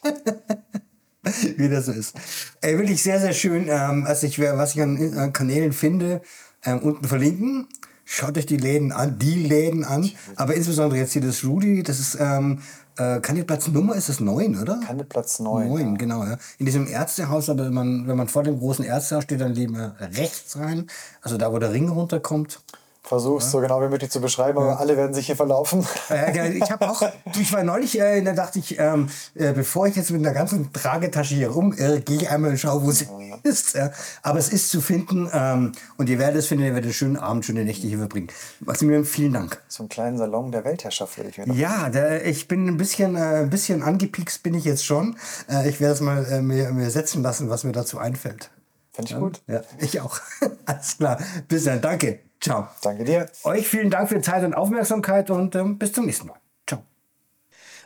[1.57, 2.15] wie das so ist.
[2.61, 3.69] Ey, wirklich sehr, sehr schön.
[3.69, 6.23] Ähm, also ich, was ich an äh, Kanälen finde,
[6.65, 7.69] ähm, unten verlinken.
[8.05, 10.11] Schaut euch die Läden an, die Läden an.
[10.37, 12.61] Aber insbesondere jetzt hier das Rudy, das ist, ähm,
[13.01, 14.79] äh, Kandidatnummer ist das 9, oder?
[15.09, 15.69] Platz 9.
[15.69, 16.37] Neun, genau, ja.
[16.59, 19.95] In diesem Ärztehaus, aber wenn man, wenn man vor dem großen Ärztehaus steht, dann lieber
[19.99, 20.87] rechts rein.
[21.23, 22.61] Also da, wo der Ring runterkommt.
[23.03, 25.87] Versuch's so genau wie möglich zu beschreiben, aber alle werden sich hier verlaufen.
[26.11, 26.65] Ja, genau.
[26.65, 27.03] ich habe auch,
[27.41, 30.73] ich war neulich, äh, da dachte ich, ähm, äh, bevor ich jetzt mit einer ganzen
[30.73, 33.09] Tragetasche hier rum, äh, gehe ich einmal und schaue, wo sie
[33.43, 33.75] ist.
[33.75, 33.91] Ja.
[34.23, 37.17] Aber es ist zu finden ähm, und ihr werdet es finden, ihr werdet einen schönen
[37.17, 38.29] Abend, schöne Nächte hier verbringen.
[38.61, 39.61] Maximilian, vielen Dank.
[39.79, 41.55] Einen kleinen Salon der Weltherrschaft würde ich mir noch.
[41.55, 45.17] Ja, der, ich bin ein bisschen, äh, ein bisschen angepiekst bin ich jetzt schon.
[45.49, 48.51] Äh, ich werde es mal äh, mir, mir setzen lassen, was mir dazu einfällt.
[48.93, 49.41] Finde ich gut.
[49.47, 50.21] Ja, ich auch.
[50.67, 51.19] Alles klar.
[51.49, 51.81] Bis dann.
[51.81, 52.21] Danke.
[52.41, 52.69] Ciao.
[52.83, 53.31] Danke dir.
[53.45, 56.41] Euch vielen Dank für Zeit und Aufmerksamkeit und ähm, bis zum nächsten Mal.
[56.67, 56.83] Ciao.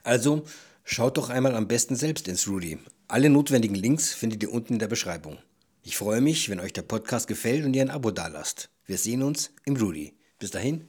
[0.04, 0.44] Also
[0.84, 2.78] schaut doch einmal am besten selbst ins Rudy.
[3.08, 5.38] Alle notwendigen Links findet ihr unten in der Beschreibung.
[5.82, 8.70] Ich freue mich, wenn euch der Podcast gefällt und ihr ein Abo dalasst.
[8.86, 10.16] Wir sehen uns im Rudy.
[10.38, 10.88] Bis dahin.